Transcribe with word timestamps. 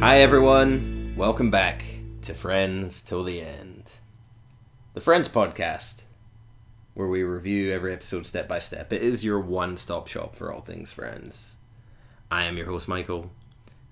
Hi, 0.00 0.20
everyone. 0.20 1.14
Welcome 1.16 1.50
back 1.50 1.82
to 2.20 2.34
Friends 2.34 3.00
Till 3.00 3.24
the 3.24 3.40
End, 3.40 3.94
the 4.92 5.00
Friends 5.00 5.26
podcast, 5.26 6.02
where 6.92 7.08
we 7.08 7.22
review 7.22 7.72
every 7.72 7.94
episode 7.94 8.26
step 8.26 8.46
by 8.46 8.58
step. 8.58 8.92
It 8.92 9.02
is 9.02 9.24
your 9.24 9.40
one 9.40 9.78
stop 9.78 10.06
shop 10.06 10.36
for 10.36 10.52
all 10.52 10.60
things 10.60 10.92
Friends. 10.92 11.56
I 12.30 12.44
am 12.44 12.58
your 12.58 12.66
host, 12.66 12.88
Michael. 12.88 13.30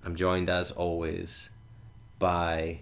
I'm 0.05 0.15
joined, 0.15 0.51
as 0.51 0.71
always, 0.71 1.49
by 2.19 2.81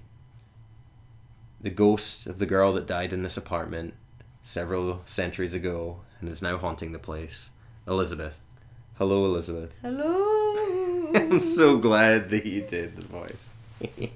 the 1.60 1.70
ghost 1.70 2.26
of 2.26 2.40
the 2.40 2.46
girl 2.46 2.72
that 2.72 2.86
died 2.86 3.12
in 3.12 3.22
this 3.22 3.36
apartment 3.36 3.94
several 4.42 5.00
centuries 5.04 5.54
ago 5.54 6.00
and 6.18 6.28
is 6.28 6.42
now 6.42 6.58
haunting 6.58 6.90
the 6.90 6.98
place, 6.98 7.50
Elizabeth. 7.86 8.42
Hello, 8.98 9.24
Elizabeth. 9.24 9.72
Hello. 9.80 10.71
I'm 11.14 11.40
so 11.40 11.76
glad 11.76 12.30
that 12.30 12.46
you 12.46 12.62
did 12.62 12.96
the 12.96 13.06
voice. 13.06 13.52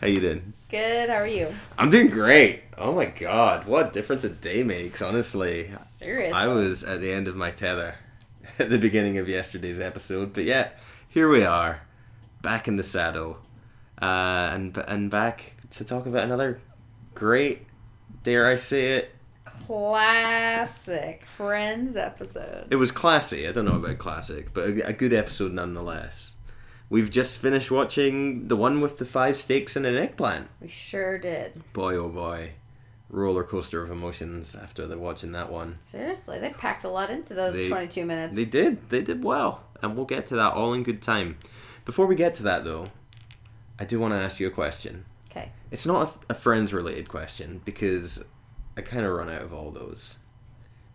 How 0.00 0.06
you 0.06 0.20
doing? 0.20 0.52
Good. 0.70 1.10
How 1.10 1.16
are 1.16 1.26
you? 1.26 1.48
I'm 1.78 1.90
doing 1.90 2.08
great. 2.08 2.62
Oh 2.78 2.92
my 2.92 3.06
god, 3.06 3.66
what 3.66 3.92
difference 3.92 4.24
a 4.24 4.28
day 4.28 4.62
makes, 4.62 5.00
honestly. 5.00 5.72
Seriously. 5.72 6.32
I 6.32 6.46
was 6.48 6.84
at 6.84 7.00
the 7.00 7.10
end 7.10 7.26
of 7.26 7.34
my 7.36 7.50
tether 7.50 7.94
at 8.58 8.70
the 8.70 8.78
beginning 8.78 9.18
of 9.18 9.28
yesterday's 9.28 9.80
episode, 9.80 10.32
but 10.32 10.44
yeah, 10.44 10.68
here 11.08 11.28
we 11.28 11.44
are, 11.44 11.80
back 12.42 12.68
in 12.68 12.76
the 12.76 12.82
saddle, 12.82 13.38
uh, 14.00 14.50
and 14.52 14.76
and 14.76 15.10
back 15.10 15.54
to 15.70 15.84
talk 15.84 16.06
about 16.06 16.24
another 16.24 16.60
great, 17.14 17.66
dare 18.22 18.46
I 18.46 18.56
say 18.56 18.98
it, 18.98 19.15
classic 19.66 21.24
Friends 21.24 21.96
episode. 21.96 22.66
It 22.70 22.76
was 22.76 22.90
classy. 22.90 23.46
I 23.48 23.52
don't 23.52 23.64
know 23.64 23.76
about 23.76 23.98
classic, 23.98 24.52
but 24.52 24.68
a, 24.68 24.88
a 24.88 24.92
good 24.92 25.12
episode 25.12 25.52
nonetheless. 25.52 26.34
We've 26.88 27.10
just 27.10 27.40
finished 27.40 27.70
watching 27.70 28.48
the 28.48 28.56
one 28.56 28.80
with 28.80 28.98
the 28.98 29.04
five 29.06 29.36
steaks 29.38 29.74
and 29.74 29.84
an 29.86 29.96
eggplant. 29.96 30.48
We 30.60 30.68
sure 30.68 31.18
did. 31.18 31.60
Boy, 31.72 31.96
oh 31.96 32.08
boy, 32.08 32.52
roller 33.10 33.42
coaster 33.42 33.82
of 33.82 33.90
emotions 33.90 34.54
after 34.54 34.86
the 34.86 34.96
watching 34.96 35.32
that 35.32 35.50
one. 35.50 35.76
Seriously, 35.80 36.38
they 36.38 36.50
packed 36.50 36.84
a 36.84 36.88
lot 36.88 37.10
into 37.10 37.34
those 37.34 37.56
They- 37.56 37.68
22 37.68 38.06
minutes. 38.06 38.36
They 38.36 38.44
did. 38.44 38.88
They 38.90 39.02
did 39.02 39.24
well, 39.24 39.64
and 39.82 39.96
we'll 39.96 40.06
get 40.06 40.26
to 40.28 40.36
that 40.36 40.52
all 40.52 40.72
in 40.74 40.84
good 40.84 41.02
time. 41.02 41.38
Before 41.84 42.06
we 42.06 42.14
get 42.14 42.34
to 42.36 42.42
that, 42.44 42.64
though, 42.64 42.86
I 43.78 43.84
do 43.84 43.98
want 43.98 44.12
to 44.12 44.18
ask 44.18 44.38
you 44.40 44.46
a 44.46 44.50
question. 44.50 45.04
Okay. 45.30 45.50
It's 45.70 45.86
not 45.86 46.16
a, 46.30 46.32
a 46.32 46.34
friends 46.34 46.72
related 46.72 47.08
question 47.08 47.60
because 47.64 48.22
I 48.76 48.82
kind 48.82 49.04
of 49.04 49.12
run 49.12 49.30
out 49.30 49.42
of 49.42 49.52
all 49.54 49.70
those. 49.70 50.18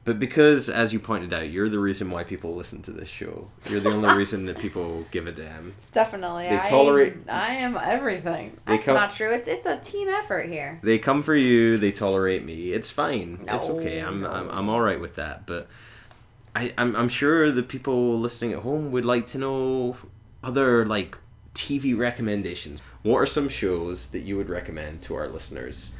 But 0.03 0.17
because, 0.17 0.67
as 0.67 0.93
you 0.93 0.99
pointed 0.99 1.31
out, 1.31 1.51
you're 1.51 1.69
the 1.69 1.77
reason 1.77 2.09
why 2.09 2.23
people 2.23 2.55
listen 2.55 2.81
to 2.83 2.91
this 2.91 3.07
show. 3.07 3.49
You're 3.69 3.81
the 3.81 3.89
only 3.91 4.11
reason 4.17 4.45
that 4.45 4.57
people 4.57 5.05
give 5.11 5.27
a 5.27 5.31
damn. 5.31 5.75
Definitely. 5.91 6.49
They 6.49 6.57
I, 6.59 6.69
tolerate- 6.69 7.29
I 7.29 7.53
am 7.55 7.77
everything. 7.77 8.57
That's 8.65 8.87
not 8.87 9.11
true. 9.11 9.31
It's 9.31 9.47
it's 9.47 9.67
a 9.67 9.77
team 9.79 10.07
effort 10.07 10.49
here. 10.49 10.79
They 10.81 10.97
come 10.97 11.21
for 11.21 11.35
you. 11.35 11.77
They 11.77 11.91
tolerate 11.91 12.43
me. 12.43 12.71
It's 12.73 12.89
fine. 12.89 13.45
it's 13.47 13.65
okay. 13.65 13.99
I'm, 13.99 14.25
I'm. 14.25 14.49
I'm 14.49 14.69
all 14.69 14.81
right 14.81 14.99
with 14.99 15.15
that. 15.15 15.45
But 15.45 15.67
I 16.55 16.73
I'm 16.79 16.95
I'm 16.95 17.09
sure 17.09 17.51
the 17.51 17.63
people 17.63 18.19
listening 18.19 18.53
at 18.53 18.59
home 18.59 18.91
would 18.91 19.05
like 19.05 19.27
to 19.27 19.37
know 19.37 19.97
other 20.43 20.83
like 20.83 21.15
TV 21.53 21.95
recommendations. 21.95 22.81
What 23.03 23.17
are 23.17 23.25
some 23.27 23.49
shows 23.49 24.07
that 24.07 24.21
you 24.21 24.35
would 24.37 24.49
recommend 24.49 25.03
to 25.03 25.15
our 25.15 25.27
listeners? 25.27 25.91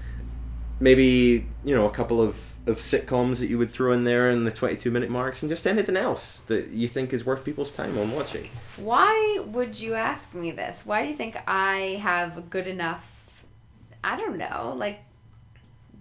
Maybe 0.82 1.48
you 1.64 1.76
know 1.76 1.88
a 1.88 1.92
couple 1.92 2.20
of 2.22 2.36
of 2.68 2.78
sitcoms 2.78 3.40
that 3.40 3.48
you 3.48 3.58
would 3.58 3.72
throw 3.72 3.92
in 3.92 4.04
there 4.04 4.30
in 4.30 4.44
the 4.44 4.52
22 4.52 4.92
minute 4.92 5.10
marks 5.10 5.42
and 5.42 5.50
just 5.50 5.66
anything 5.66 5.98
else 5.98 6.42
that 6.48 6.70
you 6.70 6.88
think 6.88 7.12
is 7.12 7.26
worth 7.26 7.44
people's 7.44 7.72
time 7.72 7.98
on 7.98 8.12
watching 8.12 8.48
Why 8.78 9.42
would 9.48 9.80
you 9.82 9.96
ask 9.96 10.36
me 10.36 10.52
this? 10.52 10.86
Why 10.86 11.02
do 11.04 11.10
you 11.10 11.16
think 11.16 11.38
I 11.48 12.00
have 12.04 12.52
good 12.52 12.68
enough? 12.68 13.44
I 14.04 14.16
don't 14.16 14.38
know, 14.38 14.76
like 14.78 15.00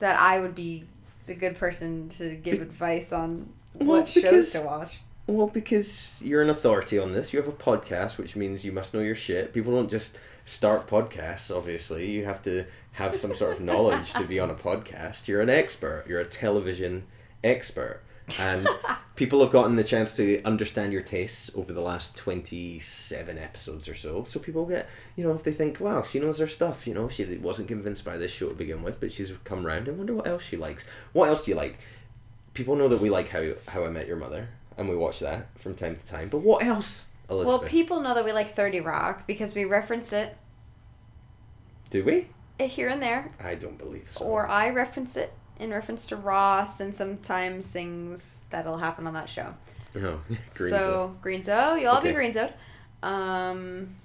that 0.01 0.19
I 0.21 0.39
would 0.41 0.55
be 0.55 0.85
the 1.27 1.35
good 1.35 1.57
person 1.57 2.09
to 2.11 2.35
give 2.35 2.61
advice 2.61 3.11
on 3.11 3.49
Well, 3.75 4.01
what 4.01 4.09
shows 4.11 4.23
because- 4.23 4.53
to 4.53 4.61
watch. 4.63 5.01
Well, 5.27 5.47
because 5.47 6.21
you're 6.25 6.43
an 6.43 6.51
authority 6.51 6.99
on 6.99 7.13
this. 7.13 7.33
You 7.33 7.39
have 7.41 7.47
a 7.49 7.53
podcast, 7.53 8.19
which 8.19 8.35
means 8.35 8.65
you 8.65 8.73
must 8.73 8.93
know 8.93 8.99
your 9.01 9.15
shit. 9.15 9.55
People 9.55 9.73
don't 9.77 9.89
just 9.89 10.19
start 10.45 10.89
podcasts, 10.89 11.55
obviously. 11.57 12.11
You 12.11 12.25
have 12.25 12.43
to 12.43 12.65
have 12.93 13.15
some 13.15 13.35
sort 13.35 13.53
of 13.57 13.61
knowledge 13.61 14.13
to 14.15 14.25
be 14.25 14.39
on 14.39 14.51
a 14.51 14.55
podcast. 14.55 15.29
You're 15.29 15.41
an 15.41 15.51
expert. 15.51 16.05
You're 16.09 16.21
a 16.21 16.27
television 16.27 17.07
expert. 17.43 18.03
And 18.39 18.69
people 19.17 19.41
have 19.41 19.51
gotten 19.51 19.77
the 19.77 19.85
chance 19.85 20.17
to 20.17 20.43
understand 20.43 20.93
your 20.93 21.03
tastes 21.03 21.51
over 21.55 21.73
the 21.73 21.81
last 21.81 22.17
27 22.17 23.39
episodes 23.39 23.89
or 23.89 23.95
so. 23.95 24.23
So 24.25 24.39
people 24.39 24.67
get, 24.67 24.89
you 25.17 25.25
know, 25.25 25.33
if 25.33 25.43
they 25.43 25.53
think, 25.53 25.81
wow, 25.81 26.03
she 26.03 26.21
knows 26.21 26.39
her 26.39 26.47
stuff, 26.47 26.87
you 26.87 26.95
know, 26.95 27.09
she 27.09 27.25
wasn't 27.39 27.69
convinced 27.69 28.05
by 28.05 28.17
this 28.17 28.33
show 28.33 28.49
to 28.49 28.55
begin 28.55 28.83
with, 28.83 29.01
but 29.01 29.13
she's 29.13 29.33
come 29.45 29.65
round 29.65 29.89
and 29.89 29.99
wonder 29.99 30.15
what 30.15 30.27
else 30.27 30.45
she 30.45 30.57
likes. 30.57 30.85
What 31.13 31.29
else 31.29 31.45
do 31.45 31.53
you 31.53 31.57
like? 31.57 31.79
people 32.55 32.77
know 32.77 32.89
that 32.89 33.01
we 33.01 33.11
like 33.11 33.29
how 33.29 33.53
how 33.69 33.85
I 33.85 33.91
Met 33.91 34.07
Your 34.07 34.17
Mother, 34.17 34.49
and 34.77 34.89
we 34.89 34.97
watch 34.97 35.21
that 35.21 35.49
from 35.59 35.75
time 35.75 35.97
to 35.97 36.05
time. 36.05 36.29
But 36.29 36.39
what 36.39 36.65
else, 36.65 37.07
Well, 37.47 37.59
people 37.61 38.01
know 38.01 38.15
that 38.15 38.25
we 38.25 38.33
like 38.33 38.49
30 38.49 38.81
Rock 38.81 39.27
because 39.27 39.55
we 39.55 39.65
reference 39.65 40.13
it 40.13 40.37
Do 41.91 42.05
we? 42.05 42.29
Here 42.69 42.89
and 42.89 43.03
there, 43.03 43.31
I 43.43 43.55
don't 43.55 43.79
believe 43.79 44.11
so. 44.11 44.25
or 44.25 44.47
I 44.49 44.71
reference 44.71 45.17
it 45.17 45.33
in 45.59 45.71
reference 45.71 46.07
to 46.07 46.17
Ross 46.17 46.81
and 46.81 46.95
sometimes 46.97 47.67
things 47.67 48.41
that'll 48.51 48.79
happen 48.79 49.07
on 49.07 49.15
that 49.15 49.29
show. 49.29 49.55
no, 49.95 50.21
Green 50.55 50.71
so. 50.71 51.17
Green 51.21 51.43
Zone, 51.43 51.81
you'll 51.81 51.91
all 51.91 52.01
be. 52.01 52.13
Green 52.13 52.33
Zone. 52.33 52.53
Um, 53.03 53.97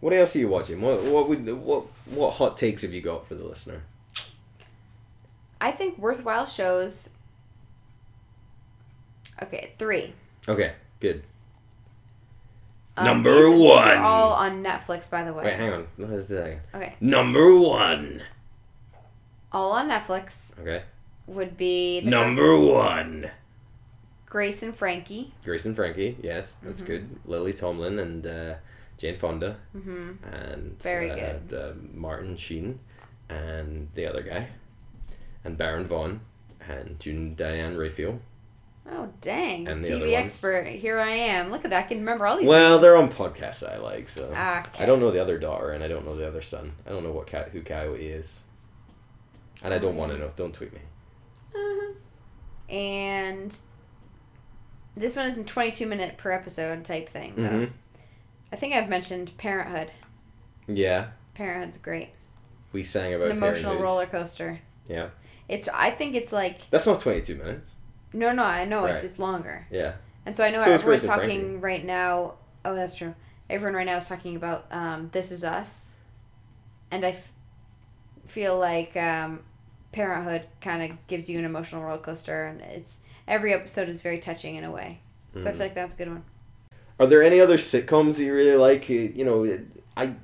What 0.00 0.12
else 0.12 0.34
are 0.34 0.38
you 0.40 0.48
watching? 0.48 0.80
What 0.80 1.02
what 1.04 1.28
would 1.28 1.46
what 1.62 1.84
what 2.06 2.32
hot 2.34 2.56
takes 2.56 2.82
have 2.82 2.92
you 2.92 3.00
got 3.00 3.26
for 3.26 3.34
the 3.34 3.44
listener? 3.44 3.82
I 5.60 5.72
think 5.72 5.98
worthwhile 5.98 6.46
shows. 6.46 7.10
Okay, 9.42 9.72
three. 9.78 10.14
Okay, 10.48 10.72
good. 11.00 11.22
Um, 12.98 13.04
Number 13.04 13.34
these, 13.34 13.52
These 13.52 13.64
one. 13.68 13.88
are 13.88 13.96
all 14.04 14.32
on 14.32 14.62
Netflix, 14.64 15.10
by 15.10 15.22
the 15.24 15.32
way. 15.32 15.44
Wait, 15.44 15.54
hang 15.54 15.72
on. 15.72 15.86
Let's 15.98 16.26
do 16.26 16.34
that. 16.36 16.58
Okay, 16.74 16.94
Number 17.00 17.58
one. 17.58 18.22
all 19.52 19.72
on 19.72 19.88
Netflix 19.88 20.58
Okay. 20.58 20.82
would 21.26 21.56
be 21.56 22.00
the 22.00 22.10
Number 22.10 22.58
one. 22.58 23.30
Grace 24.26 24.62
and 24.62 24.76
Frankie. 24.76 25.32
Grace 25.44 25.64
and 25.64 25.74
Frankie. 25.74 26.16
Yes, 26.22 26.58
that's 26.62 26.82
Mm-hmm. 26.82 26.90
good. 26.92 27.08
Lily 27.24 27.52
Tomlin 27.54 27.98
and 27.98 28.26
uh, 28.26 28.54
Jane 28.98 29.16
Fonda 29.16 29.56
Mm-hmm. 29.76 30.10
and 30.34 30.82
Very 30.82 31.10
uh, 31.10 31.14
good. 31.48 31.54
uh, 31.58 31.72
Martin 31.94 32.36
Sheen 32.36 32.78
and 33.30 33.88
the 33.94 34.06
other 34.06 34.22
guy 34.22 34.48
and 35.44 35.56
Baron 35.56 35.86
Vaughn 35.86 36.20
and 36.68 36.98
June 37.00 37.34
Diane 37.34 37.76
Raphael. 37.76 38.20
Oh 38.90 39.08
dang! 39.20 39.68
And 39.68 39.84
TV 39.84 40.14
expert. 40.14 40.66
Here 40.66 40.98
I 40.98 41.10
am. 41.10 41.50
Look 41.50 41.64
at 41.64 41.70
that. 41.70 41.84
I 41.84 41.88
can 41.88 41.98
remember 41.98 42.26
all 42.26 42.38
these. 42.38 42.48
Well, 42.48 42.70
names. 42.72 42.82
they're 42.82 42.96
on 42.96 43.10
podcasts 43.10 43.68
I 43.68 43.76
like, 43.78 44.08
so 44.08 44.32
Ah, 44.34 44.64
I 44.78 44.86
don't 44.86 44.98
know 45.00 45.10
the 45.10 45.20
other 45.20 45.38
daughter 45.38 45.70
and 45.72 45.84
I 45.84 45.88
don't 45.88 46.06
know 46.06 46.16
the 46.16 46.26
other 46.26 46.40
son. 46.42 46.72
I 46.86 46.90
don't 46.90 47.02
know 47.04 47.12
what 47.12 47.26
cat 47.26 47.50
who 47.52 47.60
Coyote 47.62 48.06
is, 48.08 48.40
and 49.62 49.74
I 49.74 49.78
don't 49.78 49.96
want 49.96 50.12
to 50.12 50.18
know. 50.18 50.30
Don't 50.36 50.54
tweet 50.54 50.72
me. 50.72 50.80
Uh-huh. 51.54 51.92
And 52.70 53.54
this 54.96 55.16
one 55.16 55.26
is 55.26 55.36
in 55.36 55.44
22 55.44 55.86
minute 55.86 56.16
per 56.16 56.30
episode 56.32 56.84
type 56.84 57.08
thing. 57.08 57.34
Though. 57.36 57.48
hmm 57.48 57.64
I 58.50 58.56
think 58.56 58.72
I've 58.74 58.88
mentioned 58.88 59.36
Parenthood. 59.36 59.92
Yeah, 60.66 61.08
Parenthood's 61.34 61.76
great. 61.76 62.08
we 62.72 62.82
sang 62.84 63.12
It's 63.12 63.22
about 63.22 63.32
an 63.32 63.36
emotional 63.36 63.72
Parenthood. 63.74 63.84
roller 63.84 64.06
coaster. 64.06 64.60
Yeah, 64.88 65.08
It's. 65.48 65.68
I 65.68 65.90
think 65.90 66.14
it's 66.14 66.32
like 66.32 66.68
that's 66.70 66.86
not 66.86 67.00
twenty 67.00 67.20
two 67.20 67.34
minutes. 67.34 67.72
No, 68.12 68.32
no. 68.32 68.44
I 68.44 68.64
know 68.64 68.84
it's 68.86 69.02
Right. 69.02 69.10
it's 69.10 69.18
longer, 69.18 69.66
Yeah, 69.70 69.92
and 70.26 70.36
so 70.36 70.44
I 70.44 70.50
know 70.50 70.58
So 70.58 70.72
everyone's 70.72 70.82
Grace 70.84 71.02
and 71.02 71.08
talking 71.10 71.40
Frankie. 71.40 71.56
right 71.56 71.84
now. 71.84 72.34
Oh, 72.64 72.74
that's 72.74 72.96
true. 72.96 73.14
Everyone 73.50 73.74
right 73.76 73.86
now 73.86 73.96
is 73.96 74.08
talking 74.08 74.36
about 74.36 74.66
um, 74.70 75.08
This 75.12 75.30
Is 75.32 75.42
Us, 75.44 75.96
and 76.90 77.04
I 77.04 77.10
f- 77.10 77.32
feel 78.26 78.58
like 78.58 78.96
um, 78.96 79.40
Parenthood 79.92 80.46
kind 80.60 80.82
of 80.90 81.06
gives 81.06 81.30
you 81.30 81.38
an 81.38 81.44
emotional 81.44 81.82
roller 81.82 81.98
coaster, 81.98 82.44
and 82.46 82.60
it's 82.60 82.98
every 83.26 83.52
episode 83.54 83.88
is 83.88 84.02
very 84.02 84.18
touching 84.18 84.56
in 84.56 84.64
a 84.64 84.70
way. 84.70 85.00
So 85.36 85.48
I 85.48 85.52
Mhm. 85.52 85.56
feel 85.56 85.66
like 85.66 85.74
that's 85.74 85.94
a 85.94 85.98
good 85.98 86.08
one. 86.08 86.24
Are 87.00 87.06
there 87.06 87.22
any 87.22 87.40
other 87.40 87.56
sitcoms 87.56 88.16
that 88.16 88.24
you 88.24 88.34
really 88.34 88.56
like? 88.56 88.88
You 88.88 89.12
you 89.14 89.24
know, 89.24 89.58
I 89.96 90.14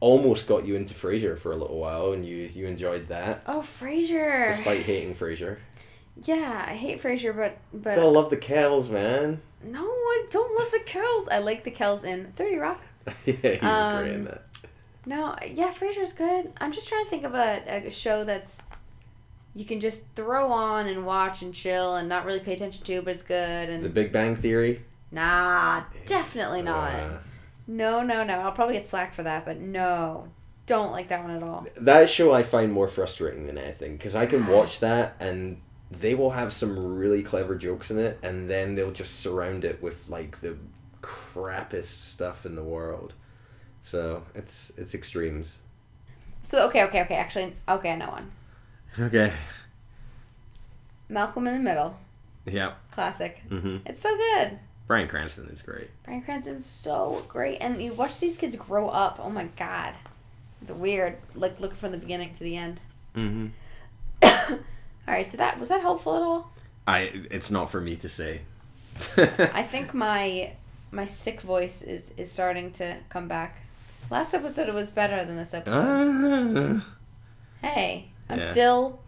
almost 0.00 0.46
got 0.46 0.66
you 0.66 0.74
into 0.76 0.92
Frasier 0.92 1.38
for 1.38 1.52
a 1.52 1.56
little 1.56 1.78
while, 1.78 2.12
and 2.12 2.26
you 2.26 2.50
you 2.52 2.66
enjoyed 2.66 3.06
that 3.08 3.42
Oh, 3.46 3.60
Frasier. 3.60 4.48
despite 4.48 4.80
hating 4.82 5.14
Frasier. 5.14 5.58
Yeah, 6.24 6.64
I 6.68 6.74
hate 6.74 7.00
Frasier, 7.00 7.36
but 7.36 7.58
but 7.72 7.96
Gotta 7.96 8.08
love 8.08 8.30
the 8.30 8.36
Kells, 8.36 8.88
man. 8.88 9.40
no, 9.62 9.80
I 9.84 10.24
don't 10.30 10.58
love 10.58 10.70
the 10.72 10.80
Kells. 10.86 11.28
I 11.28 11.38
like 11.38 11.64
the 11.64 11.70
Kells 11.70 12.04
in 12.04 12.32
Thirty 12.32 12.56
Rock. 12.56 12.80
yeah, 13.24 13.34
he's 13.34 13.62
Um, 13.62 14.02
great 14.02 14.12
in 14.14 14.24
that. 14.24 14.42
No, 15.04 15.36
yeah, 15.52 15.72
Frasier's 15.72 16.12
good. 16.12 16.52
I'm 16.60 16.72
just 16.72 16.88
trying 16.88 17.04
to 17.04 17.10
think 17.10 17.24
of 17.24 17.34
a, 17.34 17.86
a 17.86 17.90
show 17.90 18.24
that's 18.24 18.60
you 19.54 19.64
can 19.64 19.78
just 19.80 20.04
throw 20.14 20.50
on 20.52 20.86
and 20.86 21.06
watch 21.06 21.42
and 21.42 21.54
chill 21.54 21.96
and 21.96 22.08
not 22.08 22.24
really 22.24 22.40
pay 22.40 22.54
attention 22.54 22.84
to, 22.86 23.02
but 23.02 23.14
it's 23.14 23.22
good. 23.22 23.68
And 23.68 23.84
The 23.84 23.88
Big 23.88 24.10
Bang 24.12 24.36
Theory. 24.36 24.82
nah, 25.12 25.84
definitely 26.06 26.62
not. 26.62 26.92
Uh, 26.92 27.18
No, 27.68 28.02
no, 28.02 28.24
no. 28.24 28.34
I'll 28.40 28.52
probably 28.52 28.74
get 28.74 28.86
slack 28.86 29.14
for 29.14 29.22
that, 29.22 29.44
but 29.44 29.58
no, 29.58 30.28
don't 30.66 30.92
like 30.92 31.08
that 31.08 31.22
one 31.22 31.30
at 31.36 31.42
all. 31.42 31.66
That 31.80 32.08
show 32.08 32.32
I 32.34 32.42
find 32.42 32.72
more 32.72 32.88
frustrating 32.88 33.46
than 33.46 33.58
anything 33.58 33.96
because 33.96 34.14
I 34.16 34.26
can 34.26 34.46
watch 34.46 34.80
that 34.80 35.16
and 35.20 35.60
they 36.00 36.14
will 36.14 36.30
have 36.30 36.52
some 36.52 36.78
really 36.96 37.22
clever 37.22 37.54
jokes 37.54 37.90
in 37.90 37.98
it 37.98 38.18
and 38.22 38.48
then 38.50 38.74
they'll 38.74 38.90
just 38.90 39.20
surround 39.20 39.64
it 39.64 39.82
with 39.82 40.08
like 40.08 40.40
the 40.40 40.56
crappiest 41.02 41.84
stuff 41.84 42.44
in 42.46 42.54
the 42.56 42.62
world. 42.62 43.14
So 43.80 44.24
it's 44.34 44.72
it's 44.76 44.94
extremes. 44.94 45.58
So 46.42 46.66
okay, 46.66 46.84
okay, 46.84 47.02
okay. 47.02 47.14
Actually, 47.16 47.54
okay, 47.68 47.92
I 47.92 47.96
know 47.96 48.10
one. 48.10 48.32
Okay. 48.98 49.32
Malcolm 51.08 51.46
in 51.46 51.54
the 51.54 51.60
Middle, 51.60 51.96
Yeah. 52.44 52.72
classic. 52.90 53.42
Mm-hmm. 53.48 53.78
It's 53.86 54.00
so 54.00 54.16
good. 54.16 54.58
Bryan 54.88 55.08
Cranston 55.08 55.48
is 55.48 55.62
great. 55.62 55.90
Bryan 56.04 56.22
Cranston's 56.22 56.64
so 56.64 57.24
great, 57.28 57.58
and 57.60 57.80
you 57.80 57.92
watch 57.92 58.18
these 58.18 58.36
kids 58.36 58.56
grow 58.56 58.88
up. 58.88 59.18
Oh 59.22 59.30
my 59.30 59.44
god, 59.56 59.94
it's 60.62 60.70
weird. 60.70 61.18
Like 61.34 61.60
looking 61.60 61.76
from 61.76 61.92
the 61.92 61.98
beginning 61.98 62.32
to 62.34 62.40
the 62.44 62.56
end. 62.56 62.80
Mm-hmm. 63.14 63.46
All 65.08 65.14
right, 65.14 65.28
did 65.28 65.38
that 65.40 65.58
was 65.58 65.68
that 65.68 65.80
helpful 65.80 66.16
at 66.16 66.22
all? 66.22 66.52
I 66.86 67.10
it's 67.30 67.50
not 67.50 67.70
for 67.70 67.80
me 67.80 67.96
to 67.96 68.08
say. 68.08 68.42
I 69.16 69.62
think 69.62 69.92
my 69.94 70.52
my 70.90 71.04
sick 71.04 71.40
voice 71.42 71.82
is 71.82 72.12
is 72.16 72.30
starting 72.30 72.70
to 72.72 72.96
come 73.08 73.28
back. 73.28 73.60
Last 74.10 74.34
episode 74.34 74.72
was 74.72 74.90
better 74.90 75.24
than 75.24 75.36
this 75.36 75.52
episode. 75.54 76.82
Ah. 76.82 76.94
hey, 77.62 78.08
I'm 78.28 78.38
Yeah. 78.38 78.50
still 78.52 79.00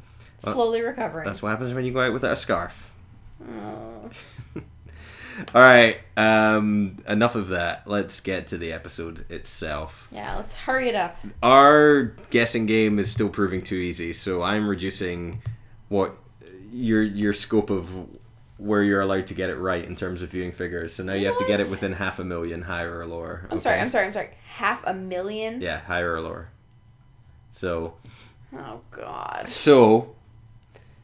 Well, 0.44 0.54
slowly 0.54 0.82
recovering. 0.82 1.24
That's 1.24 1.40
what 1.42 1.50
happens 1.50 1.72
when 1.74 1.84
you 1.84 1.92
go 1.92 2.00
out 2.00 2.12
without 2.12 2.32
a 2.32 2.36
scarf. 2.36 2.90
Oh. 3.42 4.10
All 5.54 5.62
right. 5.62 5.98
Um, 6.16 6.96
enough 7.06 7.36
of 7.36 7.50
that. 7.50 7.86
Let's 7.86 8.18
get 8.18 8.48
to 8.48 8.58
the 8.58 8.72
episode 8.72 9.24
itself. 9.30 10.08
Yeah, 10.10 10.34
let's 10.34 10.54
hurry 10.56 10.88
it 10.88 10.96
up. 10.96 11.16
Our 11.44 12.14
guessing 12.30 12.66
game 12.66 12.98
is 12.98 13.08
still 13.10 13.28
proving 13.28 13.62
too 13.62 13.76
easy, 13.76 14.12
so 14.12 14.42
I'm 14.42 14.68
reducing 14.68 15.40
what 15.88 16.16
your 16.72 17.02
your 17.02 17.32
scope 17.32 17.70
of 17.70 17.90
where 18.58 18.82
you're 18.82 19.00
allowed 19.00 19.26
to 19.28 19.34
get 19.34 19.50
it 19.50 19.56
right 19.56 19.84
in 19.84 19.94
terms 19.94 20.20
of 20.22 20.30
viewing 20.30 20.50
figures. 20.52 20.92
So 20.92 21.04
now 21.04 21.12
you 21.12 21.26
have 21.26 21.38
to 21.38 21.46
get 21.46 21.60
it 21.60 21.70
within 21.70 21.92
half 21.92 22.18
a 22.18 22.24
million, 22.24 22.62
higher 22.62 22.98
or 22.98 23.06
lower. 23.06 23.46
I'm 23.50 23.58
sorry, 23.58 23.78
I'm 23.78 23.88
sorry, 23.88 24.06
I'm 24.06 24.12
sorry. 24.12 24.30
Half 24.54 24.82
a 24.86 24.92
million? 24.94 25.60
Yeah, 25.60 25.78
higher 25.78 26.12
or 26.14 26.20
lower. 26.20 26.48
So 27.52 27.94
Oh 28.56 28.80
god. 28.90 29.48
so 29.48 30.14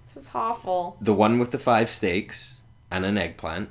This 0.05 0.17
is 0.17 0.31
awful. 0.35 0.97
the 1.01 1.15
one 1.15 1.39
with 1.39 1.51
the 1.53 1.59
five 1.59 1.91
steaks 1.91 2.61
and 2.91 3.05
an 3.05 3.17
eggplant 3.19 3.69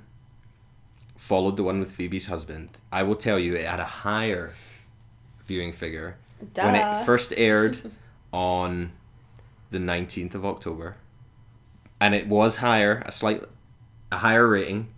followed 1.18 1.58
the 1.58 1.64
one 1.64 1.80
with 1.80 1.92
Phoebe's 1.92 2.28
husband. 2.28 2.70
I 2.92 3.04
will 3.04 3.16
tell 3.16 3.40
you, 3.40 3.56
it 3.56 3.66
had 3.66 3.80
a 3.80 3.86
higher 3.86 4.54
viewing 5.46 5.72
figure 5.74 6.18
Duh. 6.54 6.64
when 6.64 6.76
it 6.76 7.06
first 7.06 7.34
aired 7.38 7.80
on 8.34 8.92
the 9.72 9.78
19th 9.78 10.36
of 10.36 10.46
October. 10.46 10.98
And 12.04 12.14
it 12.14 12.28
was 12.28 12.58
higher, 12.58 13.02
a 13.06 13.14
slight 13.14 13.44
a 14.12 14.18
higher 14.18 14.46
rating. 14.46 14.90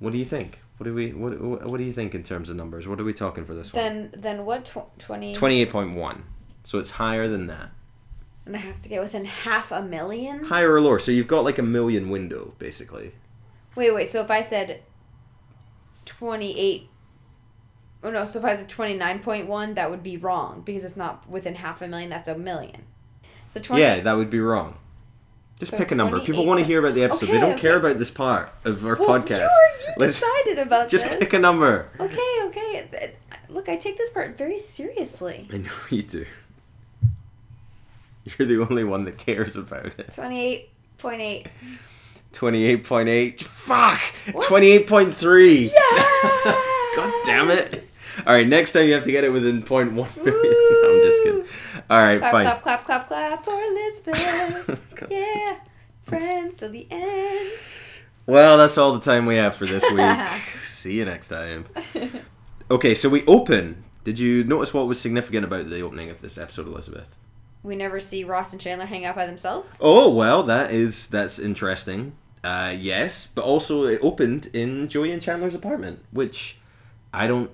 What 0.00 0.12
do 0.12 0.18
you 0.18 0.24
think? 0.24 0.58
What 0.76 0.86
do 0.86 0.92
we 0.92 1.12
what 1.12 1.40
what 1.40 1.78
do 1.78 1.84
you 1.84 1.92
think 1.92 2.16
in 2.16 2.24
terms 2.24 2.50
of 2.50 2.56
numbers? 2.56 2.88
What 2.88 2.98
are 2.98 3.04
we 3.04 3.14
talking 3.14 3.44
for 3.44 3.54
this 3.54 3.72
one? 3.72 3.84
then 3.84 4.14
then 4.16 4.44
what 4.44 4.64
tw- 4.64 4.98
20 4.98 5.36
28.1. 5.36 6.22
So 6.64 6.80
it's 6.80 6.90
higher 6.90 7.28
than 7.28 7.46
that. 7.46 7.70
and 8.44 8.56
I 8.56 8.58
have 8.58 8.82
to 8.82 8.88
get 8.88 9.00
within 9.00 9.24
half 9.24 9.70
a 9.70 9.80
million? 9.80 10.42
Higher 10.46 10.72
or 10.74 10.80
lower. 10.80 10.98
So 10.98 11.12
you've 11.12 11.28
got 11.28 11.44
like 11.44 11.58
a 11.58 11.62
million 11.62 12.10
window 12.10 12.54
basically. 12.58 13.12
Wait, 13.76 13.94
wait. 13.94 14.08
So 14.08 14.20
if 14.20 14.32
I 14.32 14.42
said 14.42 14.82
28 16.06 16.88
Oh 18.02 18.10
no, 18.10 18.24
so 18.24 18.40
if 18.40 18.44
I 18.44 18.56
said 18.56 18.68
29.1, 18.68 19.76
that 19.76 19.88
would 19.92 20.02
be 20.02 20.16
wrong 20.16 20.62
because 20.64 20.82
it's 20.82 20.96
not 20.96 21.30
within 21.30 21.54
half 21.54 21.80
a 21.82 21.86
million, 21.86 22.10
that's 22.10 22.26
a 22.26 22.36
million. 22.36 22.86
So 23.46 23.60
20 23.60 23.80
Yeah, 23.80 24.00
that 24.00 24.14
would 24.14 24.28
be 24.28 24.40
wrong. 24.40 24.78
Just 25.62 25.70
So 25.70 25.78
pick 25.78 25.92
a 25.92 25.94
number. 25.94 26.18
People 26.18 26.44
want 26.44 26.58
to 26.58 26.66
hear 26.66 26.80
about 26.80 26.94
the 26.96 27.04
episode. 27.04 27.26
they 27.26 27.38
don't 27.38 27.56
care 27.56 27.76
about 27.76 27.96
this 27.96 28.10
part 28.10 28.52
of 28.64 28.84
our 28.84 28.96
Well, 28.96 29.08
podcast. 29.20 29.38
You, 29.38 29.46
you 29.86 29.94
Let's 29.96 30.18
decided 30.18 30.58
about 30.58 30.90
just 30.90 31.04
this. 31.04 31.14
pick 31.20 31.32
a 31.34 31.38
number. 31.38 31.88
Okay, 32.00 32.38
okay. 32.46 33.14
Look, 33.48 33.68
I 33.68 33.76
take 33.76 33.96
this 33.96 34.10
part 34.10 34.36
very 34.36 34.58
seriously. 34.58 35.48
I 35.52 35.58
know 35.58 35.70
you 35.90 36.02
do. 36.02 36.26
You're 38.24 38.48
the 38.48 38.60
only 38.68 38.82
one 38.82 39.04
that 39.04 39.18
cares 39.18 39.54
about 39.54 39.86
it. 39.86 39.98
28.8. 39.98 41.46
28.8. 42.32 43.40
Fuck! 43.40 44.00
What? 44.32 44.48
28.3. 44.48 45.70
Yes! 45.72 46.92
God 46.96 47.12
damn 47.24 47.50
it. 47.50 47.88
All 48.26 48.34
right, 48.34 48.46
next 48.46 48.72
time 48.72 48.86
you 48.86 48.94
have 48.94 49.02
to 49.04 49.12
get 49.12 49.24
it 49.24 49.30
within 49.30 49.62
0.1 49.62 49.90
million. 49.92 50.06
I'm 50.24 51.00
just 51.02 51.22
kidding. 51.22 51.44
All 51.90 52.02
right, 52.02 52.18
Clap, 52.18 52.32
fine. 52.32 52.44
clap, 52.46 52.62
clap, 52.62 52.84
clap, 52.84 53.08
clap 53.08 53.44
for 53.44 53.60
Elizabeth. 53.62 54.80
Yeah. 55.10 55.56
Friends 56.04 56.58
till 56.58 56.70
the 56.70 56.86
end. 56.90 57.72
Well, 58.26 58.56
that's 58.58 58.78
all 58.78 58.92
the 58.92 59.00
time 59.00 59.26
we 59.26 59.36
have 59.36 59.56
for 59.56 59.66
this 59.66 59.82
week. 59.90 60.40
See 60.64 60.98
you 60.98 61.04
next 61.04 61.28
time. 61.28 61.64
Okay, 62.70 62.94
so 62.94 63.08
we 63.08 63.24
open. 63.26 63.82
Did 64.04 64.18
you 64.18 64.44
notice 64.44 64.72
what 64.72 64.86
was 64.86 65.00
significant 65.00 65.44
about 65.44 65.68
the 65.70 65.80
opening 65.80 66.08
of 66.10 66.20
this 66.20 66.38
episode, 66.38 66.66
Elizabeth? 66.66 67.16
we 67.64 67.76
never 67.76 68.00
see 68.00 68.24
Ross 68.24 68.50
and 68.52 68.60
Chandler 68.60 68.86
hang 68.86 69.04
out 69.04 69.14
by 69.14 69.24
themselves. 69.26 69.76
Oh 69.80 70.12
well, 70.12 70.42
that 70.44 70.72
is 70.72 71.06
that's 71.06 71.38
interesting. 71.38 72.12
Uh, 72.42 72.74
yes, 72.76 73.28
but 73.32 73.44
also 73.44 73.84
it 73.84 74.00
opened 74.02 74.48
in 74.52 74.88
Joey 74.88 75.12
and 75.12 75.22
Chandler's 75.22 75.54
apartment, 75.54 76.04
which 76.10 76.58
I 77.14 77.28
don't 77.28 77.50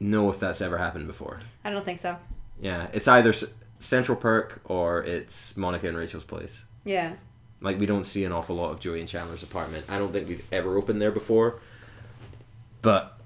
know 0.00 0.30
if 0.30 0.38
that's 0.40 0.60
ever 0.60 0.78
happened 0.78 1.06
before. 1.06 1.40
I 1.64 1.70
don't 1.70 1.84
think 1.84 1.98
so. 1.98 2.16
Yeah, 2.60 2.88
it's 2.92 3.08
either 3.08 3.32
C- 3.32 3.46
Central 3.78 4.16
Perk 4.16 4.60
or 4.64 5.02
it's 5.04 5.56
Monica 5.56 5.88
and 5.88 5.96
Rachel's 5.96 6.24
place. 6.24 6.64
Yeah. 6.84 7.14
Like 7.60 7.78
we 7.78 7.86
don't 7.86 8.04
see 8.04 8.24
an 8.24 8.32
awful 8.32 8.56
lot 8.56 8.70
of 8.70 8.80
Joey 8.80 9.00
and 9.00 9.08
Chandler's 9.08 9.42
apartment. 9.42 9.86
I 9.88 9.98
don't 9.98 10.12
think 10.12 10.28
we've 10.28 10.44
ever 10.52 10.76
opened 10.76 11.00
there 11.00 11.10
before, 11.10 11.60
but 12.82 13.18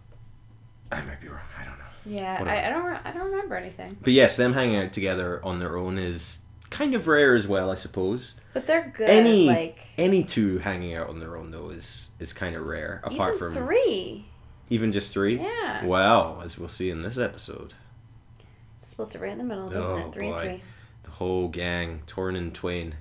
I 0.91 1.01
might 1.03 1.21
be 1.21 1.29
wrong. 1.29 1.41
I 1.61 1.65
don't 1.65 1.79
know. 1.79 2.21
Yeah, 2.21 2.43
I, 2.45 2.67
I 2.67 2.71
don't. 2.71 2.85
re- 2.85 2.99
I 3.05 3.13
don't 3.13 3.31
remember 3.31 3.55
anything. 3.57 3.97
But 4.03 4.13
yes, 4.13 4.37
them 4.37 4.53
hanging 4.53 4.77
out 4.77 4.93
together 4.93 5.41
on 5.45 5.59
their 5.59 5.77
own 5.77 5.99
is 5.99 6.41
kind 6.71 6.95
of 6.95 7.07
rare 7.09 7.35
as 7.35 7.47
well, 7.49 7.71
I 7.71 7.75
suppose. 7.75 8.37
But 8.55 8.67
they're 8.67 8.93
good. 8.97 9.11
any 9.11 9.47
like 9.47 9.87
any 9.99 10.23
two 10.25 10.59
hanging 10.59 10.95
out 10.95 11.09
on 11.09 11.19
their 11.21 11.37
own 11.37 11.51
though 11.51 11.71
is 11.71 12.09
is 12.19 12.33
kind 12.33 12.55
of 12.57 12.65
rare. 12.65 13.01
Apart 13.05 13.39
from 13.39 13.53
three. 13.53 14.27
Even 14.71 14.93
just 14.93 15.13
three. 15.13 15.39
Yeah. 15.39 15.85
Wow, 15.85 16.41
as 16.43 16.59
we'll 16.59 16.69
see 16.69 16.91
in 16.91 17.03
this 17.03 17.19
episode, 17.19 17.75
Splits 18.79 19.15
it 19.15 19.21
right 19.21 19.33
in 19.33 19.37
the 19.39 19.45
middle, 19.45 19.69
doesn't 19.69 19.93
Oh, 19.95 20.07
it? 20.09 20.13
Three 20.13 20.31
boy. 20.31 20.39
and 20.39 20.41
three. 20.41 20.63
the 21.03 21.11
whole 21.11 21.49
gang 21.49 22.03
torn 22.07 22.35
in 22.35 22.51
twain, 22.53 22.95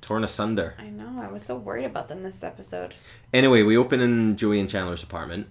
torn 0.00 0.24
asunder. 0.24 0.74
I 0.78 0.88
know. 0.88 1.20
I 1.22 1.30
was 1.30 1.42
so 1.42 1.54
worried 1.56 1.84
about 1.84 2.08
them 2.08 2.22
this 2.22 2.42
episode. 2.42 2.94
Anyway, 3.34 3.62
we 3.62 3.76
open 3.76 4.00
in 4.00 4.36
Joey 4.38 4.58
and 4.58 4.68
Chandler's 4.68 5.02
apartment. 5.02 5.46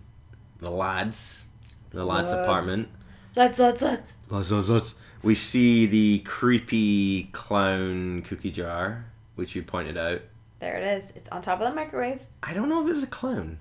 The 0.60 0.72
lads, 0.72 1.46
the 1.92 2.04
lads' 2.06 2.32
Lads. 2.34 2.44
apartment. 2.48 2.90
Let's 3.36 3.60
let's 3.60 3.84
let's. 3.84 4.16
Lads, 4.32 4.52
lads, 4.52 4.70
lads. 4.70 4.96
We 5.22 5.36
see 5.36 5.86
the 5.86 6.20
creepy 6.20 7.26
clown 7.26 8.24
cookie 8.24 8.50
jar, 8.52 9.06
which 9.36 9.56
you 9.56 9.62
pointed 9.62 9.96
out. 9.98 10.22
There 10.60 10.76
it 10.76 10.84
is. 10.98 11.12
It's 11.12 11.30
on 11.30 11.44
top 11.44 11.62
of 11.62 11.70
the 11.70 11.76
microwave. 11.76 12.26
I 12.42 12.56
don't 12.56 12.68
know 12.70 12.84
if 12.84 12.90
it's 12.92 13.04
a 13.04 13.08
clown. 13.08 13.60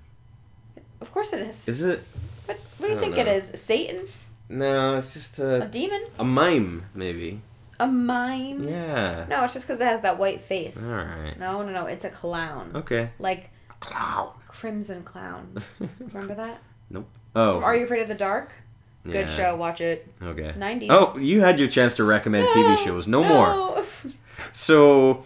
Of 1.01 1.11
course 1.11 1.33
it 1.33 1.41
is. 1.41 1.67
Is 1.67 1.81
it? 1.81 2.01
what 2.45 2.57
what 2.77 2.87
do 2.87 2.93
you 2.93 2.99
think 2.99 3.15
know. 3.17 3.25
is? 3.25 3.51
Satan? 3.59 4.07
No, 4.49 4.97
it's 4.97 5.13
just 5.13 5.39
A 5.39 5.63
a 5.63 5.67
demon? 5.67 6.03
a 6.19 6.23
mime, 6.23 6.85
maybe. 6.95 7.41
A 7.79 7.85
mime? 7.87 8.67
Yeah. 8.67 9.25
No, 9.29 9.43
it's 9.43 9.53
just 9.53 9.67
because 9.67 9.79
it 9.81 9.85
has 9.85 10.01
that 10.01 10.17
white 10.17 10.41
face. 10.41 10.83
All 10.91 11.03
right. 11.03 11.37
No, 11.37 11.61
no, 11.63 11.71
no. 11.71 11.85
It's 11.85 12.05
a 12.05 12.09
clown. 12.09 12.71
Okay. 12.73 13.09
Like 13.19 13.49
Clown. 13.79 14.33
Crimson 14.47 15.03
Clown. 15.03 15.55
Remember 15.99 16.33
that? 16.33 16.61
Nope. 16.89 17.07
Oh. 17.35 17.53
From 17.55 17.63
Are 17.63 17.75
You 17.75 17.83
Afraid 17.83 18.01
of 18.01 18.07
the 18.07 18.15
Dark? 18.15 18.51
yeah. 19.05 19.11
Good 19.11 19.29
show. 19.29 19.55
Watch 19.55 19.81
it. 19.81 20.11
Okay. 20.23 20.53
90s. 20.57 20.87
Oh, 20.89 21.17
you 21.19 21.41
had 21.41 21.59
your 21.59 21.67
chance 21.67 21.95
to 21.97 22.03
recommend 22.03 22.47
TV 22.47 22.77
shows. 22.83 23.07
No, 23.07 23.23
more. 23.23 23.83
So 24.53 25.23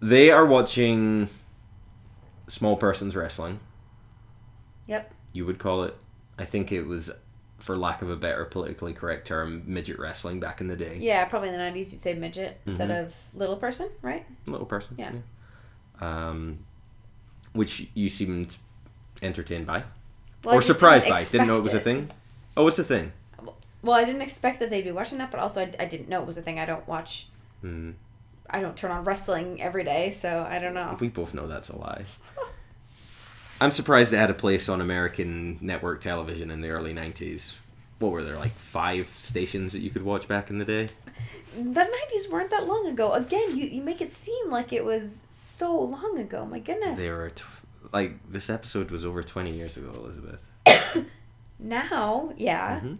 they 0.00 0.30
are 0.30 0.44
watching 0.44 1.28
small 2.46 2.76
persons 2.76 3.14
wrestling. 3.16 3.60
Yep. 4.92 5.14
You 5.32 5.46
would 5.46 5.58
call 5.58 5.84
it. 5.84 5.96
I 6.38 6.44
think 6.44 6.70
it 6.70 6.82
was, 6.82 7.10
for 7.56 7.76
lack 7.78 8.02
of 8.02 8.10
a 8.10 8.16
better 8.16 8.44
politically 8.44 8.92
correct 8.92 9.26
term, 9.26 9.62
midget 9.66 9.98
wrestling 9.98 10.38
back 10.38 10.60
in 10.60 10.66
the 10.68 10.76
day. 10.76 10.98
Yeah, 11.00 11.24
probably 11.24 11.48
in 11.48 11.54
the 11.54 11.60
90s 11.60 11.92
you'd 11.92 12.02
say 12.02 12.12
midget 12.14 12.60
instead 12.66 12.90
Mhm. 12.90 13.06
of 13.06 13.16
little 13.34 13.56
person, 13.56 13.88
right? 14.02 14.26
Little 14.46 14.66
person. 14.66 14.96
Yeah. 14.98 15.12
Um, 16.00 16.58
which 17.52 17.88
you 17.94 18.08
seemed 18.10 18.56
entertained 19.22 19.66
by, 19.66 19.82
Well, 20.44 20.56
or 20.56 20.60
surprised 20.62 21.06
didn't 21.06 21.16
by. 21.16 21.24
Didn't 21.24 21.46
know 21.46 21.56
it 21.56 21.64
was 21.64 21.74
a 21.74 21.80
thing. 21.80 22.10
Oh, 22.56 22.66
it's 22.68 22.78
a 22.78 22.84
thing. 22.84 23.12
Well, 23.82 23.96
I 23.96 24.04
didn't 24.04 24.22
expect 24.22 24.58
that 24.60 24.68
they'd 24.70 24.82
be 24.84 24.92
watching 24.92 25.18
that, 25.18 25.30
but 25.30 25.40
also 25.40 25.62
I, 25.62 25.70
I 25.80 25.84
didn't 25.86 26.08
know 26.08 26.20
it 26.20 26.26
was 26.26 26.36
a 26.36 26.42
thing. 26.42 26.58
I 26.58 26.66
don't 26.66 26.86
watch, 26.86 27.28
Hmm. 27.62 27.92
I 28.50 28.60
don't 28.60 28.76
turn 28.76 28.90
on 28.90 29.04
wrestling 29.04 29.62
every 29.62 29.82
day, 29.84 30.10
so 30.10 30.46
I 30.48 30.58
don't 30.58 30.74
know. 30.74 30.96
We 31.00 31.08
both 31.08 31.32
know 31.34 31.46
that's 31.46 31.68
a 31.70 31.76
lie. 31.76 32.04
I'm 33.62 33.72
surprised 33.72 34.12
it 34.12 34.16
had 34.16 34.30
a 34.30 34.34
place 34.34 34.68
on 34.68 34.80
American 34.80 35.58
network 35.60 36.00
television 36.00 36.50
in 36.50 36.60
the 36.60 36.70
early 36.70 36.92
'90s. 36.92 37.54
What 37.98 38.10
were 38.10 38.22
there 38.24 38.36
like 38.38 38.54
five 38.56 39.08
stations 39.18 39.72
that 39.72 39.80
you 39.80 39.90
could 39.90 40.02
watch 40.02 40.26
back 40.26 40.50
in 40.50 40.58
the 40.58 40.64
day? 40.64 40.88
The 41.56 41.62
nineties 41.84 42.28
weren't 42.30 42.50
that 42.50 42.66
long 42.66 42.86
ago. 42.88 43.12
Again, 43.12 43.56
you, 43.56 43.66
you 43.66 43.82
make 43.82 44.00
it 44.00 44.10
seem 44.10 44.50
like 44.50 44.72
it 44.72 44.84
was 44.84 45.24
so 45.28 45.72
long 45.80 46.18
ago. 46.18 46.44
My 46.44 46.58
goodness. 46.58 46.98
They 46.98 47.10
were 47.10 47.30
t- 47.30 47.44
like 47.92 48.14
this 48.30 48.50
episode 48.50 48.90
was 48.90 49.06
over 49.06 49.22
20 49.22 49.52
years 49.52 49.76
ago, 49.76 49.90
Elizabeth. 49.94 50.44
now, 51.58 52.32
yeah. 52.36 52.80
Mhm. 52.80 52.98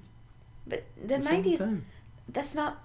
But 0.67 0.85
the 1.01 1.09
That's 1.09 1.27
90s, 1.29 1.81
that's 2.29 2.55
not 2.55 2.81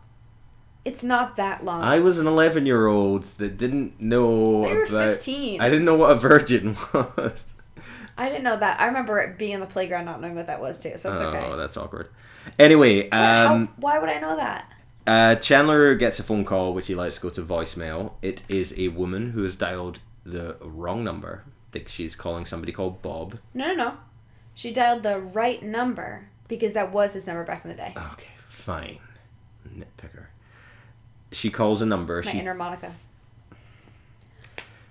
it's 0.86 1.04
not 1.04 1.36
that 1.36 1.64
long. 1.66 1.84
I 1.84 2.00
was 2.00 2.18
an 2.18 2.28
11 2.28 2.66
year 2.66 2.88
old 2.88 3.24
that 3.38 3.58
didn't 3.58 4.00
know 4.00 4.68
you 4.68 4.76
were 4.76 4.84
about. 4.86 5.10
fifteen. 5.10 5.62
I 5.62 5.70
didn't 5.70 5.86
know 5.86 5.96
what 5.96 6.12
a 6.12 6.16
virgin 6.16 6.76
was. 6.94 7.54
I 8.18 8.30
didn't 8.30 8.44
know 8.44 8.58
that. 8.58 8.82
I 8.82 8.88
remember 8.88 9.20
it 9.20 9.38
being 9.38 9.52
in 9.52 9.60
the 9.60 9.68
playground 9.68 10.06
not 10.06 10.22
knowing 10.22 10.36
what 10.36 10.48
that 10.48 10.60
was 10.60 10.80
too, 10.80 10.98
so 10.98 11.14
it's 11.14 11.22
oh, 11.22 11.30
okay. 11.30 11.46
Oh, 11.46 11.56
that's 11.56 11.78
awkward. 11.78 12.10
Anyway, 12.58 13.08
Yeah, 13.08 13.46
um, 13.52 13.68
how, 13.68 13.74
why 13.78 14.00
would 14.00 14.10
I 14.10 14.20
know 14.20 14.36
that? 14.36 14.72
Uh, 15.06 15.36
Chandler 15.36 15.96
gets 15.96 16.20
a 16.20 16.24
phone 16.24 16.44
call 16.44 16.74
which 16.74 16.88
he 16.88 16.96
lets 16.96 17.16
to 17.16 17.22
go 17.22 17.30
to 17.30 17.42
voicemail. 17.42 18.14
It 18.22 18.44
is 18.50 18.74
a 18.78 18.90
woman 18.90 19.32
who 19.32 19.44
has 19.44 19.56
dialed 19.56 20.00
the 20.26 20.58
wrong 20.62 21.04
number. 21.04 21.44
I 21.46 21.72
think 21.72 21.88
she's 21.88 22.16
calling 22.16 22.46
somebody 22.46 22.72
called 22.72 23.02
Bob. 23.02 23.40
No, 23.54 23.68
no, 23.68 23.76
no. 23.76 23.98
She 24.56 24.72
dialed 24.72 25.04
the 25.04 25.20
right 25.20 25.62
number 25.62 26.30
because 26.48 26.74
that 26.74 26.92
was 26.92 27.14
his 27.14 27.28
number 27.28 27.44
back 27.44 27.64
in 27.64 27.70
the 27.70 27.76
day. 27.76 27.94
Okay, 28.14 28.32
fine. 28.48 29.00
Nitpicker. 29.68 30.26
She 31.32 31.50
calls 31.50 31.82
a 31.82 31.86
number. 31.86 32.22
My 32.24 32.32
she 32.32 32.40
inner 32.40 32.54
Monica. 32.54 32.94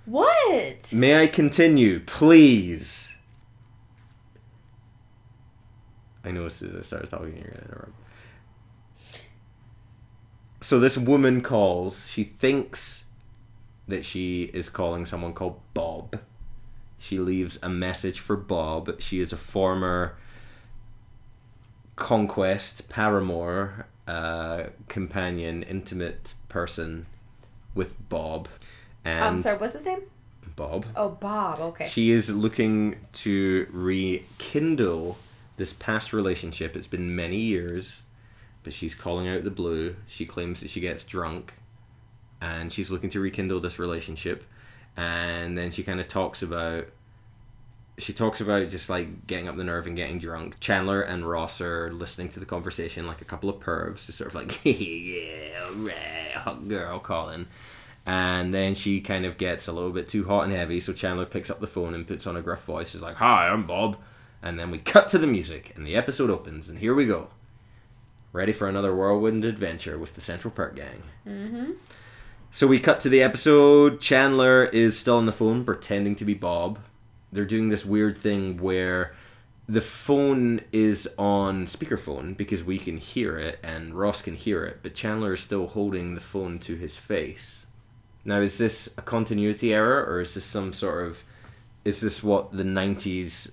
What? 0.05 0.93
May 0.93 1.21
I 1.21 1.27
continue, 1.27 2.01
please? 2.01 3.06
I 6.27 6.33
know 6.33 6.47
as 6.47 6.55
soon 6.55 6.71
as 6.71 6.77
I 6.77 6.83
started 6.83 7.11
talking, 7.11 7.37
you're 7.37 7.45
gonna 7.45 7.65
interrupt. 7.65 7.93
So 10.61 10.81
this 10.81 10.99
woman 10.99 11.43
calls. 11.43 12.11
She 12.11 12.25
thinks 12.25 13.05
that 13.87 14.05
she 14.05 14.51
is 14.53 14.69
calling 14.69 15.07
someone 15.07 15.33
called 15.33 15.61
Bob. 15.75 16.21
She 16.99 17.21
leaves 17.21 17.59
a 17.63 17.69
message 17.69 18.19
for 18.19 18.37
Bob. 18.37 19.01
She 19.01 19.21
is 19.21 19.33
a 19.33 19.37
former 19.37 20.17
conquest, 21.95 22.89
paramour, 22.89 23.87
uh, 24.09 24.65
companion, 24.89 25.63
intimate 25.63 26.35
person 26.49 27.07
with 27.75 28.09
Bob. 28.09 28.49
And 29.05 29.25
I'm 29.25 29.39
sorry, 29.39 29.59
what's 29.59 29.75
his 29.75 29.87
name? 29.87 30.03
Bob. 30.57 30.87
Oh, 30.97 31.11
Bob. 31.11 31.61
Okay. 31.61 31.87
She 31.87 32.11
is 32.11 32.35
looking 32.35 32.97
to 33.13 33.69
rekindle 33.71 35.19
this 35.57 35.73
past 35.73 36.13
relationship. 36.13 36.77
It's 36.77 36.87
been 36.87 37.17
many 37.17 37.39
years, 37.39 38.05
but 38.63 38.73
she's 38.73 38.95
calling 38.95 39.29
out 39.29 39.45
the 39.45 39.51
blue. 39.51 39.97
She 40.07 40.27
claims 40.27 40.61
that 40.61 40.71
she 40.71 40.81
gets 40.81 41.05
drunk, 41.05 41.55
and 42.41 42.73
she's 42.73 42.91
looking 42.91 43.11
to 43.11 43.21
rekindle 43.21 43.61
this 43.61 43.79
relationship. 43.79 44.45
And 44.97 45.57
then 45.57 45.71
she 45.71 45.83
kind 45.83 46.01
of 46.01 46.09
talks 46.09 46.43
about. 46.43 46.87
She 47.99 48.13
talks 48.13 48.43
about 48.43 48.69
just 48.69 48.91
like 48.91 49.27
getting 49.27 49.49
up 49.49 49.57
the 49.57 49.65
nerve 49.65 49.87
and 49.87 49.97
getting 49.97 50.19
drunk. 50.19 50.61
Chandler 50.61 51.01
and 51.01 51.27
Ross 51.27 51.63
are 51.63 51.91
listening 51.91 52.29
to 52.31 52.41
the 52.41 52.45
conversation 52.45 53.07
like 53.07 53.23
a 53.23 53.25
couple 53.25 53.49
of 53.49 53.59
pervs, 53.59 54.05
just 54.05 54.19
sort 54.19 54.29
of 54.29 54.35
like, 54.35 54.61
yeah, 54.65 55.71
right, 55.77 56.33
hot 56.35 56.69
girl 56.69 56.99
calling. 56.99 57.47
And 58.05 58.53
then 58.53 58.75
she 58.75 59.01
kind 59.01 59.25
of 59.25 59.39
gets 59.39 59.67
a 59.67 59.73
little 59.73 59.93
bit 59.93 60.09
too 60.09 60.25
hot 60.25 60.45
and 60.45 60.53
heavy, 60.53 60.79
so 60.79 60.93
Chandler 60.93 61.25
picks 61.25 61.49
up 61.49 61.61
the 61.61 61.67
phone 61.67 61.95
and 61.95 62.07
puts 62.07 62.27
on 62.27 62.37
a 62.37 62.43
gruff 62.43 62.65
voice. 62.65 62.95
Is 62.95 63.01
like, 63.01 63.17
"Hi, 63.17 63.49
I'm 63.49 63.67
Bob." 63.67 63.97
And 64.47 64.61
then 64.61 64.71
we 64.71 64.79
cut 64.79 65.09
to 65.09 65.19
the 65.19 65.27
music, 65.27 65.73
and 65.75 65.85
the 65.85 65.97
episode 65.97 66.31
opens, 66.31 66.69
and 66.69 66.79
here 66.79 66.95
we 66.95 67.05
go. 67.05 67.31
Ready 68.33 68.53
for 68.53 68.69
another 68.69 68.95
whirlwind 68.95 69.45
adventure 69.45 69.99
with 69.99 70.15
the 70.15 70.21
Central 70.21 70.53
Perk 70.53 70.77
Gang. 70.77 71.03
mm-hmm. 71.27 71.73
So 72.53 72.69
we 72.69 72.79
cut 72.79 73.01
to 73.01 73.09
the 73.09 73.23
episode. 73.23 74.01
Chandler 74.01 74.67
is 74.67 74.97
still 74.97 75.17
on 75.17 75.27
the 75.27 75.33
phone, 75.33 75.65
pretending 75.65 76.15
to 76.15 76.25
be 76.25 76.33
Bob. 76.33 76.79
They're 77.33 77.45
doing 77.45 77.71
this 77.71 77.85
weird 77.85 78.17
thing 78.17 78.59
where 78.59 79.15
the 79.69 79.81
phone 79.81 80.61
is 80.73 81.09
on 81.19 81.67
speakerphone 81.67 82.37
because 82.37 82.63
we 82.63 82.79
can 82.79 82.99
hear 82.99 83.37
it 83.37 83.59
and 83.65 83.97
Ross 83.97 84.23
can 84.23 84.37
hear 84.37 84.65
it, 84.65 84.79
but 84.85 84.95
Chandler 84.95 85.33
is 85.33 85.41
still 85.41 85.67
holding 85.67 86.15
the 86.15 86.21
phone 86.21 86.61
to 86.61 86.77
his 86.77 86.97
face. 86.97 87.67
Now, 88.25 88.39
is 88.39 88.59
this 88.59 88.89
a 88.97 89.03
continuity 89.03 89.75
error, 89.75 90.05
or 90.05 90.21
is 90.21 90.35
this 90.35 90.45
some 90.45 90.73
sort 90.73 91.05
of, 91.05 91.25
is 91.85 92.01
this 92.01 92.23
what 92.23 92.53
the 92.53 92.63
'90s? 92.63 93.51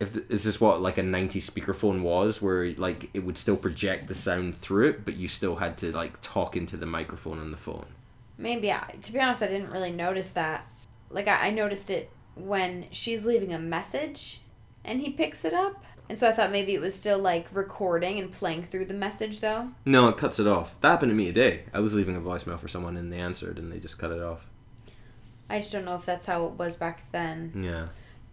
If 0.00 0.30
is 0.30 0.44
this 0.44 0.60
what 0.60 0.80
like 0.80 0.98
a 0.98 1.02
'90s 1.02 1.50
speakerphone 1.50 2.02
was, 2.02 2.40
where 2.40 2.72
like 2.74 3.10
it 3.14 3.24
would 3.24 3.36
still 3.36 3.56
project 3.56 4.08
the 4.08 4.14
sound 4.14 4.54
through 4.54 4.88
it, 4.90 5.04
but 5.04 5.16
you 5.16 5.28
still 5.28 5.56
had 5.56 5.76
to 5.78 5.90
like 5.92 6.20
talk 6.20 6.56
into 6.56 6.76
the 6.76 6.86
microphone 6.86 7.40
on 7.40 7.50
the 7.50 7.56
phone? 7.56 7.86
Maybe. 8.38 8.72
I, 8.72 8.94
to 9.02 9.12
be 9.12 9.20
honest, 9.20 9.42
I 9.42 9.48
didn't 9.48 9.70
really 9.70 9.90
notice 9.90 10.30
that. 10.30 10.64
Like, 11.10 11.26
I, 11.26 11.48
I 11.48 11.50
noticed 11.50 11.90
it 11.90 12.10
when 12.36 12.86
she's 12.92 13.26
leaving 13.26 13.52
a 13.52 13.58
message 13.58 14.40
and 14.84 15.00
he 15.00 15.10
picks 15.10 15.44
it 15.44 15.52
up. 15.52 15.84
And 16.08 16.16
so 16.16 16.26
I 16.26 16.32
thought 16.32 16.50
maybe 16.50 16.72
it 16.72 16.80
was 16.80 16.94
still, 16.94 17.18
like, 17.18 17.54
recording 17.54 18.18
and 18.18 18.32
playing 18.32 18.62
through 18.62 18.86
the 18.86 18.94
message, 18.94 19.40
though. 19.40 19.70
No, 19.84 20.08
it 20.08 20.16
cuts 20.16 20.38
it 20.38 20.46
off. 20.46 20.80
That 20.80 20.90
happened 20.92 21.10
to 21.10 21.16
me 21.16 21.26
today. 21.26 21.64
I 21.74 21.80
was 21.80 21.92
leaving 21.92 22.16
a 22.16 22.20
voicemail 22.20 22.58
for 22.58 22.68
someone 22.68 22.96
and 22.96 23.12
they 23.12 23.18
answered 23.18 23.58
and 23.58 23.70
they 23.70 23.78
just 23.78 23.98
cut 23.98 24.12
it 24.12 24.22
off. 24.22 24.46
I 25.50 25.58
just 25.58 25.72
don't 25.72 25.84
know 25.84 25.96
if 25.96 26.06
that's 26.06 26.26
how 26.26 26.46
it 26.46 26.52
was 26.52 26.76
back 26.76 27.10
then. 27.12 27.52
Yeah. 27.62 27.88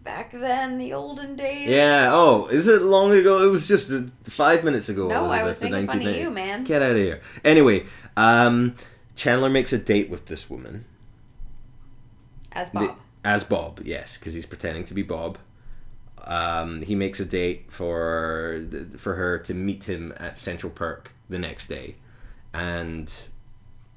Back 0.06 0.32
then, 0.32 0.78
the 0.78 0.94
olden 0.94 1.36
days. 1.36 1.68
Yeah. 1.68 2.12
Oh, 2.14 2.46
is 2.46 2.68
it 2.68 2.84
long 2.84 3.12
ago? 3.12 3.44
It 3.46 3.50
was 3.52 3.68
just 3.68 3.92
five 4.24 4.64
minutes 4.64 4.88
ago. 4.88 5.08
No, 5.10 5.26
I 5.26 5.44
was 5.44 5.58
the 5.58 5.68
making 5.70 5.88
fun 5.88 6.06
of 6.06 6.16
you, 6.16 6.30
man. 6.30 6.64
Get 6.64 6.82
out 6.84 6.92
of 6.92 6.98
here. 6.98 7.22
Anyway, 7.44 7.86
um, 8.16 8.76
Chandler 9.16 9.50
makes 9.50 9.74
a 9.74 9.80
date 9.80 10.12
with 10.12 10.28
this 10.28 10.48
woman. 10.48 10.86
As 12.52 12.70
The- 12.70 12.80
Bob. 12.80 12.98
as 13.24 13.44
Bob, 13.44 13.82
yes, 13.84 14.18
because 14.18 14.36
he's 14.36 14.46
pretending 14.46 14.86
to 14.86 14.94
be 14.94 15.02
Bob. 15.02 15.40
Um, 16.24 16.84
he 16.84 16.94
makes 16.96 17.20
a 17.20 17.26
date 17.26 17.66
for 17.72 18.64
for 18.98 19.16
her 19.16 19.40
to 19.40 19.54
meet 19.56 19.84
him 19.86 20.14
at 20.18 20.38
Central 20.38 20.72
Park 20.72 21.12
the 21.30 21.38
next 21.40 21.68
day, 21.68 21.96
and 22.54 23.12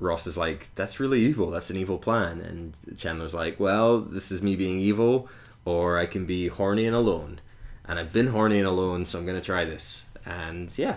Ross 0.01 0.27
is 0.27 0.37
like, 0.39 0.75
"That's 0.75 0.99
really 1.01 1.21
evil. 1.21 1.51
That's 1.51 1.71
an 1.71 1.77
evil 1.77 1.99
plan." 1.99 2.41
And 2.41 2.75
Chandler's 2.99 3.35
like, 3.35 3.61
"Well, 3.61 4.01
this 4.01 4.31
is 4.33 4.43
me 4.43 4.57
being 4.57 4.79
evil, 4.81 5.29
or 5.69 5.99
I 5.99 6.07
can 6.07 6.25
be 6.27 6.49
horny 6.49 6.87
and 6.87 6.97
alone." 6.97 7.41
And 7.85 7.99
I've 7.99 8.13
been 8.13 8.29
horny 8.29 8.59
and 8.59 8.67
alone, 8.69 9.05
so 9.07 9.19
I'm 9.19 9.27
gonna 9.27 9.41
try 9.41 9.65
this. 9.65 10.05
And 10.27 10.77
yeah, 10.77 10.97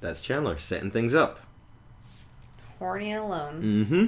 that's 0.00 0.22
Chandler 0.22 0.58
setting 0.58 0.90
things 0.90 1.14
up. 1.14 1.38
Horny 2.78 3.10
and 3.12 3.22
alone. 3.24 3.62
Mm-hmm. 3.62 4.06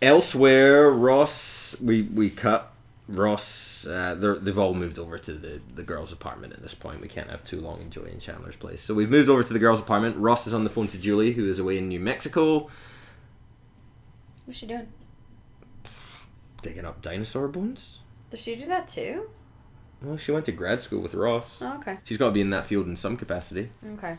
Elsewhere, 0.00 0.90
Ross, 0.90 1.74
we 1.80 2.02
we 2.02 2.30
cut 2.30 2.72
Ross. 3.08 3.86
Uh, 3.86 4.14
they've 4.40 4.58
all 4.58 4.74
moved 4.74 4.98
over 4.98 5.18
to 5.18 5.32
the 5.32 5.60
the 5.74 5.82
girls' 5.82 6.12
apartment 6.12 6.52
at 6.52 6.62
this 6.62 6.74
point. 6.74 7.00
We 7.00 7.08
can't 7.08 7.30
have 7.30 7.42
too 7.44 7.60
long 7.60 7.80
in 7.80 7.90
Joey 7.90 8.10
and 8.10 8.20
Chandler's 8.20 8.56
place, 8.56 8.80
so 8.82 8.94
we've 8.94 9.10
moved 9.10 9.28
over 9.28 9.42
to 9.42 9.52
the 9.52 9.58
girls' 9.58 9.80
apartment. 9.80 10.16
Ross 10.18 10.46
is 10.46 10.54
on 10.54 10.62
the 10.64 10.70
phone 10.70 10.88
to 10.88 10.98
Julie, 10.98 11.32
who 11.32 11.46
is 11.46 11.58
away 11.58 11.78
in 11.78 11.88
New 11.88 12.00
Mexico, 12.00 12.68
What's 14.44 14.58
she 14.60 14.66
doing? 14.66 14.88
digging 16.62 16.84
up 16.84 17.00
dinosaur 17.02 17.48
bones. 17.48 17.98
Does 18.30 18.42
she 18.42 18.56
do 18.56 18.66
that 18.66 18.88
too? 18.88 19.30
Well, 20.02 20.16
she 20.16 20.32
went 20.32 20.44
to 20.46 20.52
grad 20.52 20.80
school 20.80 21.00
with 21.00 21.14
Ross. 21.14 21.60
Oh, 21.60 21.74
okay. 21.78 21.98
She's 22.04 22.18
got 22.18 22.26
to 22.26 22.32
be 22.32 22.40
in 22.40 22.50
that 22.50 22.66
field 22.66 22.86
in 22.86 22.96
some 22.96 23.16
capacity. 23.16 23.70
Okay. 23.84 24.16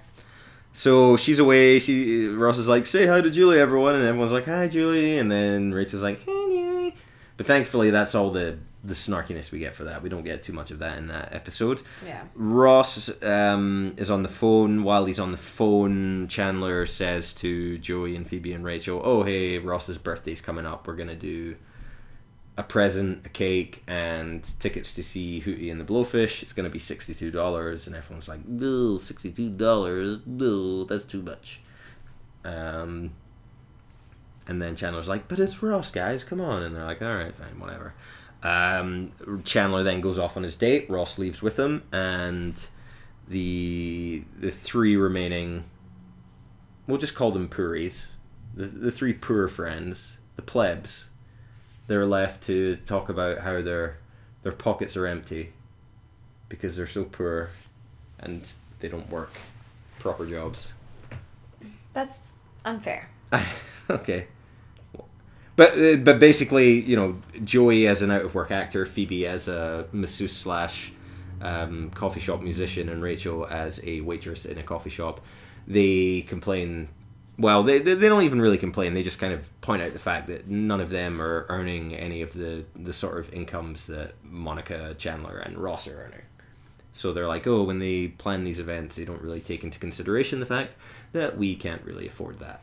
So 0.74 1.18
she's 1.18 1.40
away. 1.40 1.80
She 1.80 2.28
Ross 2.28 2.58
is 2.58 2.68
like, 2.68 2.86
"Say 2.86 3.08
hi 3.08 3.22
to 3.22 3.30
Julie, 3.30 3.60
everyone," 3.60 3.96
and 3.96 4.06
everyone's 4.06 4.32
like, 4.32 4.46
"Hi, 4.46 4.68
Julie," 4.68 5.18
and 5.18 5.32
then 5.32 5.74
Rachel's 5.74 6.04
like, 6.04 6.20
"Hey, 6.20 6.32
Julie." 6.32 6.96
But 7.38 7.48
thankfully, 7.48 7.90
that's 7.90 8.14
all 8.14 8.30
the 8.30 8.60
the 8.84 8.94
snarkiness 8.94 9.52
we 9.52 9.60
get 9.60 9.76
for 9.76 9.86
that. 9.86 10.02
We 10.02 10.10
don't 10.10 10.24
get 10.24 10.42
too 10.44 10.54
much 10.54 10.72
of 10.72 10.80
that 10.80 10.98
in 10.98 11.08
that 11.08 11.34
episode. 11.34 11.82
Yeah. 12.06 12.24
Ross 12.34 13.10
um, 13.24 13.94
is 13.98 14.10
on 14.10 14.24
the 14.24 14.30
phone. 14.30 14.84
While 14.84 15.06
he's 15.06 15.20
on 15.20 15.32
the 15.32 15.38
phone, 15.38 16.28
Chandler 16.28 16.86
says 16.86 17.34
to 17.36 17.78
Joey 17.78 18.16
and 18.16 18.28
Phoebe 18.28 18.54
and 18.54 18.64
Rachel, 18.64 19.02
"Oh, 19.04 19.24
hey, 19.24 19.58
Ross's 19.58 19.98
birthday's 19.98 20.40
coming 20.40 20.66
up. 20.66 20.88
We're 20.88 20.96
gonna 20.96 21.16
do 21.16 21.56
a 22.60 22.64
present, 22.64 23.26
a 23.26 23.30
cake, 23.30 23.82
and 23.88 24.44
tickets 24.60 24.94
to 24.94 25.02
see 25.02 25.42
Hootie 25.42 25.72
and 25.72 25.80
the 25.80 25.86
Blowfish. 25.86 26.44
It's 26.44 26.52
gonna 26.52 26.70
be 26.70 26.78
sixty-two 26.78 27.32
dollars." 27.32 27.88
And 27.88 27.96
everyone's 27.96 28.28
like, 28.28 28.46
"No, 28.46 28.98
sixty-two 28.98 29.52
dollars? 29.52 30.20
No, 30.26 30.84
that's 30.84 31.06
too 31.06 31.22
much." 31.22 31.62
Um, 32.44 33.12
and 34.46 34.62
then 34.62 34.76
Chandler's 34.76 35.08
like, 35.08 35.30
"But 35.30 35.40
it's 35.40 35.64
Ross, 35.64 35.90
guys. 35.90 36.26
Come 36.26 36.42
on!" 36.42 36.62
And 36.62 36.76
they're 36.76 36.84
like, 36.84 37.02
"All 37.02 37.16
right, 37.16 37.34
fine, 37.34 37.60
whatever." 37.60 37.94
Um, 38.44 39.12
Chandler 39.46 39.84
then 39.84 40.02
goes 40.02 40.20
off 40.20 40.36
on 40.36 40.44
his 40.44 40.58
date. 40.58 40.90
Ross 40.90 41.18
leaves 41.18 41.42
with 41.42 41.58
him, 41.58 41.84
and 41.94 42.60
the 43.30 44.26
the 44.38 44.52
three 44.52 44.98
remaining, 44.98 45.64
we'll 46.88 46.98
just 46.98 47.16
call 47.16 47.32
them 47.32 47.48
Puris, 47.48 48.08
the 48.54 48.66
the 48.66 48.92
three 48.92 49.14
poor 49.14 49.48
friends, 49.48 50.18
the 50.36 50.42
plebs. 50.42 51.06
They're 51.90 52.06
left 52.06 52.44
to 52.44 52.76
talk 52.76 53.10
about 53.10 53.40
how 53.40 53.64
their 53.64 53.98
their 54.44 54.52
pockets 54.52 54.96
are 54.96 55.08
empty 55.08 55.54
because 56.48 56.78
they're 56.78 56.86
so 56.86 57.04
poor 57.04 57.50
and 58.20 58.48
they 58.80 58.90
don't 58.90 59.10
work 59.10 59.32
proper 59.98 60.28
jobs. 60.28 60.74
That's 61.92 62.34
unfair. 62.64 63.10
okay. 63.90 64.28
But 65.56 65.80
uh, 65.80 65.96
but 65.96 66.20
basically, 66.20 66.80
you 66.80 66.96
know, 66.96 67.18
Joey 67.44 67.88
as 67.88 68.04
an 68.04 68.12
out 68.12 68.22
of 68.24 68.36
work 68.36 68.52
actor, 68.52 68.86
Phoebe 68.86 69.26
as 69.26 69.48
a 69.48 69.88
masseuse 69.92 70.32
slash 70.36 70.94
um, 71.42 71.90
coffee 71.90 72.20
shop 72.20 72.44
musician, 72.44 72.88
and 72.90 73.02
Rachel 73.02 73.48
as 73.48 73.82
a 73.84 74.02
waitress 74.02 74.46
in 74.46 74.60
a 74.60 74.64
coffee 74.64 74.92
shop. 74.92 75.22
They 75.68 76.22
complain. 76.22 76.90
Well, 77.40 77.64
they, 77.64 77.80
they, 77.80 77.94
they 77.94 78.10
don't 78.10 78.24
even 78.24 78.42
really 78.42 78.58
complain. 78.58 78.94
They 78.94 79.02
just 79.02 79.18
kind 79.18 79.32
of 79.34 79.62
point 79.62 79.82
out 79.82 79.94
the 79.94 80.00
fact 80.00 80.28
that 80.28 80.48
none 80.50 80.82
of 80.82 80.90
them 80.90 81.22
are 81.22 81.46
earning 81.48 81.96
any 81.96 82.22
of 82.22 82.34
the, 82.34 82.66
the 82.76 82.92
sort 82.92 83.18
of 83.18 83.34
incomes 83.34 83.88
that 83.88 84.14
Monica, 84.24 84.94
Chandler, 84.98 85.38
and 85.38 85.58
Ross 85.58 85.88
are 85.88 86.04
earning. 86.04 86.26
So 86.92 87.14
they're 87.14 87.28
like, 87.28 87.48
oh, 87.48 87.64
when 87.64 87.80
they 87.80 88.10
plan 88.10 88.44
these 88.44 88.60
events, 88.60 88.98
they 88.98 89.06
don't 89.06 89.22
really 89.22 89.40
take 89.40 89.64
into 89.64 89.80
consideration 89.80 90.42
the 90.42 90.46
fact 90.46 90.76
that 91.14 91.38
we 91.38 91.56
can't 91.56 91.82
really 91.86 92.08
afford 92.08 92.40
that. 92.40 92.60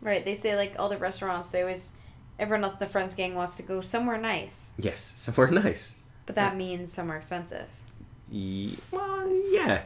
Right. 0.00 0.24
They 0.24 0.34
say 0.34 0.56
like 0.56 0.76
all 0.78 0.88
the 0.88 0.96
restaurants, 0.96 1.50
they 1.50 1.60
always, 1.60 1.92
everyone 2.38 2.64
else 2.64 2.72
in 2.74 2.78
the 2.78 2.86
Friends 2.86 3.12
gang 3.12 3.34
wants 3.34 3.58
to 3.58 3.62
go 3.62 3.82
somewhere 3.82 4.16
nice, 4.16 4.72
Yes, 4.78 5.12
somewhere 5.18 5.50
nice. 5.50 5.94
but 6.24 6.36
that 6.36 6.56
means 6.56 6.90
somewhere 6.90 7.18
expensive. 7.18 7.66
Well, 8.90 9.30
yeah. 9.50 9.82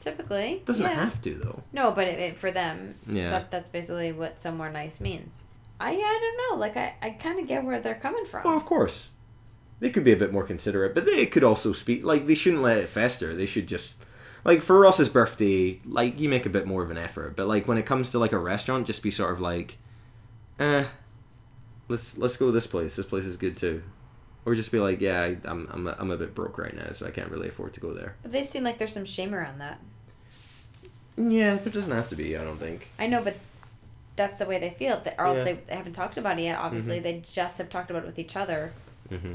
Typically. 0.00 0.62
Doesn't 0.64 0.84
yeah. 0.84 0.94
have 0.94 1.20
to 1.22 1.34
though. 1.34 1.62
No, 1.72 1.92
but 1.92 2.08
it, 2.08 2.18
it, 2.18 2.38
for 2.38 2.50
them, 2.50 2.94
Yeah. 3.06 3.30
that, 3.30 3.50
that's 3.50 3.68
basically 3.68 4.12
what 4.12 4.40
somewhere 4.40 4.70
nice 4.70 5.00
means. 5.00 5.38
I 5.78 5.92
I 5.92 5.94
don't 5.94 6.50
know. 6.50 6.60
Like 6.60 6.76
I, 6.76 6.94
I 7.02 7.10
kind 7.10 7.38
of 7.38 7.46
get 7.46 7.64
where 7.64 7.80
they're 7.80 7.94
coming 7.94 8.24
from. 8.24 8.44
Well, 8.44 8.56
of 8.56 8.64
course. 8.64 9.10
They 9.78 9.88
could 9.90 10.04
be 10.04 10.12
a 10.12 10.16
bit 10.16 10.32
more 10.32 10.44
considerate, 10.44 10.94
but 10.94 11.06
they 11.06 11.24
could 11.24 11.44
also 11.44 11.72
speak 11.72 12.04
like 12.04 12.26
they 12.26 12.34
shouldn't 12.34 12.62
let 12.62 12.76
it 12.76 12.88
fester. 12.88 13.34
They 13.34 13.46
should 13.46 13.66
just 13.66 13.96
like 14.44 14.62
for 14.62 14.78
Ross's 14.78 15.08
birthday, 15.08 15.80
like 15.86 16.18
you 16.18 16.28
make 16.28 16.46
a 16.46 16.50
bit 16.50 16.66
more 16.66 16.82
of 16.82 16.90
an 16.90 16.98
effort. 16.98 17.36
But 17.36 17.48
like 17.48 17.66
when 17.66 17.78
it 17.78 17.86
comes 17.86 18.10
to 18.10 18.18
like 18.18 18.32
a 18.32 18.38
restaurant, 18.38 18.86
just 18.86 19.02
be 19.02 19.10
sort 19.10 19.32
of 19.32 19.40
like, 19.40 19.78
eh, 20.58 20.84
let's 21.88 22.16
let's 22.18 22.36
go 22.36 22.46
to 22.46 22.52
this 22.52 22.66
place. 22.66 22.96
This 22.96 23.06
place 23.06 23.24
is 23.24 23.36
good 23.36 23.56
too. 23.56 23.82
Or 24.46 24.54
just 24.54 24.72
be 24.72 24.78
like, 24.78 25.00
yeah, 25.00 25.20
I, 25.22 25.36
I'm 25.44 25.68
I'm 25.70 25.86
a, 25.86 25.96
I'm 25.98 26.10
a 26.10 26.16
bit 26.16 26.34
broke 26.34 26.58
right 26.58 26.74
now, 26.74 26.92
so 26.92 27.06
I 27.06 27.10
can't 27.10 27.30
really 27.30 27.48
afford 27.48 27.74
to 27.74 27.80
go 27.80 27.92
there. 27.92 28.16
But 28.22 28.32
they 28.32 28.42
seem 28.42 28.64
like 28.64 28.78
there's 28.78 28.92
some 28.92 29.04
shame 29.04 29.34
around 29.34 29.60
that. 29.60 29.80
Yeah, 31.28 31.56
there 31.56 31.72
doesn't 31.72 31.92
have 31.92 32.08
to 32.10 32.16
be. 32.16 32.36
I 32.36 32.42
don't 32.44 32.58
think. 32.58 32.88
I 32.98 33.06
know, 33.06 33.22
but 33.22 33.36
that's 34.16 34.36
the 34.38 34.46
way 34.46 34.58
they 34.58 34.70
feel. 34.70 35.00
They, 35.00 35.14
or 35.18 35.26
else 35.26 35.38
Yeah. 35.38 35.56
they, 35.66 35.74
haven't 35.76 35.92
talked 35.92 36.16
about 36.18 36.38
it 36.38 36.42
yet. 36.42 36.58
Obviously, 36.58 36.98
they 36.98 37.22
just 37.30 37.58
have 37.58 37.68
talked 37.68 37.90
about 37.90 38.02
it 38.02 38.06
with 38.06 38.18
each 38.18 38.36
other 38.36 38.72
Mm-hmm. 39.10 39.34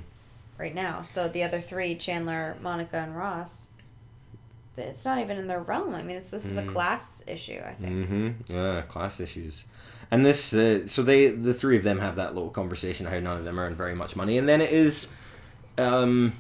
right 0.58 0.74
now. 0.74 1.02
So 1.02 1.28
the 1.28 1.44
other 1.44 1.60
three, 1.60 1.96
Chandler, 1.96 2.56
Monica, 2.62 2.98
and 2.98 3.16
Ross, 3.16 3.68
it's 4.78 5.06
not 5.06 5.20
even 5.20 5.38
in 5.38 5.48
their 5.48 5.60
realm. 5.62 5.94
I 5.96 6.02
mean, 6.04 6.16
it's 6.18 6.32
this 6.32 6.46
is 6.46 6.58
a 6.58 6.64
Mm. 6.64 6.68
class 6.70 7.24
issue. 7.28 7.62
I 7.66 7.74
think. 7.74 7.92
Mm-hmm. 8.10 8.54
Yeah, 8.54 8.82
class 8.82 9.20
issues. 9.20 9.66
And 10.12 10.26
this, 10.26 10.54
uh, 10.54 10.86
so 10.88 11.02
they, 11.04 11.28
the 11.30 11.54
three 11.54 11.78
of 11.78 11.84
them 11.84 12.00
have 12.00 12.16
that 12.18 12.36
little 12.36 12.50
conversation 12.52 13.06
how 13.08 13.20
none 13.20 13.38
of 13.38 13.44
them 13.44 13.58
earn 13.60 13.76
very 13.76 13.96
much 13.96 14.16
money, 14.16 14.38
and 14.38 14.48
then 14.48 14.62
it 14.62 14.72
is 14.72 15.10
um, 15.78 16.34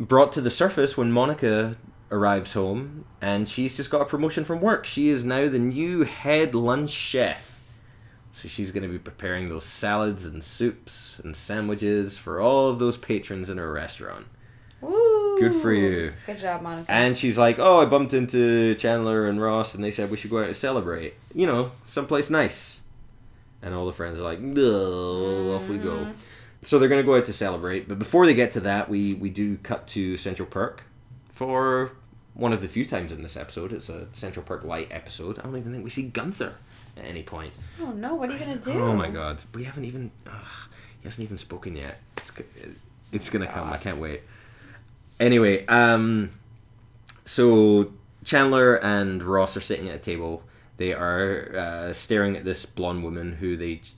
brought 0.00 0.32
to 0.34 0.40
the 0.40 0.50
surface 0.50 0.96
when 0.96 1.12
Monica 1.12 1.76
arrives 2.10 2.52
home, 2.52 3.04
and 3.20 3.48
she's 3.48 3.76
just 3.76 3.90
got 3.90 4.02
a 4.02 4.06
promotion 4.06 4.44
from 4.44 4.60
work. 4.60 4.86
She 4.86 5.08
is 5.08 5.24
now 5.24 5.48
the 5.48 5.58
new 5.58 6.04
head 6.04 6.54
lunch 6.54 6.90
chef. 6.90 7.60
So 8.32 8.48
she's 8.48 8.70
going 8.70 8.82
to 8.82 8.88
be 8.88 8.98
preparing 8.98 9.46
those 9.46 9.64
salads 9.64 10.26
and 10.26 10.44
soups 10.44 11.18
and 11.24 11.34
sandwiches 11.34 12.18
for 12.18 12.38
all 12.40 12.68
of 12.68 12.78
those 12.78 12.98
patrons 12.98 13.48
in 13.48 13.56
her 13.56 13.72
restaurant. 13.72 14.26
Woo! 14.82 15.40
Good 15.40 15.54
for 15.54 15.72
you. 15.72 16.12
Good 16.26 16.38
job, 16.38 16.62
Monica. 16.62 16.90
And 16.90 17.16
she's 17.16 17.38
like, 17.38 17.58
"Oh, 17.58 17.80
I 17.80 17.86
bumped 17.86 18.12
into 18.12 18.74
Chandler 18.74 19.26
and 19.26 19.40
Ross, 19.40 19.74
and 19.74 19.82
they 19.82 19.90
said 19.90 20.10
we 20.10 20.18
should 20.18 20.30
go 20.30 20.40
out 20.40 20.46
and 20.46 20.56
celebrate. 20.56 21.14
You 21.34 21.46
know, 21.46 21.72
someplace 21.86 22.28
nice." 22.28 22.82
And 23.62 23.74
all 23.74 23.86
the 23.86 23.92
friends 23.92 24.18
are 24.18 24.22
like, 24.22 24.40
"No, 24.40 25.54
off 25.54 25.66
we 25.66 25.78
go." 25.78 25.96
Mm-hmm. 25.96 26.12
So 26.62 26.78
they're 26.78 26.88
gonna 26.90 27.02
go 27.02 27.16
out 27.16 27.24
to 27.26 27.32
celebrate, 27.32 27.88
but 27.88 27.98
before 27.98 28.26
they 28.26 28.34
get 28.34 28.52
to 28.52 28.60
that, 28.60 28.90
we 28.90 29.14
we 29.14 29.30
do 29.30 29.56
cut 29.58 29.86
to 29.88 30.16
Central 30.16 30.46
Perk 30.46 30.84
for 31.30 31.92
one 32.36 32.52
of 32.52 32.60
the 32.62 32.68
few 32.68 32.84
times 32.84 33.12
in 33.12 33.22
this 33.22 33.36
episode. 33.36 33.72
It's 33.72 33.88
a 33.88 34.06
Central 34.12 34.44
Perk 34.44 34.62
light 34.64 34.88
episode. 34.90 35.38
I 35.38 35.42
don't 35.42 35.56
even 35.56 35.72
think 35.72 35.84
we 35.84 35.90
see 35.90 36.04
Gunther 36.04 36.54
at 36.96 37.04
any 37.04 37.22
point. 37.22 37.52
oh 37.80 37.92
no! 37.92 38.14
What 38.14 38.30
are 38.30 38.32
you 38.34 38.38
gonna 38.38 38.56
do? 38.56 38.72
Oh 38.82 38.94
my 38.94 39.10
god, 39.10 39.42
we 39.54 39.64
haven't 39.64 39.84
even. 39.84 40.10
Ugh, 40.26 40.32
he 41.00 41.08
hasn't 41.08 41.24
even 41.24 41.36
spoken 41.36 41.76
yet. 41.76 42.00
It's 42.18 42.32
it's 43.12 43.30
gonna 43.30 43.46
come. 43.46 43.72
I 43.72 43.78
can't 43.78 43.98
wait. 43.98 44.22
Anyway, 45.18 45.64
um, 45.66 46.30
so 47.24 47.92
Chandler 48.24 48.76
and 48.76 49.22
Ross 49.22 49.56
are 49.56 49.60
sitting 49.62 49.88
at 49.88 49.94
a 49.96 49.98
table. 49.98 50.42
They 50.76 50.92
are 50.92 51.56
uh, 51.56 51.92
staring 51.94 52.36
at 52.36 52.44
this 52.44 52.66
blonde 52.66 53.02
woman 53.02 53.32
who 53.32 53.56
they 53.56 53.76
j- 53.76 53.92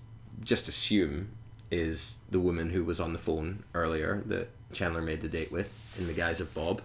just 0.44 0.68
assume 0.68 1.30
is 1.72 2.18
the 2.30 2.38
woman 2.38 2.70
who 2.70 2.84
was 2.84 3.00
on 3.00 3.12
the 3.12 3.18
phone 3.18 3.64
earlier 3.74 4.22
that 4.26 4.48
Chandler 4.72 5.02
made 5.02 5.20
the 5.20 5.28
date 5.28 5.50
with 5.50 5.94
in 5.98 6.06
the 6.06 6.12
guise 6.12 6.40
of 6.40 6.54
Bob. 6.54 6.82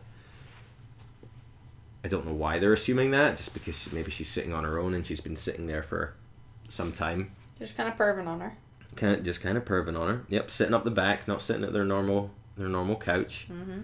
I 2.04 2.08
don't 2.10 2.26
know 2.26 2.34
why 2.34 2.60
they're 2.60 2.74
assuming 2.74 3.12
that, 3.12 3.38
just 3.38 3.54
because 3.54 3.92
maybe 3.94 4.12
she's 4.12 4.30
sitting 4.30 4.54
on 4.54 4.63
her 4.66 4.78
own 4.80 4.94
and 4.94 5.06
she's 5.06 5.22
been 5.22 5.36
sitting 5.38 5.68
there 5.68 5.84
for 5.84 6.13
some 6.68 6.92
time 6.92 7.32
Just 7.60 7.78
kind 7.78 7.88
of 7.89 7.96
perving 7.96 8.28
on 8.28 8.39
her. 8.42 8.58
kind 8.96 9.16
of 9.16 9.24
just 9.24 9.42
kind 9.42 9.58
of 9.58 9.63
perving 9.66 9.98
on 10.00 10.08
her. 10.10 10.24
Yep, 10.30 10.52
sitting 10.52 10.74
up 10.74 10.84
the 10.84 10.92
back, 10.92 11.28
not 11.28 11.42
sitting 11.42 11.63
at 11.63 11.72
their 11.74 11.86
normal 11.86 12.32
their 12.58 12.68
normal 12.70 12.96
couch. 12.98 13.48
Mm-hmm. 13.52 13.82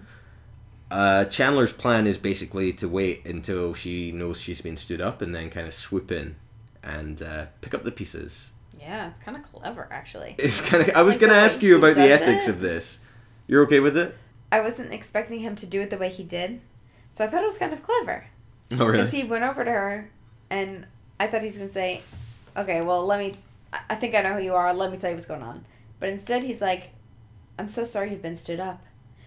Uh, 0.90 1.24
Chandler's 1.26 1.72
plan 1.72 2.06
is 2.06 2.18
basically 2.18 2.72
to 2.74 2.88
wait 2.88 3.24
until 3.24 3.74
she 3.74 4.10
knows 4.12 4.40
she's 4.40 4.60
been 4.60 4.76
stood 4.76 5.00
up 5.00 5.22
and 5.22 5.34
then 5.34 5.48
kind 5.50 5.66
of 5.66 5.72
swoop 5.74 6.10
in 6.10 6.34
and 6.82 7.22
uh, 7.22 7.46
pick 7.60 7.74
up 7.74 7.84
the 7.84 7.92
pieces. 7.92 8.50
Yeah, 8.78 9.06
it's 9.06 9.18
kind 9.18 9.36
of 9.36 9.42
clever, 9.44 9.86
actually. 9.90 10.34
It's 10.38 10.60
kind 10.60 10.82
of. 10.88 10.94
I 10.96 11.02
was 11.02 11.14
Like 11.16 11.28
gonna 11.28 11.40
ask 11.40 11.62
you 11.62 11.76
about 11.78 11.94
the 11.94 12.10
ethics 12.12 12.48
it. 12.48 12.50
of 12.52 12.60
this. 12.60 13.00
You're 13.46 13.62
okay 13.64 13.80
with 13.80 13.96
it? 13.96 14.16
I 14.52 14.60
wasn't 14.60 14.92
expecting 14.92 15.40
him 15.40 15.54
to 15.56 15.66
do 15.66 15.80
it 15.80 15.90
the 15.90 15.98
way 15.98 16.08
he 16.08 16.24
did, 16.24 16.60
so 17.10 17.24
I 17.24 17.28
thought 17.28 17.42
it 17.42 17.46
was 17.46 17.58
kind 17.58 17.72
of 17.72 17.82
clever. 17.82 18.24
Oh 18.72 18.90
Because 18.92 19.12
he 19.12 19.24
went 19.24 19.44
over 19.44 19.64
to 19.64 19.70
her, 19.70 20.10
and 20.48 20.86
I 21.18 21.26
thought 21.26 21.42
he's 21.42 21.58
gonna 21.58 21.68
say, 21.68 22.00
"Okay, 22.56 22.80
well, 22.80 23.04
let 23.04 23.18
me. 23.18 23.34
I- 23.72 23.80
I 23.90 23.94
think 23.96 24.14
I 24.14 24.22
know 24.22 24.34
who 24.34 24.42
you 24.42 24.54
are. 24.54 24.72
Let 24.72 24.90
me 24.90 24.96
tell 24.96 25.10
you 25.10 25.16
what's 25.16 25.26
going 25.26 25.42
on." 25.42 25.64
But 25.98 26.08
instead, 26.08 26.44
he's 26.44 26.60
like, 26.62 26.90
"I'm 27.58 27.68
so 27.68 27.84
sorry 27.84 28.10
you've 28.10 28.22
been 28.22 28.36
stood 28.36 28.60
up." 28.60 28.82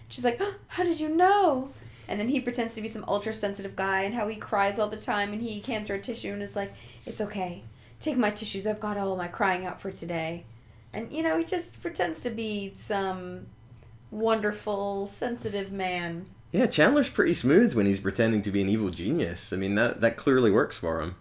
She's 0.08 0.24
like, 0.26 0.38
oh, 0.39 0.56
"How 0.69 0.84
did 0.84 1.00
you 1.00 1.10
know?" 1.10 1.69
And 2.08 2.19
then 2.19 2.28
he 2.30 2.39
pretends 2.41 2.76
to 2.76 2.82
be 2.82 2.88
some 2.88 3.06
ultra 3.08 3.32
sensitive 3.34 3.76
guy, 3.76 4.02
and 4.04 4.13
how 4.15 4.28
he 4.28 4.36
cries 4.36 4.80
all 4.80 4.88
the 4.89 4.98
time, 4.98 5.32
and 5.34 5.41
he 5.41 5.60
hands 5.62 5.88
her 5.89 5.96
a 5.96 6.00
tissue, 6.00 6.34
and 6.34 6.41
is 6.41 6.56
like, 6.56 6.74
"It's 7.06 7.22
okay. 7.22 7.63
Take 8.00 8.17
my 8.17 8.30
tissues. 8.32 8.65
I've 8.67 8.80
got 8.80 8.98
all 8.98 9.15
my 9.15 9.28
crying 9.28 9.65
out 9.65 9.80
for 9.82 9.91
today." 9.91 10.46
And 10.93 11.12
you 11.12 11.22
know, 11.24 11.38
he 11.38 11.43
just 11.43 11.82
pretends 11.82 12.22
to 12.24 12.30
be 12.30 12.72
some 12.76 13.48
wonderful, 14.12 15.06
sensitive 15.06 15.72
man. 15.72 16.26
Yeah, 16.54 16.68
Chandler's 16.68 17.10
pretty 17.10 17.34
smooth 17.34 17.74
when 17.74 17.88
he's 17.88 18.00
pretending 18.00 18.42
to 18.44 18.52
be 18.52 18.62
an 18.62 18.70
evil 18.70 18.89
genius. 18.92 19.52
I 19.52 19.56
mean 19.58 19.74
that 19.76 20.00
that 20.02 20.16
clearly 20.18 20.52
works 20.52 20.78
for 20.78 21.02
him. 21.02 21.16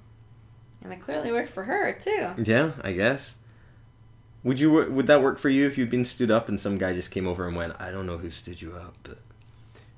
And 0.85 0.93
it 0.93 1.01
clearly 1.01 1.33
worked 1.33 1.49
for 1.49 1.65
her 1.65 1.93
too. 1.93 2.33
Yeah, 2.45 2.73
I 2.83 2.93
guess. 2.93 3.37
Would 4.45 4.61
you 4.61 4.71
would 4.73 5.07
that 5.07 5.23
work 5.23 5.39
for 5.39 5.49
you 5.49 5.67
if 5.67 5.79
you'd 5.79 5.91
been 5.91 6.05
stood 6.05 6.31
up 6.31 6.49
and 6.49 6.61
some 6.61 6.77
guy 6.77 6.93
just 6.93 7.11
came 7.11 7.27
over 7.27 7.47
and 7.49 7.57
went, 7.57 7.75
"I 7.81 7.91
don't 7.91 8.07
know 8.07 8.19
who 8.19 8.29
stood 8.31 8.61
you 8.61 8.75
up, 8.75 8.95
but 9.05 9.19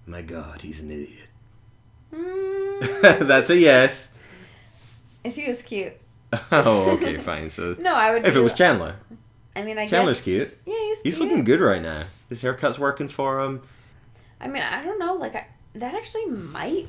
my 0.07 0.23
God, 0.23 0.63
he's 0.63 0.81
an 0.81 0.91
idiot." 0.93 1.29
Mm, 2.15 3.27
That's 3.27 3.51
a 3.51 3.57
yes. 3.59 4.13
if 5.25 5.35
he 5.35 5.49
was 5.49 5.63
cute. 5.63 5.95
oh, 6.53 6.95
okay, 6.97 7.17
fine. 7.17 7.51
So 7.51 7.75
No, 7.81 7.95
I 7.95 8.13
would. 8.13 8.27
if 8.27 8.37
it 8.37 8.41
was 8.41 8.55
Chandler, 8.55 8.97
I 9.57 9.63
mean, 9.63 9.79
I 9.79 9.87
Chandler's 9.87 10.19
guess. 10.21 10.55
cute. 10.55 10.57
Yeah, 10.67 10.75
he's. 10.81 10.99
Cute. 10.99 11.07
He's 11.07 11.17
cute. 11.17 11.29
looking 11.29 11.45
good 11.45 11.61
right 11.61 11.83
now. 11.83 12.05
His 12.29 12.43
haircut's 12.43 12.79
working 12.79 13.09
for 13.09 13.41
him. 13.41 13.63
I 14.41 14.49
mean, 14.49 14.63
I 14.63 14.83
don't 14.83 14.99
know. 14.99 15.15
Like, 15.15 15.35
I, 15.35 15.47
that 15.77 15.95
actually 15.95 16.27
might, 16.27 16.87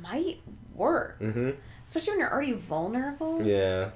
might 0.00 0.40
work, 0.74 1.18
Mm-hmm. 1.20 1.50
especially 1.84 2.12
when 2.12 2.20
you're 2.20 2.32
already 2.32 2.52
vulnerable. 2.52 3.42
Yeah. 3.42 3.90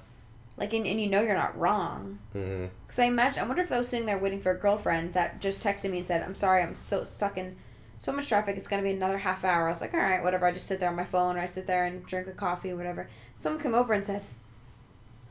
Like, 0.56 0.72
and, 0.72 0.86
and 0.86 1.00
you 1.00 1.06
know 1.08 1.20
you're 1.20 1.34
not 1.34 1.58
wrong. 1.58 2.18
Mm-hmm. 2.34 2.66
Because 2.86 2.98
I 2.98 3.04
imagine, 3.04 3.42
I 3.42 3.46
wonder 3.46 3.62
if 3.62 3.70
I 3.72 3.78
was 3.78 3.88
sitting 3.88 4.06
there 4.06 4.16
waiting 4.18 4.40
for 4.40 4.52
a 4.52 4.58
girlfriend 4.58 5.12
that 5.12 5.40
just 5.40 5.60
texted 5.60 5.90
me 5.90 5.98
and 5.98 6.06
said, 6.06 6.22
"I'm 6.22 6.34
sorry, 6.34 6.62
I'm 6.62 6.74
so 6.74 7.04
stuck 7.04 7.36
in 7.36 7.56
so 7.98 8.10
much 8.12 8.28
traffic. 8.28 8.56
It's 8.56 8.66
gonna 8.68 8.82
be 8.82 8.90
another 8.92 9.18
half 9.18 9.44
hour." 9.44 9.66
I 9.66 9.70
was 9.70 9.82
like, 9.82 9.92
"All 9.92 10.00
right, 10.00 10.22
whatever." 10.22 10.46
I 10.46 10.52
just 10.52 10.66
sit 10.66 10.80
there 10.80 10.88
on 10.88 10.96
my 10.96 11.04
phone, 11.04 11.36
or 11.36 11.40
I 11.40 11.46
sit 11.46 11.66
there 11.66 11.84
and 11.84 12.04
drink 12.06 12.26
a 12.26 12.32
coffee, 12.32 12.70
or 12.70 12.76
whatever. 12.76 13.06
Someone 13.36 13.60
came 13.62 13.74
over 13.74 13.92
and 13.92 14.02
said, 14.02 14.22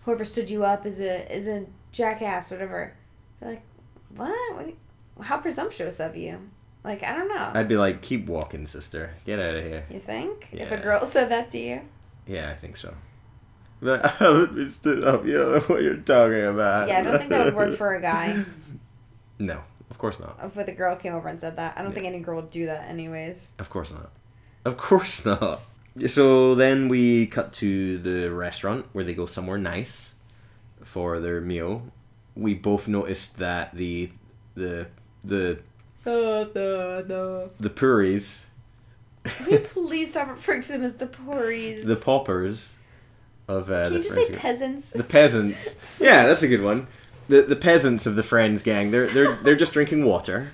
"Whoever 0.03 0.23
stood 0.25 0.51
you 0.51 0.63
up 0.63 0.85
is 0.85 0.99
a 0.99 1.31
is 1.35 1.47
a 1.47 1.65
jackass, 1.91 2.51
whatever." 2.51 2.93
They're 3.39 3.49
like, 3.49 3.63
"What? 4.15 4.55
what? 5.15 5.25
How 5.25 5.37
presumptuous 5.39 5.99
of 5.99 6.15
you!" 6.15 6.39
Like, 6.85 7.03
I 7.03 7.15
don't 7.15 7.27
know. 7.27 7.51
I'd 7.53 7.67
be 7.67 7.77
like, 7.77 8.01
"Keep 8.01 8.27
walking, 8.27 8.65
sister. 8.67 9.15
Get 9.25 9.39
out 9.39 9.55
of 9.55 9.63
here." 9.63 9.85
you 9.89 9.99
think 9.99 10.47
if 10.51 10.71
a 10.71 10.77
girl 10.77 11.03
said 11.05 11.29
that 11.29 11.49
to 11.49 11.57
you? 11.57 11.81
Yeah, 12.27 12.49
I 12.49 12.53
think 12.53 12.77
so. 12.77 12.93
But 13.81 14.21
I 14.21 14.45
been 14.45 14.69
stood 14.69 15.03
up. 15.03 15.25
You 15.25 15.33
don't 15.39 15.51
know 15.53 15.59
what 15.61 15.81
you're 15.83 15.97
talking 15.97 16.45
about. 16.45 16.87
Yeah, 16.87 16.99
I 16.99 17.01
don't 17.03 17.17
think 17.17 17.29
that 17.31 17.45
would 17.45 17.55
work 17.55 17.75
for 17.75 17.93
a 17.95 18.01
guy. 18.01 18.45
No, 19.37 19.61
Of 19.91 19.97
course 19.97 20.19
not. 20.21 20.39
if 20.41 20.53
the 20.53 20.71
girl 20.71 20.95
came 20.95 21.13
over 21.13 21.27
and 21.27 21.41
said 21.41 21.57
that. 21.57 21.77
I 21.77 21.81
don't 21.81 21.89
Yeah. 21.89 21.95
think 21.95 22.05
any 22.07 22.19
girl 22.19 22.37
would 22.37 22.49
do 22.51 22.67
that 22.67 22.87
anyways. 22.89 23.51
Of 23.59 23.69
course 23.69 23.91
not. 23.91 24.11
Of 24.63 24.77
course 24.77 25.25
not. 25.31 25.59
So 26.07 26.55
then 26.55 26.87
we 26.87 27.27
cut 27.27 27.51
to 27.53 27.97
the 27.97 28.31
restaurant 28.31 28.85
where 28.93 29.03
they 29.03 29.13
go 29.13 29.25
somewhere 29.25 29.57
nice 29.57 30.15
for 30.83 31.19
their 31.19 31.41
meal. 31.41 31.91
We 32.35 32.53
both 32.53 32.87
noticed 32.87 33.37
that 33.39 33.75
the 33.75 34.11
the 34.55 34.87
the 35.23 35.59
the 36.05 37.71
puris, 37.75 38.45
please 39.25 40.11
stop 40.11 40.29
referring 40.29 40.61
to 40.61 40.71
them 40.73 40.83
as 40.83 40.95
the 40.95 41.07
Pories? 41.07 41.85
the 41.85 41.95
paupers 41.95 42.75
of 43.47 43.69
uh, 43.69 43.85
Can 43.85 43.93
you 43.93 44.03
just 44.03 44.15
say 44.15 44.29
peasants? 44.31 44.91
the 44.91 45.03
peasants. 45.03 45.75
Yeah, 45.99 46.25
that's 46.27 46.43
a 46.43 46.47
good 46.47 46.61
one. 46.61 46.87
The 47.27 47.41
the 47.41 47.55
peasants 47.55 48.05
of 48.05 48.15
the 48.15 48.23
Friends 48.23 48.61
gang. 48.61 48.91
They're 48.91 49.07
they're 49.07 49.33
they're 49.35 49.55
just 49.55 49.73
drinking 49.73 50.05
water. 50.05 50.51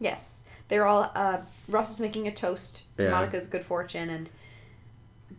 Yes, 0.00 0.44
they're 0.68 0.86
all. 0.86 1.10
Uh, 1.14 1.38
Ross 1.68 1.92
is 1.92 2.00
making 2.00 2.26
a 2.28 2.32
toast 2.32 2.84
to 2.98 3.04
Yeah. 3.04 3.10
Monica's 3.10 3.46
good 3.48 3.64
fortune, 3.64 4.10
and 4.10 4.28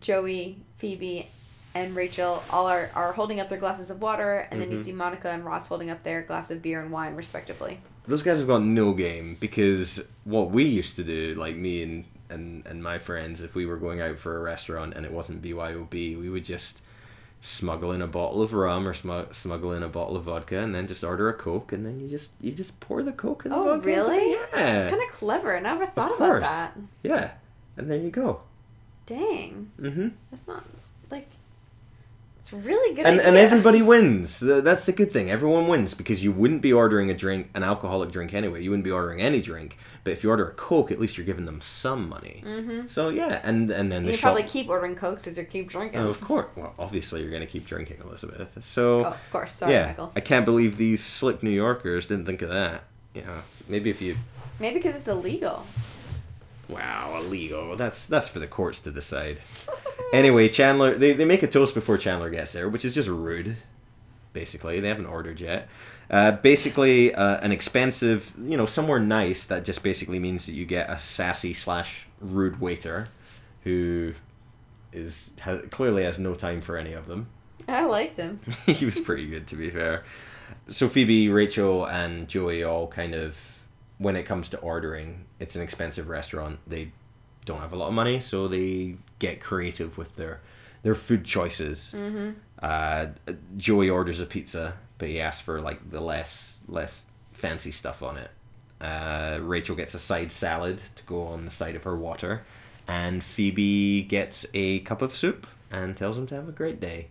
Joey, 0.00 0.58
Phoebe, 0.76 1.28
and 1.74 1.94
Rachel 1.96 2.42
all 2.50 2.66
are, 2.66 2.90
are 2.94 3.12
holding 3.12 3.40
up 3.40 3.48
their 3.48 3.58
glasses 3.58 3.90
of 3.90 4.00
water, 4.00 4.46
and 4.50 4.60
then 4.60 4.70
you 4.70 4.76
Mhm. 4.76 4.84
see 4.84 4.92
Monica 4.92 5.30
and 5.30 5.44
Ross 5.44 5.68
holding 5.68 5.90
up 5.90 6.02
their 6.02 6.22
glass 6.22 6.50
of 6.50 6.62
beer 6.62 6.80
and 6.80 6.90
wine, 6.90 7.14
respectively. 7.16 7.80
Those 8.06 8.22
guys 8.22 8.38
have 8.38 8.46
got 8.48 8.62
no 8.62 8.92
game 8.92 9.36
because 9.40 10.04
what 10.24 10.50
we 10.50 10.64
used 10.64 10.96
to 10.96 11.04
do, 11.04 11.34
like 11.36 11.56
me 11.56 11.82
and, 11.82 12.04
and, 12.30 12.66
and 12.66 12.82
my 12.82 12.98
friends, 12.98 13.40
if 13.42 13.54
we 13.54 13.64
were 13.66 13.76
going 13.78 14.00
out 14.00 14.18
for 14.18 14.36
a 14.36 14.40
restaurant 14.40 14.94
and 14.94 15.04
it 15.06 15.12
wasn't 15.12 15.42
BYOB, 15.42 16.16
we 16.20 16.28
would 16.28 16.44
just 16.44 16.80
smuggle 17.40 17.92
in 17.92 18.00
a 18.00 18.06
bottle 18.06 18.40
of 18.40 18.54
rum 18.54 18.88
or 18.88 18.94
smug- 18.94 19.34
smuggle 19.34 19.72
in 19.72 19.82
a 19.82 19.88
bottle 19.88 20.16
of 20.16 20.24
vodka 20.24 20.58
and 20.58 20.74
then 20.74 20.86
just 20.86 21.04
order 21.04 21.28
a 21.28 21.34
Coke 21.34 21.72
and 21.72 21.84
then 21.84 22.00
you 22.00 22.08
just 22.08 22.30
you 22.40 22.50
just 22.52 22.80
pour 22.80 23.02
the 23.02 23.12
Coke 23.12 23.44
in 23.44 23.50
the 23.50 23.56
Oh, 23.56 23.64
vodka. 23.74 23.86
really? 23.86 24.30
Yeah. 24.54 24.78
It's 24.78 24.86
kind 24.86 25.02
of 25.02 25.08
clever. 25.10 25.54
I 25.54 25.60
never 25.60 25.84
thought 25.84 26.12
Of 26.12 26.16
about 26.16 26.40
that. 26.40 26.72
Yeah. 27.02 27.32
And 27.76 27.90
there 27.90 27.98
you 27.98 28.10
go. 28.10 28.40
Dang, 29.06 29.70
hmm 29.78 30.08
that's 30.30 30.46
not 30.46 30.64
like. 31.10 31.28
It's 32.44 32.52
really 32.52 32.94
good. 32.94 33.06
And, 33.06 33.20
and 33.20 33.38
everybody 33.38 33.80
wins. 33.80 34.38
That's 34.38 34.84
the 34.84 34.92
good 34.92 35.10
thing. 35.10 35.30
Everyone 35.30 35.66
wins 35.66 35.94
because 35.94 36.22
you 36.22 36.30
wouldn't 36.30 36.60
be 36.60 36.74
ordering 36.74 37.10
a 37.10 37.14
drink, 37.14 37.48
an 37.54 37.62
alcoholic 37.62 38.10
drink 38.12 38.34
anyway. 38.34 38.62
You 38.62 38.68
wouldn't 38.68 38.84
be 38.84 38.90
ordering 38.90 39.22
any 39.22 39.40
drink. 39.40 39.78
But 40.04 40.10
if 40.12 40.22
you 40.22 40.28
order 40.28 40.46
a 40.46 40.52
Coke, 40.52 40.90
at 40.90 41.00
least 41.00 41.16
you're 41.16 41.24
giving 41.24 41.46
them 41.46 41.62
some 41.62 42.06
money. 42.06 42.42
Mm-hmm. 42.46 42.86
So 42.86 43.08
yeah, 43.08 43.40
and 43.42 43.70
and 43.70 43.90
then 43.90 44.02
the 44.02 44.10
You 44.10 44.16
shop. 44.18 44.34
probably 44.34 44.42
keep 44.42 44.68
ordering 44.68 44.94
cokes 44.94 45.26
as 45.26 45.38
you 45.38 45.44
keep 45.44 45.70
drinking. 45.70 46.00
Oh, 46.00 46.10
of 46.10 46.20
course. 46.20 46.48
Well, 46.54 46.74
obviously 46.78 47.22
you're 47.22 47.30
gonna 47.32 47.46
keep 47.46 47.66
drinking, 47.66 48.00
Elizabeth. 48.04 48.62
So 48.62 49.06
Oh, 49.06 49.08
of 49.08 49.30
course. 49.32 49.52
Sorry, 49.52 49.72
yeah, 49.72 49.86
Michael. 49.86 50.12
I 50.14 50.20
can't 50.20 50.44
believe 50.44 50.76
these 50.76 51.02
slick 51.02 51.42
New 51.42 51.48
Yorkers 51.48 52.06
didn't 52.06 52.26
think 52.26 52.42
of 52.42 52.50
that. 52.50 52.84
Yeah, 53.14 53.40
maybe 53.68 53.88
if 53.88 54.02
you. 54.02 54.16
Maybe 54.60 54.74
because 54.80 54.96
it's 54.96 55.08
illegal. 55.08 55.64
Wow, 56.68 57.16
illegal. 57.18 57.76
That's 57.76 58.06
that's 58.06 58.28
for 58.28 58.38
the 58.38 58.46
courts 58.46 58.80
to 58.80 58.90
decide. 58.90 59.40
Anyway, 60.12 60.48
Chandler, 60.48 60.96
they, 60.96 61.12
they 61.12 61.24
make 61.24 61.42
a 61.42 61.46
toast 61.46 61.74
before 61.74 61.98
Chandler 61.98 62.30
gets 62.30 62.52
there, 62.52 62.68
which 62.68 62.84
is 62.84 62.94
just 62.94 63.08
rude. 63.08 63.56
Basically, 64.32 64.80
they 64.80 64.88
haven't 64.88 65.06
ordered 65.06 65.40
yet. 65.40 65.68
Uh, 66.10 66.32
basically, 66.32 67.14
uh, 67.14 67.38
an 67.40 67.52
expensive, 67.52 68.32
you 68.42 68.56
know, 68.56 68.66
somewhere 68.66 69.00
nice 69.00 69.44
that 69.46 69.64
just 69.64 69.82
basically 69.82 70.18
means 70.18 70.46
that 70.46 70.52
you 70.52 70.64
get 70.64 70.90
a 70.90 70.98
sassy 70.98 71.54
slash 71.54 72.06
rude 72.20 72.60
waiter, 72.60 73.08
who 73.62 74.14
is 74.92 75.30
ha- 75.40 75.62
clearly 75.70 76.04
has 76.04 76.18
no 76.18 76.34
time 76.34 76.60
for 76.60 76.76
any 76.76 76.92
of 76.92 77.06
them. 77.06 77.28
I 77.68 77.84
liked 77.84 78.16
him. 78.16 78.40
he 78.66 78.84
was 78.84 78.98
pretty 79.00 79.26
good 79.26 79.46
to 79.48 79.56
be 79.56 79.70
fair. 79.70 80.04
So 80.66 80.88
Phoebe, 80.88 81.28
Rachel, 81.28 81.86
and 81.86 82.28
Joey 82.28 82.64
all 82.64 82.86
kind 82.88 83.14
of 83.14 83.63
when 83.98 84.16
it 84.16 84.24
comes 84.24 84.48
to 84.50 84.58
ordering, 84.58 85.24
it's 85.38 85.56
an 85.56 85.62
expensive 85.62 86.08
restaurant. 86.08 86.58
They 86.66 86.92
don't 87.44 87.60
have 87.60 87.72
a 87.72 87.76
lot 87.76 87.88
of 87.88 87.94
money, 87.94 88.20
so 88.20 88.48
they 88.48 88.96
get 89.18 89.40
creative 89.40 89.96
with 89.98 90.16
their 90.16 90.40
their 90.82 90.94
food 90.94 91.24
choices. 91.24 91.94
Mm-hmm. 91.96 92.30
Uh, 92.62 93.06
Joey 93.56 93.88
orders 93.90 94.20
a 94.20 94.26
pizza, 94.26 94.74
but 94.98 95.08
he 95.08 95.20
asks 95.20 95.40
for 95.40 95.60
like 95.60 95.90
the 95.90 96.00
less 96.00 96.60
less 96.68 97.06
fancy 97.32 97.70
stuff 97.70 98.02
on 98.02 98.16
it. 98.16 98.30
Uh, 98.80 99.38
Rachel 99.40 99.76
gets 99.76 99.94
a 99.94 99.98
side 99.98 100.32
salad 100.32 100.82
to 100.96 101.02
go 101.04 101.22
on 101.22 101.44
the 101.44 101.50
side 101.50 101.76
of 101.76 101.84
her 101.84 101.96
water, 101.96 102.44
and 102.86 103.22
Phoebe 103.22 104.02
gets 104.02 104.44
a 104.54 104.80
cup 104.80 105.02
of 105.02 105.14
soup 105.14 105.46
and 105.70 105.96
tells 105.96 106.18
him 106.18 106.26
to 106.28 106.34
have 106.34 106.48
a 106.48 106.52
great 106.52 106.80
day. 106.80 107.08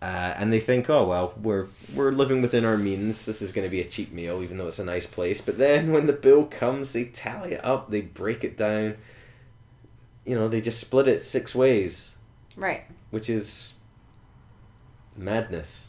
Uh, 0.00 0.32
and 0.36 0.52
they 0.52 0.60
think, 0.60 0.88
oh 0.88 1.04
well, 1.04 1.34
we're 1.42 1.66
we're 1.94 2.12
living 2.12 2.40
within 2.40 2.64
our 2.64 2.76
means. 2.76 3.26
This 3.26 3.42
is 3.42 3.50
going 3.50 3.66
to 3.66 3.70
be 3.70 3.80
a 3.80 3.84
cheap 3.84 4.12
meal, 4.12 4.42
even 4.42 4.56
though 4.56 4.68
it's 4.68 4.78
a 4.78 4.84
nice 4.84 5.06
place. 5.06 5.40
But 5.40 5.58
then 5.58 5.90
when 5.92 6.06
the 6.06 6.12
bill 6.12 6.44
comes, 6.44 6.92
they 6.92 7.06
tally 7.06 7.54
it 7.54 7.64
up, 7.64 7.90
they 7.90 8.00
break 8.02 8.44
it 8.44 8.56
down. 8.56 8.96
You 10.24 10.36
know, 10.36 10.46
they 10.46 10.60
just 10.60 10.78
split 10.78 11.08
it 11.08 11.22
six 11.22 11.52
ways, 11.54 12.14
Right. 12.54 12.82
which 13.10 13.28
is 13.28 13.74
madness. 15.16 15.88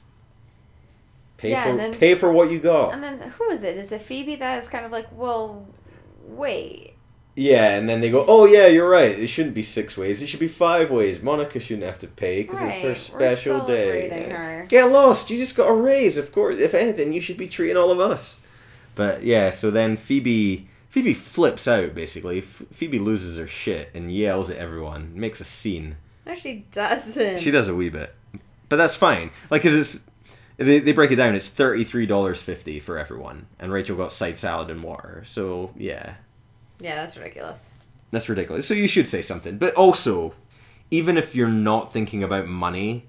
Pay 1.37 1.51
Yeah, 1.51 1.71
for 1.71 1.77
then 1.77 1.93
pay 1.93 2.15
for 2.15 2.31
what 2.31 2.49
you 2.51 2.59
got. 2.59 2.93
And 2.93 3.03
then 3.03 3.17
who 3.19 3.49
is 3.49 3.63
it? 3.63 3.77
Is 3.77 3.91
it 3.91 4.01
Phoebe 4.01 4.35
that 4.37 4.57
is 4.57 4.67
kind 4.67 4.85
of 4.85 4.91
like, 4.91 5.07
well, 5.11 5.67
wait. 6.25 6.95
Yeah, 7.41 7.69
and 7.77 7.87
then 7.87 8.01
they 8.01 8.11
go, 8.11 8.25
"Oh 8.27 8.45
yeah, 8.45 8.67
you're 8.67 8.89
right. 8.89 9.17
It 9.17 9.27
shouldn't 9.27 9.55
be 9.55 9.63
six 9.63 9.95
ways. 9.95 10.21
It 10.21 10.27
should 10.27 10.41
be 10.41 10.49
five 10.49 10.91
ways. 10.91 11.21
Monica 11.21 11.57
shouldn't 11.61 11.85
have 11.85 11.99
to 11.99 12.07
pay 12.07 12.41
because 12.43 12.59
it's 12.61 12.81
her 12.81 12.89
Right, 12.89 12.97
special 13.31 13.65
day. 13.65 14.09
her. 14.29 14.65
Get 14.67 14.91
lost. 14.91 15.29
You 15.29 15.37
just 15.37 15.55
got 15.55 15.69
a 15.69 15.73
raise. 15.73 16.17
Of 16.17 16.33
course, 16.33 16.57
if 16.59 16.73
anything, 16.73 17.13
you 17.13 17.21
should 17.21 17.37
be 17.37 17.47
treating 17.47 17.77
all 17.77 17.91
of 17.91 17.99
us." 18.01 18.41
But 18.95 19.23
yeah, 19.23 19.51
so 19.51 19.71
then 19.71 19.95
Phoebe 19.95 20.67
Phoebe 20.89 21.13
flips 21.13 21.65
out. 21.65 21.95
Basically, 21.95 22.39
F- 22.39 22.63
Phoebe 22.73 22.99
loses 22.99 23.37
her 23.37 23.47
shit 23.47 23.89
and 23.93 24.11
yells 24.11 24.49
at 24.49 24.57
everyone, 24.57 25.11
makes 25.15 25.39
a 25.39 25.45
scene. 25.45 25.95
No, 26.25 26.35
she 26.35 26.65
doesn't. 26.73 27.39
She 27.39 27.51
does 27.51 27.69
a 27.69 27.75
wee 27.75 27.89
bit, 27.89 28.13
but 28.67 28.75
that's 28.75 28.97
fine. 28.97 29.31
Like, 29.49 29.61
cause 29.61 29.73
it's 29.75 30.01
they, 30.57 30.79
they 30.79 30.91
break 30.91 31.11
it 31.11 31.15
down. 31.15 31.35
It's 31.35 31.47
thirty 31.47 31.85
three 31.85 32.05
dollars 32.05 32.41
fifty 32.41 32.81
for 32.81 32.97
everyone, 32.97 33.45
and 33.59 33.71
Rachel 33.71 33.95
got 33.95 34.11
side 34.11 34.37
salad 34.37 34.69
and 34.69 34.83
water. 34.83 35.23
So 35.25 35.71
yeah, 35.77 36.15
Yeah, 36.79 36.95
that's 36.95 37.17
ridiculous. 37.17 37.73
that's 38.11 38.29
ridiculous. 38.29 38.67
So 38.67 38.73
you 38.73 38.87
should 38.87 39.07
say 39.07 39.21
something. 39.21 39.57
But 39.57 39.75
also, 39.75 40.33
even 40.91 41.17
if 41.17 41.35
you're 41.35 41.47
not 41.47 41.91
thinking 41.93 42.23
about 42.23 42.47
money, 42.47 43.05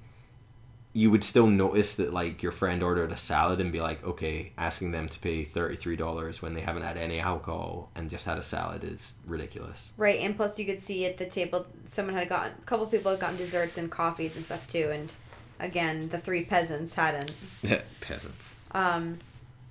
you 0.92 1.08
would 1.10 1.22
still 1.22 1.46
notice 1.46 1.94
that 1.94 2.12
like 2.12 2.42
your 2.42 2.50
friend 2.50 2.82
ordered 2.82 3.12
a 3.12 3.16
salad 3.16 3.60
and 3.60 3.70
be 3.70 3.80
like, 3.80 4.02
okay, 4.04 4.50
asking 4.58 4.90
them 4.90 5.08
to 5.08 5.18
pay 5.20 5.44
thirty 5.44 5.76
three 5.76 5.94
dollars 5.96 6.42
when 6.42 6.52
they 6.54 6.60
haven't 6.62 6.82
had 6.82 6.96
any 6.96 7.20
alcohol 7.20 7.90
and 7.94 8.10
just 8.10 8.24
had 8.26 8.36
a 8.38 8.42
salad 8.42 8.82
is 8.82 9.14
ridiculous. 9.26 9.92
Right, 9.96 10.18
and 10.20 10.36
plus 10.36 10.58
you 10.58 10.66
could 10.66 10.80
see 10.80 11.06
at 11.06 11.16
the 11.16 11.26
table 11.26 11.64
someone 11.86 12.16
had 12.16 12.28
gotten 12.28 12.54
a 12.60 12.64
couple 12.66 12.86
people 12.86 13.12
had 13.12 13.20
gotten 13.20 13.36
desserts 13.36 13.78
and 13.78 13.88
coffees 13.88 14.34
and 14.34 14.44
stuff 14.44 14.66
too, 14.66 14.90
and 14.92 15.14
again 15.60 16.08
the 16.08 16.18
three 16.18 16.44
peasants 16.44 16.94
hadn't. 16.94 17.32
Peasants. 18.00 18.52
Um, 18.72 19.18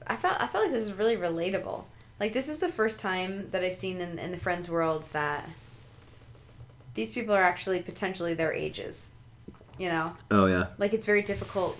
I 0.08 0.16
felt 0.16 0.42
I 0.42 0.48
felt 0.48 0.64
like 0.64 0.74
this 0.74 0.86
is 0.86 0.94
really 0.94 1.18
relatable. 1.18 1.84
Like 2.20 2.34
this 2.34 2.50
is 2.50 2.60
the 2.60 2.70
first 2.70 3.00
time 3.00 3.50
that 3.52 3.64
I've 3.64 3.76
seen 3.76 4.02
in 4.02 4.20
in 4.20 4.32
the 4.32 4.38
Friends 4.38 4.70
world 4.70 5.08
that 5.14 5.48
these 6.96 7.14
people 7.14 7.34
are 7.34 7.44
actually 7.44 7.82
potentially 7.82 8.34
their 8.34 8.54
ages. 8.54 9.12
You 9.78 9.90
know, 9.90 10.18
Oh 10.30 10.46
yeah. 10.46 10.68
like 10.78 10.94
it's 10.94 11.06
very 11.06 11.22
difficult 11.22 11.80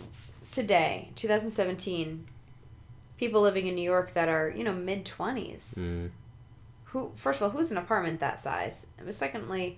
today, 0.52 1.10
2017. 1.16 2.26
People 3.18 3.42
living 3.42 3.68
in 3.68 3.76
New 3.76 3.82
York 3.84 4.14
that 4.14 4.30
are 4.30 4.50
you 4.50 4.64
know 4.64 4.74
mid 4.74 5.06
twenties. 5.06 5.76
Mm. 5.78 6.10
Who 6.86 7.12
first 7.16 7.42
of 7.42 7.44
all, 7.44 7.50
who's 7.50 7.72
an 7.72 7.78
apartment 7.78 8.22
that 8.22 8.40
size? 8.40 8.88
But 9.04 9.14
secondly, 9.14 9.78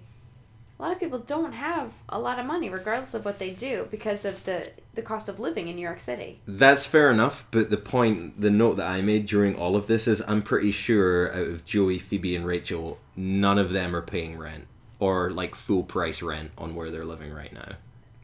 a 0.81 0.83
lot 0.83 0.93
of 0.93 0.99
people 0.99 1.19
don't 1.19 1.53
have 1.53 1.93
a 2.09 2.17
lot 2.17 2.39
of 2.39 2.45
money, 2.47 2.67
regardless 2.67 3.13
of 3.13 3.23
what 3.23 3.37
they 3.37 3.51
do, 3.51 3.87
because 3.91 4.25
of 4.25 4.43
the 4.45 4.71
the 4.95 5.03
cost 5.03 5.29
of 5.29 5.39
living 5.39 5.67
in 5.67 5.75
New 5.75 5.81
York 5.83 5.99
City. 5.99 6.39
That's 6.47 6.87
fair 6.87 7.11
enough, 7.11 7.45
but 7.51 7.69
the 7.69 7.77
point, 7.77 8.41
the 8.41 8.49
note 8.49 8.77
that 8.77 8.87
I 8.87 9.01
made 9.01 9.27
during 9.27 9.55
all 9.55 9.75
of 9.75 9.85
this 9.85 10.07
is 10.07 10.23
I'm 10.27 10.41
pretty 10.41 10.71
sure 10.71 11.31
out 11.33 11.47
of 11.47 11.65
Joey, 11.65 11.99
Phoebe, 11.99 12.35
and 12.35 12.47
Rachel, 12.47 12.97
none 13.15 13.59
of 13.59 13.71
them 13.71 13.95
are 13.95 14.01
paying 14.01 14.39
rent 14.39 14.65
or 14.99 15.29
like 15.29 15.53
full 15.53 15.83
price 15.83 16.23
rent 16.23 16.49
on 16.57 16.73
where 16.73 16.89
they're 16.89 17.05
living 17.05 17.31
right 17.31 17.53
now. 17.53 17.73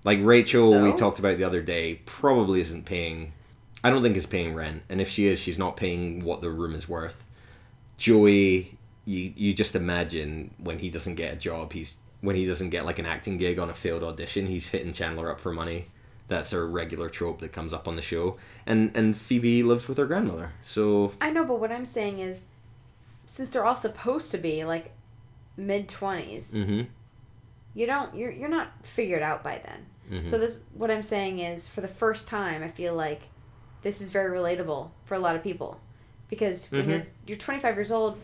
Like 0.03 0.19
Rachel, 0.23 0.81
we 0.81 0.93
talked 0.93 1.19
about 1.19 1.37
the 1.37 1.43
other 1.43 1.61
day, 1.61 2.01
probably 2.07 2.61
isn't 2.61 2.85
paying. 2.85 3.33
I 3.83 3.91
don't 3.91 4.01
think 4.01 4.17
is 4.17 4.25
paying 4.25 4.55
rent, 4.55 4.81
and 4.89 4.99
if 4.99 5.09
she 5.09 5.27
is, 5.27 5.39
she's 5.39 5.59
not 5.59 5.77
paying 5.77 6.23
what 6.23 6.41
the 6.41 6.49
room 6.49 6.73
is 6.73 6.89
worth. 6.89 7.23
Joey, 7.97 8.79
you 9.05 9.31
you 9.35 9.53
just 9.53 9.75
imagine 9.75 10.55
when 10.57 10.79
he 10.79 10.89
doesn't 10.89 11.15
get 11.15 11.33
a 11.33 11.35
job, 11.35 11.73
he's 11.73 11.97
when 12.21 12.35
he 12.35 12.45
doesn't 12.47 12.69
get 12.69 12.85
like 12.85 12.99
an 12.99 13.05
acting 13.05 13.37
gig 13.37 13.59
on 13.59 13.69
a 13.69 13.73
failed 13.73 14.03
audition, 14.03 14.47
he's 14.47 14.69
hitting 14.69 14.93
Chandler 14.93 15.31
up 15.31 15.39
for 15.39 15.51
money. 15.53 15.85
That's 16.27 16.51
a 16.51 16.61
regular 16.61 17.07
trope 17.09 17.39
that 17.41 17.53
comes 17.53 17.73
up 17.73 17.87
on 17.87 17.95
the 17.95 18.01
show. 18.01 18.37
And 18.65 18.91
and 18.95 19.15
Phoebe 19.15 19.63
lives 19.63 19.87
with 19.87 19.97
her 19.97 20.05
grandmother, 20.05 20.51
so 20.61 21.13
I 21.21 21.29
know, 21.29 21.45
but 21.45 21.59
what 21.59 21.71
I'm 21.71 21.85
saying 21.85 22.19
is, 22.19 22.45
since 23.25 23.49
they're 23.49 23.65
all 23.65 23.75
supposed 23.77 24.31
to 24.31 24.37
be 24.37 24.63
like 24.65 24.91
mid 25.55 25.87
20s, 25.87 26.63
hmm 26.65 26.81
you 27.73 27.85
don't 27.85 28.13
you're 28.15 28.31
you're 28.31 28.49
not 28.49 28.71
figured 28.85 29.21
out 29.21 29.43
by 29.43 29.61
then. 29.63 29.85
Mhm. 30.21 30.25
So 30.25 30.37
this 30.37 30.63
what 30.73 30.89
I'm 30.91 31.03
saying 31.03 31.39
is 31.39 31.67
for 31.67 31.81
the 31.81 31.87
first 31.87 32.27
time 32.27 32.63
I 32.63 32.67
feel 32.67 32.93
like 32.95 33.23
this 33.83 34.01
is 34.01 34.09
very 34.09 34.35
relatable 34.37 34.89
for 35.05 35.13
a 35.15 35.19
lot 35.19 35.35
of 35.35 35.43
people 35.43 35.79
because 36.27 36.69
when 36.71 36.81
Mm-hmm. 36.81 36.89
you're 36.91 37.07
you're 37.27 37.37
25 37.37 37.75
years 37.75 37.91
old, 37.91 38.17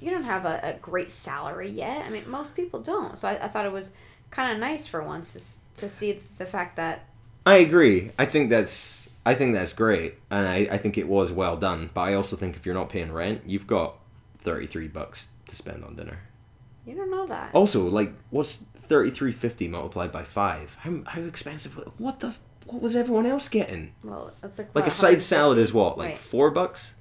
you 0.00 0.10
don't 0.10 0.24
have 0.24 0.44
a, 0.44 0.60
a 0.62 0.72
great 0.74 1.10
salary 1.10 1.70
yet. 1.70 2.04
I 2.06 2.10
mean, 2.10 2.28
most 2.28 2.54
people 2.56 2.80
don't. 2.80 3.16
So 3.18 3.28
I, 3.28 3.44
I 3.44 3.48
thought 3.48 3.64
it 3.66 3.72
was 3.72 3.92
kind 4.30 4.52
of 4.52 4.58
nice 4.58 4.86
for 4.86 5.02
once 5.02 5.60
to, 5.74 5.80
to 5.82 5.88
see 5.88 6.20
the 6.38 6.46
fact 6.46 6.76
that 6.76 7.06
I 7.46 7.56
agree. 7.56 8.10
I 8.18 8.24
think 8.26 8.50
that's 8.50 9.08
I 9.26 9.34
think 9.34 9.54
that's 9.54 9.72
great, 9.72 10.14
and 10.30 10.46
I, 10.46 10.68
I 10.70 10.76
think 10.78 10.98
it 10.98 11.08
was 11.08 11.32
well 11.32 11.56
done. 11.56 11.90
But 11.94 12.02
I 12.02 12.14
also 12.14 12.36
think 12.36 12.56
if 12.56 12.66
you're 12.66 12.74
not 12.74 12.88
paying 12.88 13.12
rent, 13.12 13.42
you've 13.46 13.66
got 13.66 13.96
thirty 14.38 14.66
three 14.66 14.88
bucks 14.88 15.28
to 15.48 15.56
spend 15.56 15.84
on 15.84 15.94
dinner. 15.96 16.18
you 16.86 16.94
don't 16.94 17.10
know 17.10 17.26
that. 17.26 17.50
Also, 17.54 17.88
like, 17.88 18.12
what's 18.30 18.56
thirty 18.76 19.10
three 19.10 19.32
fifty 19.32 19.68
multiplied 19.68 20.12
by 20.12 20.24
five? 20.24 20.76
How 20.80 21.02
how 21.06 21.20
expensive? 21.22 21.74
What 21.98 22.20
the 22.20 22.34
what 22.66 22.80
was 22.82 22.96
everyone 22.96 23.26
else 23.26 23.48
getting? 23.50 23.92
Well, 24.02 24.32
that's 24.40 24.58
like 24.58 24.68
Like 24.74 24.84
what, 24.84 24.92
a 24.92 24.96
side 24.96 25.20
salad 25.22 25.58
150? 25.58 25.62
is 25.62 25.74
what, 25.74 25.98
like 25.98 26.16
four 26.16 26.50
bucks, 26.50 26.94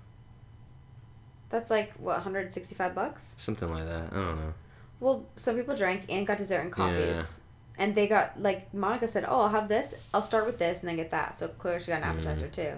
that's 1.53 1.69
like 1.71 1.93
what 1.93 2.15
165 2.15 2.93
bucks. 2.95 3.35
something 3.37 3.69
like 3.71 3.85
that. 3.85 4.11
I 4.11 4.15
don't 4.15 4.35
know. 4.35 4.53
Well, 4.99 5.25
some 5.35 5.55
people 5.55 5.75
drank 5.75 6.05
and 6.09 6.25
got 6.27 6.37
dessert 6.37 6.61
and 6.61 6.71
coffees. 6.71 7.41
And 7.77 7.93
they 7.95 8.07
got 8.07 8.41
like 8.41 8.73
Monica 8.73 9.07
said, 9.07 9.23
"Oh, 9.27 9.41
I'll 9.41 9.49
have 9.49 9.69
this. 9.69 9.93
I'll 10.13 10.21
start 10.21 10.45
with 10.45 10.57
this 10.59 10.81
and 10.81 10.89
then 10.89 10.95
get 10.95 11.11
that." 11.11 11.35
So 11.35 11.47
clearly, 11.47 11.79
she 11.79 11.87
got 11.91 11.97
an 11.97 12.03
appetizer 12.03 12.47
too. 12.47 12.73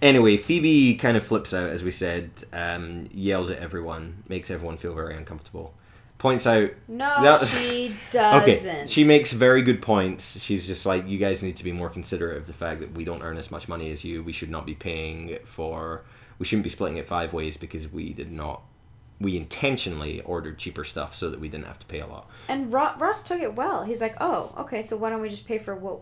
Anyway, 0.00 0.36
Phoebe 0.38 0.94
kind 0.96 1.16
of 1.16 1.22
flips 1.24 1.52
out, 1.52 1.68
as 1.68 1.84
we 1.84 1.90
said, 1.90 2.30
um, 2.52 3.08
yells 3.12 3.50
at 3.50 3.58
everyone, 3.58 4.22
makes 4.28 4.50
everyone 4.50 4.76
feel 4.78 4.94
very 4.94 5.14
uncomfortable. 5.16 5.74
Points 6.16 6.46
out 6.46 6.70
No, 6.88 7.08
That- 7.22 7.46
she 7.46 7.94
doesn't. 8.10 8.42
Okay, 8.42 8.84
she 8.86 9.04
makes 9.04 9.32
very 9.32 9.60
good 9.62 9.82
points. 9.82 10.40
She's 10.40 10.66
just 10.66 10.86
like, 10.86 11.06
you 11.06 11.18
guys 11.18 11.42
need 11.42 11.56
to 11.56 11.64
be 11.64 11.72
more 11.72 11.90
considerate 11.90 12.38
of 12.38 12.46
the 12.46 12.52
fact 12.54 12.80
that 12.80 12.92
we 12.94 13.04
don't 13.04 13.22
earn 13.22 13.36
as 13.36 13.50
much 13.50 13.68
money 13.68 13.90
as 13.90 14.02
you. 14.04 14.22
We 14.22 14.32
should 14.32 14.50
not 14.50 14.64
be 14.64 14.74
paying 14.74 15.38
for. 15.44 16.02
We 16.42 16.46
shouldn't 16.46 16.64
be 16.64 16.70
splitting 16.70 16.96
it 16.96 17.06
five 17.06 17.32
ways 17.32 17.56
because 17.56 17.86
we 17.86 18.12
did 18.12 18.32
not. 18.32 18.62
We 19.20 19.36
intentionally 19.36 20.22
ordered 20.22 20.58
cheaper 20.58 20.82
stuff 20.82 21.14
so 21.14 21.30
that 21.30 21.38
we 21.38 21.48
didn't 21.48 21.66
have 21.66 21.78
to 21.78 21.86
pay 21.86 22.00
a 22.00 22.06
lot. 22.08 22.28
And 22.48 22.72
Ro- 22.72 22.94
Ross 22.98 23.22
took 23.22 23.40
it 23.40 23.54
well. 23.54 23.84
He's 23.84 24.00
like, 24.00 24.16
"Oh, 24.20 24.52
okay. 24.58 24.82
So 24.82 24.96
why 24.96 25.10
don't 25.10 25.20
we 25.22 25.28
just 25.28 25.46
pay 25.46 25.58
for 25.58 25.76
what 25.76 26.00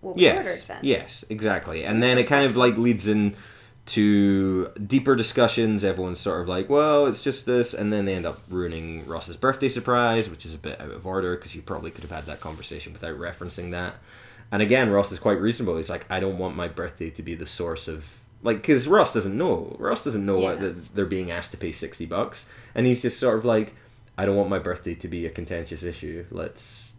what 0.00 0.16
we 0.16 0.30
ordered 0.30 0.62
then?" 0.66 0.78
yes, 0.80 1.26
exactly. 1.28 1.84
And 1.84 2.02
then 2.02 2.16
it 2.16 2.26
kind 2.26 2.46
of 2.46 2.56
like 2.56 2.78
leads 2.78 3.06
in 3.06 3.36
to 3.84 4.68
deeper 4.86 5.14
discussions. 5.14 5.84
Everyone's 5.84 6.20
sort 6.20 6.40
of 6.40 6.48
like, 6.48 6.70
well, 6.70 7.04
it's 7.04 7.22
just 7.22 7.44
this, 7.44 7.74
and 7.74 7.92
then 7.92 8.06
they 8.06 8.14
end 8.14 8.24
up 8.24 8.40
ruining 8.48 9.06
Ross's 9.06 9.36
birthday 9.36 9.68
surprise, 9.68 10.30
which 10.30 10.46
is 10.46 10.54
a 10.54 10.58
bit 10.58 10.80
out 10.80 10.90
of 10.90 11.06
order 11.06 11.36
because 11.36 11.54
you 11.54 11.60
probably 11.60 11.90
could 11.90 12.04
have 12.04 12.12
had 12.12 12.24
that 12.24 12.40
conversation 12.40 12.94
without 12.94 13.18
referencing 13.18 13.72
that. 13.72 13.96
And 14.50 14.62
again, 14.62 14.88
Ross 14.88 15.12
is 15.12 15.18
quite 15.18 15.38
reasonable. 15.38 15.76
He's 15.76 15.90
like, 15.90 16.06
I 16.10 16.18
don't 16.18 16.38
want 16.38 16.56
my 16.56 16.68
birthday 16.68 17.10
to 17.10 17.22
be 17.22 17.34
the 17.34 17.44
source 17.44 17.88
of 17.88 18.06
like 18.42 18.58
because 18.58 18.86
Ross 18.88 19.14
doesn't 19.14 19.36
know. 19.36 19.76
Ross 19.78 20.04
doesn't 20.04 20.24
know 20.24 20.38
Yeah. 20.40 20.54
that 20.56 20.94
they're 20.94 21.06
being 21.06 21.30
asked 21.30 21.50
to 21.52 21.56
pay 21.56 21.72
sixty 21.72 22.06
bucks, 22.06 22.46
and 22.74 22.86
he's 22.86 23.02
just 23.02 23.18
sort 23.18 23.38
of 23.38 23.44
like, 23.44 23.74
I 24.18 24.26
don't 24.26 24.36
want 24.36 24.50
my 24.50 24.58
birthday 24.58 24.94
to 24.96 25.08
be 25.08 25.26
a 25.26 25.30
contentious 25.30 25.82
issue. 25.82 26.24
Let's 26.30 26.94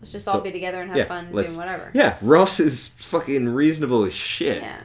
Let's 0.00 0.12
just 0.12 0.26
all 0.28 0.40
be 0.40 0.50
together 0.50 0.80
and 0.80 0.88
have 0.90 0.96
yeah, 0.96 1.04
fun 1.04 1.30
doing 1.32 1.56
whatever. 1.56 1.90
yeah. 1.92 2.16
Ross 2.22 2.58
is 2.60 2.88
fucking 2.88 3.48
reasonable 3.50 4.04
as 4.04 4.14
shit. 4.14 4.62
Yeah. 4.62 4.80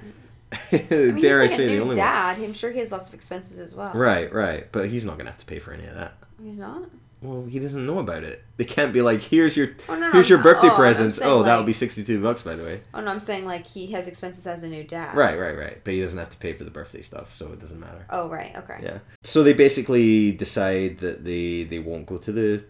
I 0.72 0.86
mean, 0.90 1.20
Dare 1.22 1.40
I 1.40 1.44
he's 1.44 1.52
like 1.52 1.58
say 1.58 1.66
a 1.66 1.68
the 1.78 1.80
only 1.82 1.96
dad. 1.96 2.38
I'm 2.40 2.54
sure 2.54 2.72
he 2.72 2.80
has 2.80 2.92
lots 2.92 3.08
of 3.08 3.14
expenses 3.14 3.60
as 3.60 3.76
well. 3.76 3.94
Right, 3.94 4.34
right. 4.34 4.70
But 4.72 4.90
he's 4.90 5.06
not 5.06 5.18
gonna 5.18 5.30
have 5.30 5.40
to 5.40 5.46
pay 5.46 5.60
for 5.60 5.72
any 5.74 5.86
of 5.86 5.96
that. 5.96 6.16
He's 6.44 6.58
not. 6.58 6.90
Well, 7.22 7.46
he 7.46 7.60
doesn't 7.60 7.86
know 7.86 8.00
about 8.00 8.24
it. 8.24 8.44
They 8.56 8.64
can't 8.64 8.94
be 8.94 9.02
like, 9.02 9.20
here's 9.22 9.58
your 9.58 9.70
Oh, 9.90 9.96
no, 9.96 10.08
no, 10.08 10.12
here's 10.14 10.30
your 10.30 10.38
birthday 10.40 10.70
Oh, 10.70 10.76
presents. 10.76 11.20
Oh, 11.22 11.44
that 11.44 11.58
would 11.58 11.66
be 11.66 11.74
sixty 11.74 12.04
two 12.04 12.22
bucks, 12.22 12.44
by 12.44 12.56
the 12.56 12.64
way. 12.64 12.82
Oh 12.94 13.02
no, 13.02 13.12
I'm 13.12 13.20
saying 13.20 13.46
like 13.46 13.68
he 13.68 13.88
has 13.88 14.08
expenses 14.08 14.48
as 14.48 14.64
a 14.64 14.70
new 14.70 14.84
dad. 14.86 15.16
Right, 15.16 15.38
right, 15.38 15.58
right. 15.58 15.82
But 15.84 15.94
he 15.94 16.02
doesn't 16.02 16.18
have 16.18 16.30
to 16.30 16.38
pay 16.38 16.54
for 16.54 16.64
the 16.64 16.72
birthday 16.72 17.02
stuff, 17.02 17.34
so 17.34 17.48
it 17.52 17.60
doesn't 17.60 17.80
matter. 17.80 18.06
Oh 18.10 18.30
right. 18.30 18.56
Okay. 18.56 18.80
Yeah. 18.82 19.00
So 19.24 19.44
they 19.44 19.54
basically 19.54 20.32
decide 20.32 21.00
that 21.00 21.26
they 21.26 21.64
they 21.64 21.80
won't 21.80 22.06
go 22.06 22.18
to 22.18 22.32
the 22.32 22.64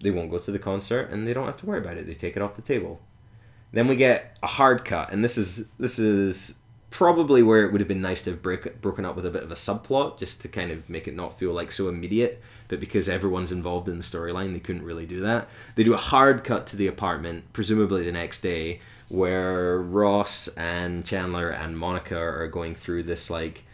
they 0.00 0.12
won't 0.12 0.30
go 0.30 0.38
to 0.38 0.52
the 0.52 0.60
concert 0.60 1.10
and 1.10 1.26
they 1.26 1.34
don't 1.34 1.46
have 1.46 1.56
to 1.56 1.66
worry 1.66 1.80
about 1.80 1.96
it. 1.96 2.06
They 2.06 2.14
take 2.14 2.36
it 2.36 2.42
off 2.42 2.54
the 2.54 2.62
table. 2.62 3.00
Then 3.72 3.88
we 3.88 3.96
get 3.96 4.38
a 4.42 4.46
hard 4.46 4.84
cut, 4.84 5.12
and 5.12 5.24
this 5.24 5.36
is 5.36 5.64
this 5.78 5.98
is 5.98 6.54
probably 6.90 7.42
where 7.42 7.64
it 7.64 7.72
would 7.72 7.80
have 7.80 7.88
been 7.88 8.00
nice 8.00 8.22
to 8.22 8.30
have 8.30 8.42
break, 8.42 8.80
broken 8.80 9.04
up 9.04 9.14
with 9.14 9.26
a 9.26 9.30
bit 9.30 9.42
of 9.42 9.50
a 9.50 9.56
subplot, 9.56 10.18
just 10.18 10.40
to 10.42 10.48
kind 10.48 10.70
of 10.70 10.88
make 10.88 11.06
it 11.06 11.14
not 11.14 11.38
feel 11.38 11.52
like 11.52 11.70
so 11.70 11.88
immediate. 11.88 12.42
But 12.68 12.80
because 12.80 13.08
everyone's 13.08 13.52
involved 13.52 13.88
in 13.88 13.98
the 13.98 14.04
storyline, 14.04 14.52
they 14.52 14.60
couldn't 14.60 14.84
really 14.84 15.06
do 15.06 15.20
that. 15.20 15.48
They 15.74 15.84
do 15.84 15.94
a 15.94 15.98
hard 15.98 16.44
cut 16.44 16.66
to 16.68 16.76
the 16.76 16.86
apartment, 16.86 17.52
presumably 17.52 18.04
the 18.04 18.12
next 18.12 18.40
day, 18.40 18.80
where 19.08 19.78
Ross 19.78 20.48
and 20.48 21.04
Chandler 21.04 21.48
and 21.50 21.78
Monica 21.78 22.18
are 22.18 22.48
going 22.48 22.74
through 22.74 23.04
this 23.04 23.30
like 23.30 23.64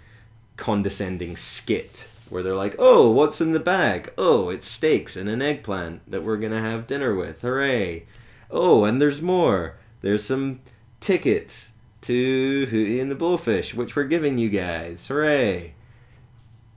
condescending 0.56 1.36
skit 1.36 2.06
where 2.30 2.42
they're 2.42 2.54
like, 2.54 2.76
"Oh, 2.78 3.10
what's 3.10 3.40
in 3.40 3.52
the 3.52 3.60
bag? 3.60 4.12
Oh, 4.16 4.48
it's 4.48 4.68
steaks 4.68 5.16
and 5.16 5.28
an 5.28 5.42
eggplant 5.42 6.08
that 6.10 6.22
we're 6.22 6.36
gonna 6.36 6.60
have 6.60 6.86
dinner 6.86 7.14
with. 7.14 7.42
Hooray! 7.42 8.06
Oh, 8.50 8.84
and 8.84 9.00
there's 9.00 9.20
more. 9.20 9.76
There's 10.00 10.24
some 10.24 10.60
tickets 11.00 11.72
to 12.04 12.66
Hootie 12.70 13.00
and 13.00 13.10
the 13.10 13.16
Blowfish, 13.16 13.74
which 13.74 13.94
we're 13.96 14.04
giving 14.04 14.38
you 14.38 14.48
guys. 14.50 15.06
Hooray!" 15.08 15.74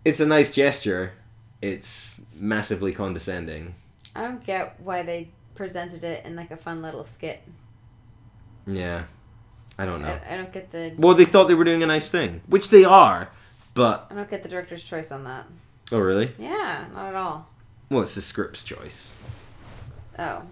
It's 0.05 0.19
a 0.19 0.25
nice 0.25 0.51
gesture. 0.51 1.13
It's 1.61 2.21
massively 2.39 2.91
condescending. 2.93 3.75
I 4.15 4.21
don't 4.21 4.43
get 4.43 4.79
why 4.79 5.01
they 5.03 5.29
presented 5.55 6.03
it 6.03 6.25
in 6.25 6.35
like 6.35 6.51
a 6.51 6.57
fun 6.57 6.81
little 6.81 7.03
skit. 7.03 7.41
Yeah, 8.65 9.03
I 9.77 9.85
don't 9.85 10.01
know. 10.01 10.19
I, 10.29 10.33
I 10.33 10.37
don't 10.37 10.51
get 10.51 10.71
the 10.71 10.93
Well, 10.97 11.13
they 11.15 11.25
thought 11.25 11.45
they 11.47 11.55
were 11.55 11.63
doing 11.63 11.83
a 11.83 11.87
nice 11.87 12.09
thing, 12.09 12.41
which 12.47 12.69
they 12.69 12.83
are, 12.83 13.29
but 13.73 14.07
I 14.09 14.15
don't 14.15 14.29
get 14.29 14.43
the 14.43 14.49
director's 14.49 14.83
choice 14.83 15.11
on 15.11 15.23
that. 15.25 15.45
oh 15.91 15.99
really? 15.99 16.31
Yeah, 16.37 16.85
not 16.93 17.09
at 17.09 17.15
all. 17.15 17.49
Well, 17.89 18.03
it's 18.03 18.15
the 18.15 18.21
script's 18.21 18.63
choice. 18.63 19.17
Oh, 20.19 20.43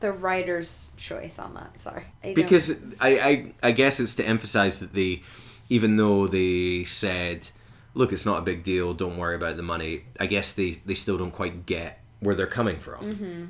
the 0.00 0.12
writer's 0.12 0.90
choice 0.96 1.38
on 1.38 1.54
that. 1.54 1.78
Sorry. 1.78 2.04
I 2.24 2.34
because 2.34 2.80
I, 3.00 3.18
I 3.20 3.52
I 3.68 3.72
guess 3.72 4.00
it's 4.00 4.14
to 4.16 4.24
emphasize 4.24 4.80
that 4.80 4.92
they 4.94 5.22
even 5.68 5.96
though 5.96 6.26
they 6.26 6.84
said 6.84 7.48
look 7.94 8.12
it's 8.12 8.24
not 8.26 8.38
a 8.38 8.42
big 8.42 8.62
deal 8.62 8.94
don't 8.94 9.16
worry 9.16 9.34
about 9.36 9.56
the 9.56 9.62
money 9.62 10.04
I 10.18 10.26
guess 10.26 10.52
they 10.52 10.70
they 10.86 10.94
still 10.94 11.18
don't 11.18 11.30
quite 11.32 11.66
get 11.66 12.00
where 12.20 12.34
they're 12.34 12.46
coming 12.46 12.78
from 12.78 13.00
Mm-hmm. 13.14 13.44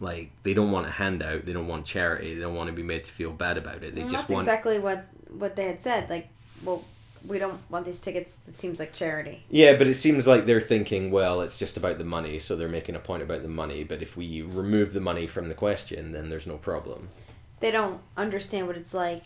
like 0.00 0.30
they 0.42 0.54
don't 0.54 0.70
want 0.70 0.86
a 0.86 0.90
handout 0.90 1.44
they 1.46 1.52
don't 1.52 1.66
want 1.66 1.84
charity 1.84 2.34
they 2.34 2.40
don't 2.40 2.54
want 2.54 2.68
to 2.68 2.72
be 2.72 2.82
made 2.82 3.04
to 3.04 3.12
feel 3.12 3.30
bad 3.30 3.58
about 3.58 3.82
it 3.82 3.94
they 3.94 4.00
Well, 4.02 4.10
just 4.10 4.24
that's 4.28 4.32
want 4.34 4.42
exactly 4.46 4.78
what 4.78 5.06
what 5.30 5.56
they 5.56 5.66
had 5.66 5.82
said. 5.82 6.08
Like, 6.08 6.28
well, 6.64 6.82
we 7.28 7.38
don't 7.38 7.60
want 7.70 7.84
these 7.84 8.00
tickets. 8.00 8.38
It 8.48 8.56
seems 8.56 8.80
like 8.80 8.92
charity. 8.92 9.44
yeah 9.50 9.76
but 9.76 9.86
it 9.86 9.94
seems 9.94 10.26
like 10.26 10.46
they're 10.46 10.60
thinking 10.60 11.10
well 11.10 11.40
it's 11.42 11.58
just 11.58 11.76
about 11.76 11.98
the 11.98 12.04
money 12.04 12.38
so 12.38 12.56
they're 12.56 12.68
making 12.68 12.96
a 12.96 13.00
point 13.00 13.22
about 13.22 13.42
the 13.42 13.48
money 13.48 13.84
but 13.84 14.02
if 14.02 14.16
we 14.16 14.42
remove 14.42 14.92
the 14.92 15.00
money 15.00 15.26
from 15.26 15.48
the 15.48 15.54
question 15.54 16.12
then 16.12 16.28
there's 16.30 16.46
no 16.46 16.56
problem 16.56 17.08
They 17.60 17.70
don't 17.70 18.00
understand 18.16 18.66
what 18.66 18.76
it's 18.76 18.94
like 18.94 19.24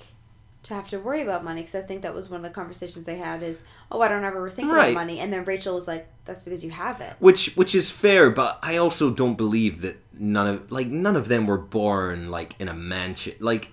to 0.65 0.75
have 0.75 0.89
to 0.91 0.99
worry 1.01 1.23
about 1.23 1.43
money. 1.43 1.61
Because 1.63 1.75
I 1.75 1.81
think 1.81 2.03
that 2.03 2.15
was 2.15 2.31
one 2.31 2.37
of 2.39 2.45
the 2.45 2.55
conversations 2.55 3.05
they 3.05 3.19
had. 3.19 3.43
Is 3.43 3.65
oh, 3.91 4.01
I 4.01 4.07
don't 4.07 4.23
ever 4.23 4.49
think 4.49 4.71
Right. 4.71 4.93
about 4.93 4.95
money. 4.95 5.19
And 5.19 5.33
then 5.33 5.45
Rachel 5.45 5.75
was 5.75 5.89
like, 5.89 6.07
"That's 6.25 6.45
because 6.45 6.63
you 6.65 6.71
have 6.71 7.01
it." 7.01 7.15
which 7.19 7.53
which 7.57 7.75
is 7.75 7.91
fair 7.91 8.31
but 8.31 8.59
i 8.63 8.77
also 8.77 9.11
don't 9.11 9.37
believe 9.37 9.81
that 9.83 9.97
none 10.19 10.47
of 10.47 10.71
like 10.71 10.87
none 10.87 11.17
of 11.17 11.27
them 11.27 11.47
were 11.49 11.59
born 11.59 12.31
like 12.31 12.55
in 12.61 12.69
a 12.69 12.75
mansion 12.75 13.35
like 13.41 13.73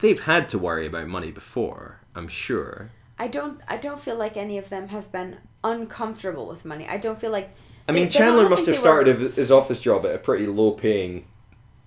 they've 0.00 0.20
had 0.24 0.48
to 0.50 0.58
worry 0.58 0.86
about 0.86 1.06
money 1.08 1.30
before 1.32 2.00
i'm 2.14 2.28
sure 2.28 2.90
I 3.18 3.28
don't. 3.28 3.60
I 3.68 3.76
don't 3.76 4.00
feel 4.00 4.16
like 4.16 4.36
any 4.36 4.58
of 4.58 4.68
them 4.68 4.88
have 4.88 5.10
been 5.10 5.36
uncomfortable 5.64 6.46
with 6.46 6.64
money. 6.64 6.86
I 6.88 6.96
don't 6.98 7.20
feel 7.20 7.30
like. 7.32 7.50
i 7.88 7.92
mean 7.92 8.04
they 8.04 8.10
chandler 8.10 8.42
think 8.42 8.50
must 8.50 8.66
have 8.66 8.74
they 8.74 8.78
were- 8.78 8.78
started 8.78 9.16
his 9.36 9.50
office 9.50 9.80
job 9.80 10.04
at 10.06 10.14
a 10.14 10.18
pretty 10.18 10.46
low 10.46 10.72
paying 10.72 11.24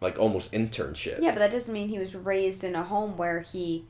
like 0.02 0.18
almost 0.18 0.52
internship 0.54 1.20
Yeah, 1.22 1.32
but 1.32 1.40
that 1.40 1.52
doesn't 1.52 1.74
mean 1.74 1.90
he 1.90 2.00
was 2.00 2.16
raised 2.16 2.64
in 2.64 2.74
a 2.74 2.84
home 2.84 3.18
where 3.18 3.42
he 3.42 3.86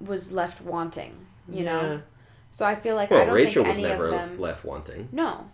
was 0.00 0.32
left 0.32 0.60
wanting. 0.60 1.26
You 1.48 1.64
Yeah. 1.64 1.72
know. 1.82 2.02
So 2.50 2.64
I 2.66 2.74
feel 2.74 2.94
like 2.96 3.10
I 3.12 3.14
well 3.16 3.26
don't 3.26 3.34
rachel 3.34 3.64
think 3.64 3.68
was 3.76 3.78
any 3.78 3.88
never 3.88 4.06
of 4.06 4.10
them. 4.12 4.40
left 4.40 4.64
wanting 4.64 5.08
No, 5.12 5.50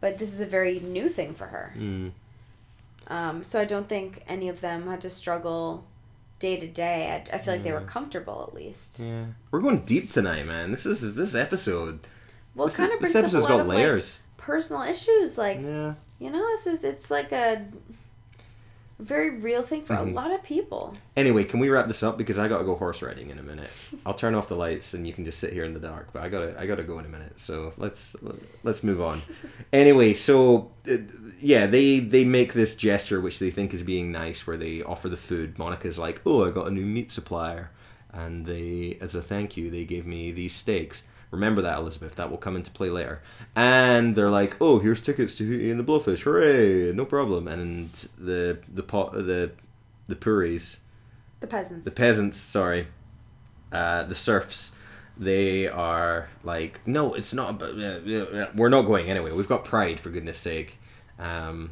but 0.00 0.18
this 0.18 0.32
is 0.32 0.40
a 0.40 0.46
very 0.46 0.80
new 0.80 1.08
thing 1.08 1.34
for 1.34 1.46
her. 1.46 1.74
mm. 1.76 2.12
Um, 3.08 3.42
so 3.42 3.60
I 3.60 3.64
don't 3.64 3.88
think 3.88 4.22
any 4.28 4.48
of 4.48 4.60
them 4.60 4.86
had 4.86 5.00
to 5.00 5.10
struggle 5.10 5.84
day 6.40 6.56
to 6.56 6.66
day. 6.66 7.12
I, 7.12 7.36
I 7.36 7.38
feel 7.38 7.54
like 7.54 7.62
they 7.62 7.72
were 7.72 7.82
comfortable 7.82 8.44
at 8.48 8.54
least. 8.54 8.98
yeah 8.98 9.26
we're 9.52 9.60
going 9.60 9.80
deep 9.80 10.10
tonight 10.10 10.46
man 10.46 10.72
this 10.72 10.84
is 10.86 11.14
this 11.14 11.36
episode 11.36 12.00
Well, 12.56 12.66
this, 12.66 12.78
it 12.78 12.82
kind 12.82 12.92
of 12.92 12.98
brings 12.98 13.12
this 13.12 13.22
up 13.22 13.22
a 13.22 13.26
episode's 13.26 13.44
lot 13.44 13.48
got 13.50 13.60
of 13.60 13.66
like, 13.68 13.76
layers 13.76 14.20
personal 14.36 14.82
issues. 14.82 15.38
Like 15.38 15.60
yeah 15.62 15.94
you 16.20 16.30
know, 16.30 16.46
this 16.48 16.66
is 16.66 16.84
it's 16.84 17.10
like 17.10 17.32
a 17.32 17.64
very 19.00 19.30
real 19.38 19.62
thing 19.62 19.82
for 19.82 19.94
Mhm. 19.94 20.10
a 20.10 20.14
lot 20.14 20.30
of 20.30 20.42
people. 20.42 20.94
Anyway, 21.16 21.44
can 21.44 21.58
we 21.60 21.68
wrap 21.68 21.86
this 21.88 22.02
up 22.02 22.16
because 22.18 22.38
I 22.38 22.48
gotta 22.48 22.64
go 22.64 22.74
horse 22.74 23.02
riding 23.02 23.30
in 23.30 23.38
a 23.38 23.42
minute. 23.42 23.70
I'll 24.06 24.14
turn 24.14 24.34
off 24.34 24.48
the 24.48 24.56
lights 24.56 24.94
and 24.94 25.06
you 25.06 25.12
can 25.12 25.24
just 25.24 25.38
sit 25.38 25.52
here 25.52 25.64
in 25.64 25.74
the 25.74 25.80
dark. 25.80 26.12
But 26.12 26.22
I 26.22 26.28
gotta 26.28 26.54
I 26.58 26.66
gotta 26.66 26.82
go 26.84 26.98
in 26.98 27.04
a 27.04 27.08
minute. 27.08 27.38
So 27.40 27.72
let's 27.76 28.14
let's 28.62 28.82
move 28.84 29.00
on. 29.00 29.22
Anyway, 29.72 30.14
so 30.14 30.70
uh, 30.90 30.96
yeah, 31.40 31.66
they 31.66 32.00
they 32.00 32.24
make 32.24 32.52
this 32.54 32.74
gesture 32.74 33.20
which 33.20 33.38
they 33.38 33.50
think 33.50 33.72
is 33.72 33.82
being 33.82 34.10
nice, 34.10 34.46
where 34.46 34.56
they 34.56 34.82
offer 34.82 35.08
the 35.08 35.16
food. 35.16 35.58
Monica's 35.58 35.98
like, 35.98 36.20
"Oh, 36.26 36.44
I 36.46 36.50
got 36.50 36.66
a 36.66 36.70
new 36.70 36.84
meat 36.86 37.10
supplier," 37.10 37.70
and 38.12 38.46
they 38.46 38.98
as 39.00 39.14
a 39.14 39.22
thank 39.22 39.56
you 39.56 39.70
they 39.70 39.84
gave 39.84 40.06
me 40.06 40.32
these 40.32 40.52
steaks. 40.54 41.02
Remember 41.30 41.62
that, 41.62 41.78
Elizabeth. 41.78 42.16
That 42.16 42.30
will 42.30 42.38
come 42.38 42.56
into 42.56 42.70
play 42.72 42.90
later. 42.90 43.22
And 43.54 44.16
they're 44.16 44.30
like, 44.30 44.56
"Oh, 44.60 44.78
here's 44.80 45.00
tickets 45.00 45.36
to 45.36 45.44
Hootie 45.44 45.70
and 45.70 45.78
the 45.78 45.84
Blowfish. 45.84 46.22
Hooray! 46.22 46.92
No 46.92 47.04
problem." 47.04 47.46
And 47.46 47.90
the 48.18 48.58
the 48.72 48.82
pot 48.82 49.12
the 49.12 49.52
the 50.08 50.16
Puris, 50.16 50.78
The 51.38 51.46
peasants. 51.46 51.84
the 51.84 51.92
peasants, 51.92 52.38
sorry, 52.38 52.88
uh, 53.72 54.02
the 54.04 54.14
serfs, 54.16 54.72
they 55.16 55.68
are 55.68 56.28
like, 56.42 56.80
"No, 56.84 57.14
it's 57.14 57.32
not. 57.32 57.58
But 57.60 57.76
we're 58.56 58.68
not 58.68 58.82
going 58.82 59.08
anyway. 59.08 59.30
We've 59.30 59.48
got 59.48 59.64
pride, 59.64 60.00
for 60.00 60.10
goodness 60.10 60.38
sake." 60.38 60.78
Um, 61.20 61.70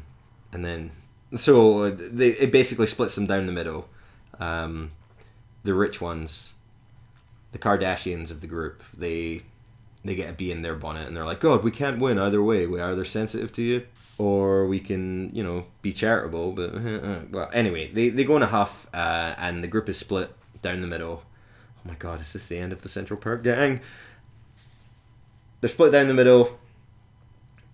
and 0.53 0.63
then 0.63 0.91
so 1.35 1.89
they 1.91 2.29
it 2.29 2.51
basically 2.51 2.87
splits 2.87 3.15
them 3.15 3.25
down 3.25 3.45
the 3.45 3.51
middle. 3.51 3.89
Um, 4.39 4.91
the 5.63 5.73
rich 5.73 5.99
ones, 5.99 6.53
the 7.51 7.59
Kardashians 7.59 8.31
of 8.31 8.39
the 8.41 8.47
group, 8.47 8.81
they 8.97 9.41
they 10.09 10.15
get 10.15 10.27
a 10.27 10.33
bee 10.33 10.51
in 10.51 10.63
their 10.63 10.73
bonnet 10.73 11.07
and 11.07 11.15
they're 11.15 11.23
like, 11.23 11.39
God, 11.39 11.63
we 11.63 11.69
can't 11.69 11.99
win 11.99 12.17
either 12.17 12.41
way. 12.41 12.65
We 12.65 12.79
are 12.79 12.89
either 12.89 13.05
sensitive 13.05 13.51
to 13.53 13.61
you 13.61 13.85
or 14.17 14.65
we 14.65 14.79
can, 14.79 15.29
you 15.35 15.43
know, 15.43 15.67
be 15.83 15.93
charitable. 15.93 16.53
But 16.53 16.73
well, 17.31 17.47
anyway, 17.53 17.91
they 17.91 18.09
they 18.09 18.23
go 18.23 18.35
in 18.35 18.41
a 18.41 18.47
huff 18.47 18.87
uh, 18.91 19.35
and 19.37 19.63
the 19.63 19.67
group 19.67 19.87
is 19.87 19.99
split 19.99 20.33
down 20.63 20.81
the 20.81 20.87
middle. 20.87 21.21
Oh 21.77 21.89
my 21.89 21.93
God, 21.93 22.21
is 22.21 22.33
this 22.33 22.47
the 22.47 22.57
end 22.57 22.73
of 22.73 22.81
the 22.81 22.89
Central 22.89 23.19
Perk 23.19 23.43
gang? 23.43 23.81
They're 25.61 25.69
split 25.69 25.91
down 25.91 26.07
the 26.07 26.15
middle. 26.15 26.57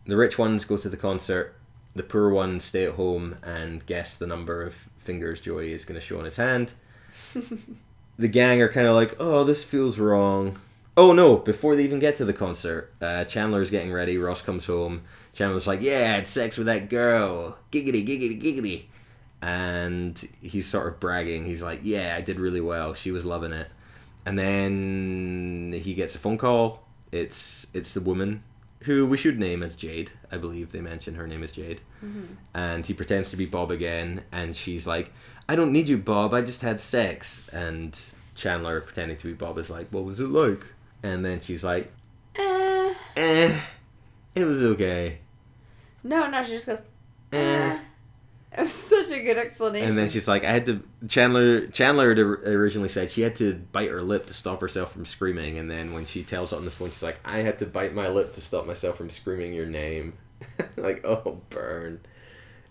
The 0.05 0.17
rich 0.17 0.37
ones 0.37 0.65
go 0.65 0.75
to 0.75 0.89
the 0.89 0.97
concert. 0.97 1.55
The 1.95 2.03
poor 2.03 2.29
ones 2.29 2.65
stay 2.65 2.83
at 2.83 2.95
home 2.95 3.37
and 3.43 3.85
guess 3.85 4.17
the 4.17 4.27
number 4.27 4.61
of 4.61 4.73
fingers 4.97 5.39
Joey 5.39 5.71
is 5.71 5.85
going 5.85 5.97
to 5.97 6.05
show 6.05 6.19
on 6.19 6.25
his 6.25 6.35
hand. 6.35 6.73
the 8.17 8.27
gang 8.27 8.61
are 8.61 8.67
kind 8.67 8.87
of 8.87 8.93
like, 8.93 9.15
oh, 9.21 9.45
this 9.45 9.63
feels 9.63 9.97
wrong. 9.99 10.59
Oh 10.97 11.11
no! 11.11 11.37
Before 11.37 11.75
they 11.75 11.83
even 11.83 11.99
get 11.99 12.17
to 12.17 12.25
the 12.25 12.33
concert, 12.33 12.93
uh, 13.01 13.25
Chandler's 13.25 13.69
getting 13.69 13.91
ready. 13.91 14.17
Ross 14.17 14.41
comes 14.41 14.65
home. 14.65 15.01
Chandler's 15.33 15.67
like, 15.67 15.81
"Yeah, 15.81 15.97
I 15.99 16.15
had 16.15 16.27
sex 16.27 16.57
with 16.57 16.67
that 16.67 16.89
girl. 16.89 17.57
Giggity, 17.71 18.05
giggity, 18.07 18.41
giggity." 18.41 18.85
And 19.41 20.17
he's 20.41 20.67
sort 20.67 20.87
of 20.87 20.99
bragging. 21.01 21.43
He's 21.45 21.61
like, 21.61 21.81
"Yeah, 21.83 22.15
I 22.17 22.21
did 22.21 22.39
really 22.39 22.61
well. 22.61 22.93
She 22.93 23.11
was 23.11 23.25
loving 23.25 23.51
it." 23.51 23.67
And 24.25 24.39
then 24.39 25.73
he 25.83 25.93
gets 25.93 26.15
a 26.15 26.19
phone 26.19 26.37
call. 26.37 26.87
It's 27.11 27.67
it's 27.73 27.91
the 27.93 28.01
woman 28.01 28.43
who 28.83 29.05
we 29.05 29.17
should 29.17 29.37
name 29.39 29.63
as 29.63 29.75
Jade. 29.75 30.11
I 30.31 30.37
believe 30.37 30.71
they 30.71 30.79
mention 30.81 31.15
her 31.15 31.27
name 31.27 31.43
is 31.43 31.51
Jade. 31.51 31.81
And 32.53 32.85
he 32.85 32.93
pretends 32.93 33.29
to 33.31 33.37
be 33.37 33.45
Bob 33.45 33.69
again, 33.71 34.23
and 34.31 34.55
she's 34.55 34.87
like, 34.87 35.11
"I 35.49 35.55
don't 35.57 35.73
need 35.73 35.89
you, 35.89 35.97
Bob. 35.97 36.33
I 36.33 36.41
just 36.41 36.61
had 36.61 36.79
sex." 36.79 37.49
And 37.49 37.99
Chandler, 38.35 38.79
pretending 38.81 39.17
to 39.17 39.27
be 39.27 39.33
Bob, 39.33 39.57
is 39.57 39.69
like, 39.69 39.89
"What 39.89 40.05
was 40.05 40.19
it 40.19 40.29
like?" 40.29 40.63
And 41.05 41.23
then 41.23 41.39
she's 41.39 41.63
like, 41.63 41.91
Eh. 42.35 42.93
"Eh, 43.15 43.59
it 44.35 44.45
was 44.45 44.63
okay." 44.63 45.19
No, 46.03 46.29
no, 46.29 46.43
she 46.43 46.51
just 46.51 46.65
goes. 46.65 46.81
Eh. 47.31 47.37
Eh. 47.37 47.79
It 48.57 48.61
was 48.61 48.71
such 48.71 49.09
a 49.11 49.21
good 49.21 49.37
explanation. 49.37 49.89
And 49.89 49.97
then 49.97 50.07
she's 50.07 50.29
like, 50.29 50.45
"I 50.45 50.51
had 50.53 50.65
to." 50.67 50.81
Chandler 51.09 51.67
Chandler 51.67 52.11
originally 52.11 52.87
said 52.87 53.09
she 53.09 53.19
had 53.21 53.35
to 53.35 53.55
bite 53.73 53.89
her 53.89 54.01
lip 54.01 54.27
to 54.27 54.33
stop 54.33 54.61
herself 54.61 54.93
from 54.93 55.03
screaming, 55.03 55.59
and 55.59 55.69
then 55.69 55.93
when 55.93 56.05
she 56.05 56.23
tells 56.23 56.53
it 56.53 56.55
on 56.55 56.63
the 56.63 56.71
phone, 56.71 56.89
she's 56.89 57.03
like, 57.03 57.19
"I 57.25 57.39
had 57.39 57.59
to 57.59 57.65
bite 57.65 57.93
my 57.93 58.07
lip 58.07 58.31
to 58.35 58.41
stop 58.41 58.65
myself 58.65 58.95
from 58.95 59.09
screaming 59.09 59.53
your 59.53 59.65
name." 59.65 60.13
like, 60.77 61.03
oh, 61.03 61.41
burn. 61.49 61.99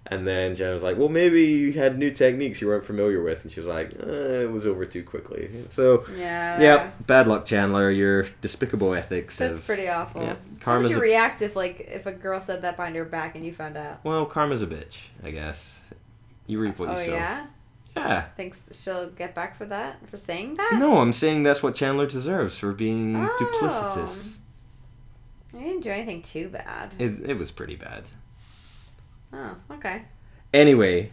And 0.06 0.26
then 0.28 0.54
Jen 0.54 0.70
was 0.72 0.82
like, 0.82 0.98
"Well, 0.98 1.08
maybe 1.08 1.42
you 1.44 1.72
had 1.72 1.98
new 1.98 2.10
techniques 2.10 2.60
you 2.60 2.66
weren't 2.68 2.84
familiar 2.84 3.22
with," 3.22 3.42
and 3.42 3.50
she 3.50 3.58
was 3.60 3.66
like, 3.66 3.92
uh, 4.02 4.06
"It 4.44 4.50
was 4.52 4.66
over 4.66 4.84
too 4.84 5.02
quickly." 5.02 5.48
So, 5.70 6.04
Yeah. 6.14 6.60
yeah, 6.60 6.90
bad 7.06 7.26
luck, 7.26 7.46
Chandler. 7.46 7.90
Your 7.90 8.26
despicable 8.42 8.92
ethics. 8.94 9.38
That's 9.38 9.56
have- 9.58 9.66
pretty 9.66 9.88
awful. 9.88 10.22
yeah, 10.22 10.36
How 10.60 10.78
would 10.78 10.90
you 10.90 10.98
a- 10.98 11.00
react 11.00 11.40
if 11.40 11.56
like 11.56 11.80
if 11.90 12.04
a 12.04 12.12
girl 12.12 12.40
said 12.42 12.60
that 12.62 12.76
behind 12.76 12.94
your 12.94 13.06
back 13.06 13.34
and 13.34 13.46
you 13.46 13.52
found 13.52 13.78
out? 13.78 14.04
Well, 14.04 14.26
karma's 14.26 14.60
a 14.60 14.66
bitch, 14.66 15.00
I 15.22 15.30
guess. 15.30 15.80
You 16.46 16.60
reap 16.60 16.78
what 16.78 16.90
oh 16.90 16.92
you 16.92 16.98
sow. 16.98 17.12
Oh, 17.12 17.14
yeah. 17.14 17.46
Yeah. 17.96 18.22
Thinks 18.36 18.82
she'll 18.82 19.08
get 19.08 19.34
back 19.34 19.56
for 19.56 19.64
that 19.66 20.06
for 20.10 20.18
saying 20.18 20.56
that? 20.56 20.74
No, 20.78 20.98
I'm 20.98 21.14
saying 21.14 21.44
that's 21.44 21.62
what 21.62 21.74
Chandler 21.74 22.06
deserves 22.06 22.58
for 22.58 22.72
being 22.72 23.16
Oh. 23.16 23.34
duplicitous. 23.38 24.36
I 25.56 25.62
didn't 25.62 25.80
do 25.82 25.90
anything 25.90 26.20
too 26.20 26.48
bad. 26.48 26.92
It, 26.98 27.30
it 27.30 27.38
was 27.38 27.50
pretty 27.52 27.76
bad. 27.76 28.04
Oh, 29.34 29.56
okay. 29.72 30.02
Anyway, 30.52 31.10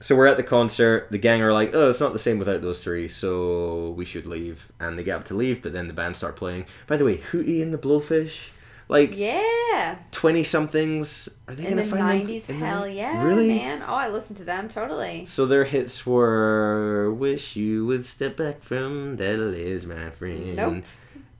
so 0.00 0.16
we're 0.16 0.26
at 0.26 0.36
the 0.38 0.42
concert. 0.42 1.08
The 1.10 1.18
gang 1.18 1.42
are 1.42 1.52
like, 1.52 1.70
"Oh, 1.74 1.90
it's 1.90 2.00
not 2.00 2.12
the 2.14 2.18
same 2.18 2.38
without 2.38 2.62
those 2.62 2.82
three, 2.82 3.06
so 3.08 3.90
we 3.90 4.04
should 4.04 4.26
leave." 4.26 4.72
And 4.80 4.98
they 4.98 5.04
get 5.04 5.16
up 5.16 5.24
to 5.26 5.34
leave, 5.34 5.62
but 5.62 5.72
then 5.72 5.86
the 5.88 5.92
band 5.94 6.16
start 6.16 6.34
playing. 6.36 6.64
By 6.86 6.96
the 6.96 7.04
way, 7.04 7.18
Hootie 7.18 7.62
and 7.62 7.72
the 7.74 7.78
Blowfish, 7.78 8.50
like 8.88 9.14
Yeah. 9.16 9.96
twenty 10.10 10.42
somethings, 10.44 11.28
are 11.46 11.54
they 11.54 11.64
In 11.64 11.70
gonna 11.70 11.82
the 11.82 11.88
find 11.88 12.00
them 12.00 12.08
nineties, 12.18 12.48
in 12.48 12.58
the- 12.58 12.66
hell 12.66 12.88
yeah, 12.88 13.22
Really? 13.22 13.48
man. 13.48 13.82
Oh, 13.86 13.94
I 13.94 14.08
listened 14.08 14.38
to 14.38 14.44
them 14.44 14.68
totally. 14.68 15.24
So 15.26 15.44
their 15.46 15.64
hits 15.64 16.06
were 16.06 17.12
"Wish 17.12 17.54
You 17.56 17.84
Would 17.86 18.06
Step 18.06 18.36
Back 18.36 18.62
from 18.62 19.16
That 19.18 19.38
Is 19.38 19.84
My 19.86 20.10
Friend." 20.10 20.56
Nope. 20.56 20.84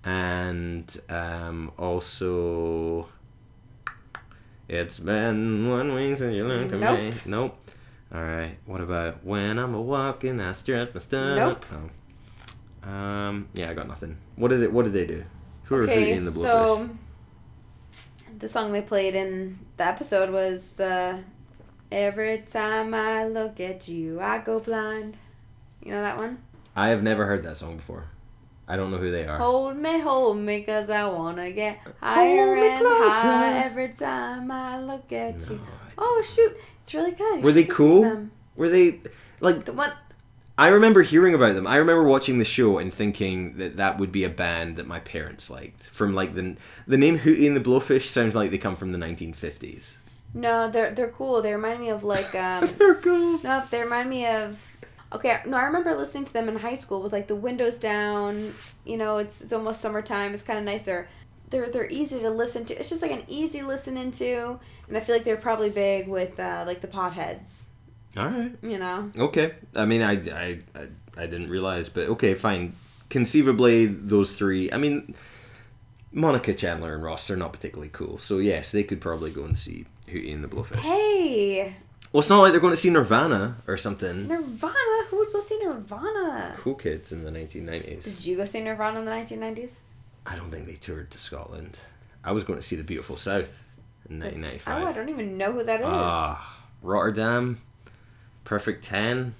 And 0.04 1.00
um, 1.08 1.70
also, 1.78 3.08
it's 4.72 4.98
been 4.98 5.68
one 5.68 5.94
week 5.94 6.16
since 6.16 6.34
you 6.34 6.44
learned 6.46 6.70
to 6.70 6.78
Nope. 6.78 6.98
make. 6.98 7.26
Nope. 7.26 7.58
All 8.14 8.22
right. 8.22 8.56
What 8.66 8.80
about 8.80 9.24
when 9.24 9.58
I'm 9.58 9.74
a 9.74 9.80
walking, 9.80 10.40
I 10.40 10.52
strut 10.52 10.94
my 10.94 11.00
stuff. 11.00 11.36
Nope. 11.36 11.64
Oh. 12.84 12.88
Um. 12.90 13.48
Yeah, 13.54 13.70
I 13.70 13.74
got 13.74 13.86
nothing. 13.88 14.16
What 14.36 14.48
did 14.48 14.62
it? 14.62 14.72
What 14.72 14.84
did 14.84 14.92
they 14.94 15.06
do? 15.06 15.24
Who 15.64 15.76
are 15.76 15.82
okay, 15.84 16.12
Hootie 16.12 16.16
and 16.18 16.26
the 16.26 16.30
Blowfish? 16.30 16.42
so 16.42 16.90
the 18.38 18.48
song 18.48 18.72
they 18.72 18.82
played 18.82 19.14
in 19.14 19.58
the 19.76 19.84
episode 19.84 20.30
was 20.30 20.74
the 20.76 21.22
"Every 21.92 22.38
time 22.38 22.92
I 22.94 23.26
look 23.26 23.60
at 23.60 23.88
you, 23.88 24.20
I 24.20 24.38
go 24.38 24.58
blind." 24.58 25.16
You 25.84 25.92
know 25.92 26.02
that 26.02 26.16
one? 26.16 26.38
I 26.74 26.88
have 26.88 27.02
never 27.02 27.26
heard 27.26 27.44
that 27.44 27.56
song 27.56 27.76
before. 27.76 28.06
I 28.72 28.76
don't 28.76 28.90
know 28.90 28.96
who 28.96 29.10
they 29.10 29.26
are. 29.26 29.36
Hold 29.36 29.76
me, 29.76 30.00
hold 30.00 30.38
me, 30.38 30.62
cause 30.62 30.88
I 30.88 31.04
wanna 31.06 31.50
get 31.50 31.78
higher 32.00 32.56
me 32.56 32.68
and 32.68 32.80
closer. 32.80 33.28
higher 33.28 33.64
every 33.66 33.90
time 33.90 34.50
I 34.50 34.80
look 34.80 35.12
at 35.12 35.40
No, 35.40 35.56
you. 35.56 35.60
Oh 35.98 36.22
shoot, 36.26 36.56
it's 36.80 36.94
really 36.94 37.10
good. 37.10 37.36
You 37.40 37.42
Were 37.42 37.52
they 37.52 37.66
should 37.66 37.78
listen 37.78 38.02
to 38.02 38.10
cool? 38.16 38.28
Were 38.56 38.70
they 38.70 39.00
like? 39.40 39.66
The 39.66 39.74
what? 39.74 39.94
I 40.56 40.68
remember 40.68 41.02
hearing 41.02 41.34
about 41.34 41.54
them. 41.54 41.66
I 41.66 41.76
remember 41.76 42.04
watching 42.04 42.38
the 42.38 42.46
show 42.46 42.78
and 42.78 42.92
thinking 42.92 43.58
that 43.58 43.76
that 43.76 43.98
would 43.98 44.10
be 44.10 44.24
a 44.24 44.30
band 44.30 44.76
that 44.76 44.86
my 44.86 45.00
parents 45.00 45.50
liked. 45.50 45.82
From 45.82 46.14
like 46.14 46.34
the 46.34 46.56
the 46.86 46.96
name 46.96 47.18
Hootie 47.18 47.46
and 47.46 47.54
the 47.54 47.60
Blowfish 47.60 48.06
sounds 48.06 48.34
like 48.34 48.50
they 48.50 48.58
come 48.58 48.76
from 48.76 48.92
the 48.92 48.98
1950s. 48.98 49.96
No, 50.32 50.70
they're 50.70 50.92
they're 50.94 51.10
cool. 51.10 51.42
They 51.42 51.52
remind 51.52 51.80
me 51.80 51.90
of 51.90 52.04
like 52.04 52.34
um. 52.46 52.70
They're 52.78 52.94
cool. 52.94 53.38
No, 53.42 53.64
they 53.70 53.82
remind 53.82 54.08
me 54.08 54.26
of. 54.26 54.78
Okay, 55.14 55.40
no, 55.46 55.56
I 55.56 55.64
remember 55.64 55.94
listening 55.94 56.24
to 56.24 56.32
them 56.32 56.48
in 56.48 56.56
high 56.56 56.74
school 56.74 57.02
with 57.02 57.12
like 57.12 57.28
the 57.28 57.36
windows 57.36 57.76
down. 57.76 58.54
You 58.84 58.96
know, 58.96 59.18
it's 59.18 59.42
it's 59.42 59.52
almost 59.52 59.80
summertime. 59.80 60.34
It's 60.34 60.42
kind 60.42 60.58
of 60.58 60.64
nice. 60.64 60.82
They're 60.82 61.08
they're 61.50 61.68
they're 61.68 61.90
easy 61.90 62.20
to 62.20 62.30
listen 62.30 62.64
to. 62.66 62.78
It's 62.78 62.88
just 62.88 63.02
like 63.02 63.12
an 63.12 63.22
easy 63.28 63.62
listening 63.62 64.10
to, 64.12 64.58
and 64.88 64.96
I 64.96 65.00
feel 65.00 65.14
like 65.14 65.24
they're 65.24 65.36
probably 65.36 65.70
big 65.70 66.08
with 66.08 66.40
uh, 66.40 66.64
like 66.66 66.80
the 66.80 66.88
potheads. 66.88 67.66
All 68.16 68.26
right. 68.26 68.52
You 68.62 68.78
know. 68.78 69.10
Okay. 69.16 69.54
I 69.74 69.84
mean, 69.84 70.02
I, 70.02 70.12
I, 70.12 70.58
I, 70.74 70.86
I 71.16 71.26
didn't 71.26 71.48
realize, 71.48 71.88
but 71.88 72.08
okay, 72.08 72.34
fine. 72.34 72.72
Conceivably, 73.08 73.86
those 73.86 74.32
three. 74.32 74.72
I 74.72 74.78
mean, 74.78 75.14
Monica, 76.12 76.54
Chandler, 76.54 76.94
and 76.94 77.02
Ross 77.02 77.30
are 77.30 77.36
not 77.36 77.52
particularly 77.52 77.90
cool. 77.90 78.18
So 78.18 78.38
yes, 78.38 78.72
they 78.72 78.82
could 78.82 79.00
probably 79.00 79.30
go 79.30 79.44
and 79.44 79.58
see 79.58 79.86
Hootie 80.08 80.32
and 80.32 80.42
the 80.42 80.48
Blowfish. 80.48 80.80
Hey, 80.80 81.74
Well, 82.12 82.18
it's 82.20 82.28
not 82.28 82.40
like 82.40 82.52
they're 82.52 82.60
going 82.60 82.72
to 82.74 82.76
see 82.76 82.90
Nirvana 82.90 83.56
or 83.66 83.76
something. 83.78 84.28
Nirvana. 84.28 85.04
Who 85.08 85.16
would 85.18 85.32
go 85.32 85.40
see 85.40 85.58
Nirvana? 85.62 86.54
Cool 86.58 86.74
kids 86.74 87.10
in 87.12 87.24
the 87.24 87.30
1990s. 87.30 88.04
Did 88.04 88.26
you 88.26 88.36
go 88.36 88.44
see 88.44 88.60
Nirvana 88.60 88.98
in 88.98 89.04
the 89.06 89.10
nineteen 89.10 89.40
nineties? 89.40 89.82
I 90.26 90.36
don't 90.36 90.50
think 90.50 90.66
they 90.66 90.74
toured 90.74 91.10
to 91.10 91.18
Scotland. 91.18 91.78
I 92.22 92.32
was 92.32 92.44
going 92.44 92.58
to 92.58 92.64
see 92.64 92.76
the 92.76 92.84
beautiful 92.84 93.16
South 93.16 93.64
in 94.08 94.20
1995. 94.20 94.82
Oh, 94.82 94.86
I 94.86 94.92
don't 94.92 95.08
even 95.08 95.36
know 95.38 95.52
who 95.52 95.64
that 95.64 95.80
is. 95.80 95.86
Ah, 95.88 96.60
Rotterdam, 96.82 97.60
Perfect 98.44 98.84
Ten, 98.84 99.34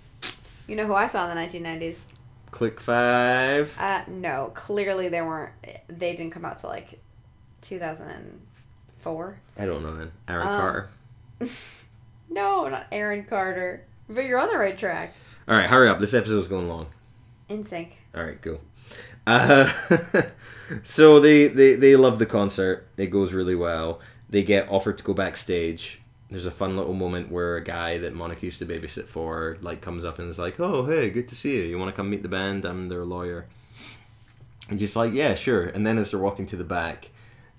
you 0.67 0.75
know 0.77 0.87
who 0.87 0.95
I 0.95 1.07
saw 1.09 1.25
in 1.25 1.29
the 1.29 1.35
nineteen 1.35 1.63
nineties? 1.63 2.05
Click 2.51 2.81
Five. 2.81 3.77
Uh, 3.79 4.03
no, 4.09 4.51
clearly 4.55 5.09
they 5.09 5.21
weren't. 5.23 5.53
They 5.89 6.15
didn't 6.17 6.33
come 6.33 6.45
out 6.45 6.59
till 6.59 6.71
like 6.71 7.01
two 7.61 7.79
thousand 7.79 8.09
and 8.09 8.41
four. 8.99 9.39
I 9.59 9.67
don't 9.67 9.83
know 9.83 9.95
then. 9.97 10.11
Aaron 10.29 10.47
Um, 10.49 10.61
Carter. 10.61 10.89
No, 12.33 12.69
not 12.69 12.87
Aaron 12.91 13.25
Carter. 13.25 13.85
But 14.09 14.25
you're 14.25 14.41
on 14.41 14.49
the 14.49 14.57
right 14.59 14.77
track. 14.77 15.15
All 15.47 15.57
right, 15.57 15.69
hurry 15.69 15.89
up. 15.89 15.99
This 15.99 16.15
episode's 16.15 16.49
going 16.49 16.69
long. 16.69 16.87
NSYNC. 17.49 17.91
All 18.15 18.25
right, 18.25 18.41
cool. 18.41 18.61
Uh, 19.27 19.71
so 20.83 21.21
they, 21.21 21.49
they 21.49 21.75
they 21.75 21.97
love 21.97 22.19
the 22.19 22.27
concert. 22.27 22.87
It 22.97 23.07
goes 23.07 23.33
really 23.33 23.55
well. 23.55 24.01
They 24.31 24.43
get 24.43 24.69
offered 24.71 24.99
to 24.99 25.05
go 25.05 25.15
backstage. 25.15 26.01
There's 26.31 26.47
a 26.47 26.51
fun 26.51 26.77
little 26.77 26.95
moment 26.95 27.31
where 27.31 27.57
a 27.57 27.65
guy 27.65 27.99
that 27.99 28.15
Monica 28.15 28.47
used 28.47 28.59
to 28.61 28.67
babysit 28.67 29.07
for 29.07 29.59
like 29.61 29.81
comes 29.81 30.05
up 30.05 30.19
and 30.19 30.29
is 30.29 30.39
like, 30.39 30.59
"Oh, 30.59 30.87
hey, 30.87 31.11
good 31.11 31.29
to 31.29 31.35
see 31.35 31.57
you. 31.57 31.63
You 31.65 31.79
want 31.79 31.91
to 31.91 31.97
come 31.97 32.09
meet 32.11 32.23
the 32.23 32.29
band? 32.29 32.65
I'm 32.65 32.89
their 32.89 33.05
lawyer." 33.05 33.47
And 34.69 34.79
just 34.79 34.97
like, 34.97 35.13
yeah, 35.13 35.35
sure. 35.35 35.65
And 35.65 35.87
then 35.87 35.99
as 35.99 36.13
they're 36.13 36.21
walking 36.21 36.47
to 36.47 36.57
the 36.57 36.65
back, 36.65 37.11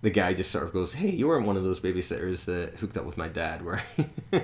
the 0.03 0.11
guy 0.11 0.33
just 0.33 0.51
sort 0.51 0.65
of 0.65 0.73
goes, 0.73 0.93
"Hey, 0.93 1.09
you 1.09 1.27
weren't 1.29 1.47
one 1.47 1.55
of 1.57 1.63
those 1.63 1.79
babysitters 1.79 2.43
that 2.45 2.75
hooked 2.75 2.97
up 2.97 3.05
with 3.05 3.17
my 3.17 3.29
dad, 3.29 3.61
were?" 3.65 3.81
you?" 3.97 4.41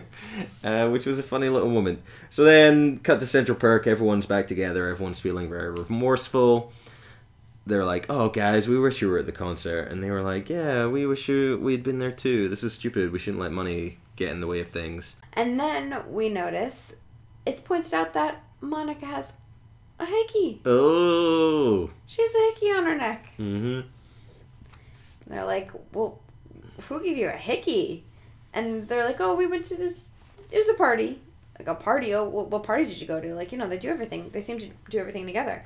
uh, 0.63 0.89
which 0.89 1.05
was 1.05 1.19
a 1.19 1.23
funny 1.23 1.49
little 1.49 1.69
moment. 1.69 2.01
So 2.29 2.43
then, 2.43 2.97
cut 2.99 3.19
to 3.19 3.27
Central 3.27 3.57
Perk. 3.57 3.85
Everyone's 3.85 4.25
back 4.25 4.47
together. 4.47 4.87
Everyone's 4.87 5.19
feeling 5.19 5.49
very 5.49 5.69
remorseful. 5.69 6.71
They're 7.67 7.85
like, 7.85 8.05
"Oh, 8.09 8.29
guys, 8.29 8.67
we 8.69 8.79
wish 8.79 9.01
you 9.01 9.09
were 9.09 9.19
at 9.19 9.25
the 9.25 9.33
concert," 9.33 9.91
and 9.91 10.01
they 10.01 10.09
were 10.09 10.23
like, 10.23 10.49
"Yeah, 10.49 10.87
we 10.87 11.05
wish 11.05 11.27
you 11.27 11.59
we'd 11.61 11.83
been 11.83 11.99
there 11.99 12.11
too. 12.11 12.47
This 12.47 12.63
is 12.63 12.73
stupid. 12.73 13.11
We 13.11 13.19
shouldn't 13.19 13.41
let 13.41 13.51
money 13.51 13.99
get 14.15 14.29
in 14.31 14.39
the 14.39 14.47
way 14.47 14.61
of 14.61 14.69
things." 14.69 15.17
And 15.33 15.59
then 15.59 16.03
we 16.09 16.29
notice 16.29 16.95
it's 17.45 17.59
pointed 17.59 17.93
out 17.93 18.13
that 18.13 18.41
Monica 18.61 19.05
has 19.05 19.33
a 19.99 20.05
hickey. 20.05 20.61
Oh. 20.65 21.89
She 22.05 22.21
has 22.21 22.33
a 22.33 22.53
hickey 22.53 22.71
on 22.71 22.85
her 22.85 22.95
neck. 22.95 23.27
Mm-hmm. 23.37 23.81
And 25.29 25.37
they're 25.37 25.45
like, 25.45 25.71
well, 25.93 26.19
who 26.87 27.01
gave 27.03 27.17
you 27.17 27.27
a 27.27 27.31
hickey? 27.31 28.03
And 28.53 28.87
they're 28.87 29.05
like, 29.05 29.17
oh, 29.19 29.35
we 29.35 29.45
went 29.47 29.65
to 29.65 29.75
this, 29.75 30.09
it 30.51 30.57
was 30.57 30.69
a 30.69 30.73
party. 30.73 31.19
Like, 31.59 31.67
a 31.67 31.75
party? 31.75 32.13
Oh, 32.15 32.23
what, 32.27 32.47
what 32.49 32.63
party 32.63 32.85
did 32.85 32.99
you 32.99 33.05
go 33.07 33.19
to? 33.21 33.35
Like, 33.35 33.51
you 33.51 33.57
know, 33.57 33.67
they 33.67 33.77
do 33.77 33.89
everything. 33.89 34.29
They 34.31 34.41
seem 34.41 34.57
to 34.59 34.69
do 34.89 34.97
everything 34.97 35.25
together. 35.27 35.63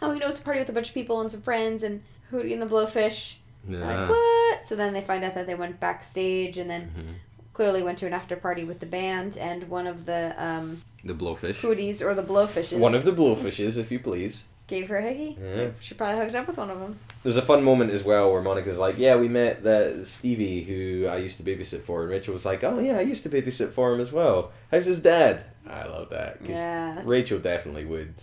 Oh, 0.00 0.12
you 0.12 0.20
know, 0.20 0.28
it's 0.28 0.38
a 0.38 0.42
party 0.42 0.60
with 0.60 0.68
a 0.68 0.72
bunch 0.72 0.88
of 0.88 0.94
people 0.94 1.20
and 1.20 1.30
some 1.30 1.42
friends 1.42 1.82
and 1.82 2.02
Hootie 2.30 2.52
and 2.52 2.62
the 2.62 2.66
Blowfish. 2.66 3.36
Yeah. 3.68 3.78
Like, 3.84 4.08
what? 4.10 4.66
So 4.66 4.76
then 4.76 4.92
they 4.92 5.00
find 5.00 5.24
out 5.24 5.34
that 5.34 5.46
they 5.46 5.54
went 5.54 5.80
backstage 5.80 6.58
and 6.58 6.68
then 6.70 6.92
Mhm. 6.96 7.14
clearly 7.54 7.82
went 7.82 7.98
to 7.98 8.06
an 8.06 8.12
after 8.12 8.36
party 8.36 8.62
with 8.62 8.78
the 8.78 8.86
band 8.86 9.36
and 9.38 9.64
one 9.68 9.86
of 9.86 10.04
the 10.06 10.34
um, 10.38 10.82
The 11.02 11.14
blowfish. 11.14 11.60
Hooties 11.62 12.02
or 12.04 12.14
the 12.14 12.22
Blowfishes 12.22 12.78
One 12.78 12.94
of 12.94 13.04
the 13.04 13.12
blowfishes, 13.12 13.78
if 13.78 13.90
you 13.90 13.98
please. 13.98 14.44
Gave 14.66 14.88
her 14.88 14.96
a 14.96 15.02
hickey. 15.02 15.38
Yeah. 15.40 15.68
She 15.80 15.94
probably 15.94 16.20
hooked 16.22 16.34
up 16.34 16.46
with 16.46 16.58
one 16.58 16.70
of 16.70 16.80
them. 16.80 16.98
There's 17.22 17.36
a 17.36 17.42
fun 17.42 17.62
moment 17.62 17.92
as 17.92 18.02
well 18.04 18.32
where 18.32 18.42
Monica's 18.42 18.78
like, 18.78 18.98
"Yeah, 18.98 19.16
we 19.16 19.28
met 19.28 19.62
the 19.62 20.04
Stevie 20.04 20.62
who 20.62 21.06
I 21.08 21.18
used 21.18 21.36
to 21.38 21.42
babysit 21.44 21.82
for," 21.82 22.02
and 22.02 22.10
Rachel 22.10 22.32
was 22.32 22.44
like, 22.44 22.64
"Oh 22.64 22.78
yeah, 22.78 22.98
I 22.98 23.02
used 23.02 23.22
to 23.24 23.28
babysit 23.28 23.70
for 23.70 23.92
him 23.92 24.00
as 24.00 24.12
well. 24.12 24.52
How's 24.70 24.86
his 24.86 25.00
dad?" 25.00 25.44
I 25.68 25.86
love 25.86 26.10
that 26.10 26.38
'cause 26.40 26.50
Yeah. 26.50 27.02
Rachel 27.04 27.38
definitely 27.38 27.84
would 27.84 28.14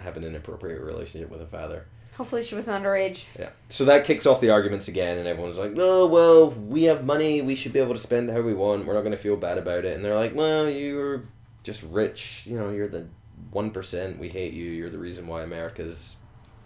have 0.00 0.16
an 0.16 0.24
inappropriate 0.24 0.80
relationship 0.82 1.30
with 1.30 1.40
a 1.40 1.46
father. 1.46 1.86
Hopefully 2.16 2.42
she 2.42 2.54
wasn't 2.54 2.82
underage. 2.82 3.26
Yeah. 3.38 3.50
So 3.68 3.84
that 3.84 4.04
kicks 4.04 4.24
off 4.26 4.40
the 4.40 4.50
arguments 4.50 4.88
again, 4.88 5.18
and 5.18 5.28
everyone's 5.28 5.58
like, 5.58 5.72
"No, 5.74 6.06
well, 6.06 6.50
we 6.50 6.84
have 6.84 7.04
money. 7.04 7.42
We 7.42 7.54
should 7.54 7.72
be 7.72 7.78
able 7.80 7.92
to 7.94 8.00
spend 8.00 8.30
how 8.30 8.40
we 8.40 8.54
want. 8.54 8.86
We're 8.86 8.94
not 8.94 9.02
going 9.02 9.12
to 9.12 9.18
feel 9.18 9.36
bad 9.36 9.58
about 9.58 9.84
it." 9.84 9.94
And 9.94 10.04
they're 10.04 10.14
like, 10.14 10.34
"Well, 10.34 10.68
you're 10.70 11.24
just 11.62 11.82
rich. 11.82 12.44
You 12.46 12.58
know, 12.58 12.70
you're 12.70 12.88
the 12.88 13.06
one 13.50 13.70
percent. 13.70 14.18
We 14.18 14.28
hate 14.28 14.52
you. 14.52 14.64
You're 14.64 14.90
the 14.90 14.98
reason 14.98 15.26
why 15.26 15.42
America's 15.42 16.16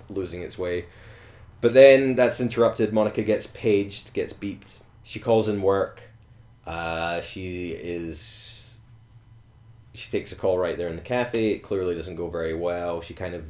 losing 0.09 0.43
its 0.43 0.59
way." 0.59 0.87
But 1.61 1.75
then 1.75 2.15
that's 2.15 2.41
interrupted. 2.41 2.93
Monica 2.93 3.23
gets 3.23 3.47
paged, 3.47 4.15
gets 4.15 4.33
beeped. 4.33 4.79
She 5.03 5.21
calls 5.21 5.49
in 5.49 5.61
work. 5.61 6.03
Uh, 6.67 7.21
she 7.21 7.71
is. 7.71 8.79
She 9.93 10.11
takes 10.11 10.33
a 10.33 10.37
call 10.37 10.57
right 10.59 10.77
there 10.77 10.89
in 10.89 10.97
the 10.97 11.03
cafe. 11.03 11.51
It 11.51 11.59
clearly 11.63 11.95
doesn't 11.95 12.17
go 12.17 12.29
very 12.29 12.55
well. 12.55 13.01
She 13.01 13.13
kind 13.13 13.35
of 13.35 13.45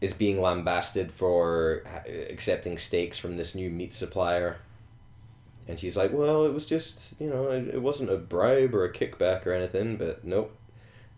is 0.00 0.12
being 0.12 0.40
lambasted 0.40 1.10
for 1.12 1.82
accepting 2.28 2.76
steaks 2.76 3.18
from 3.18 3.36
this 3.36 3.54
new 3.54 3.70
meat 3.70 3.94
supplier. 3.94 4.58
And 5.66 5.78
she's 5.78 5.96
like, 5.96 6.12
well, 6.12 6.44
it 6.44 6.52
was 6.52 6.66
just, 6.66 7.14
you 7.18 7.28
know, 7.28 7.50
it, 7.50 7.76
it 7.76 7.80
wasn't 7.80 8.10
a 8.10 8.18
bribe 8.18 8.74
or 8.74 8.84
a 8.84 8.92
kickback 8.92 9.46
or 9.46 9.52
anything, 9.52 9.96
but 9.96 10.22
nope. 10.22 10.54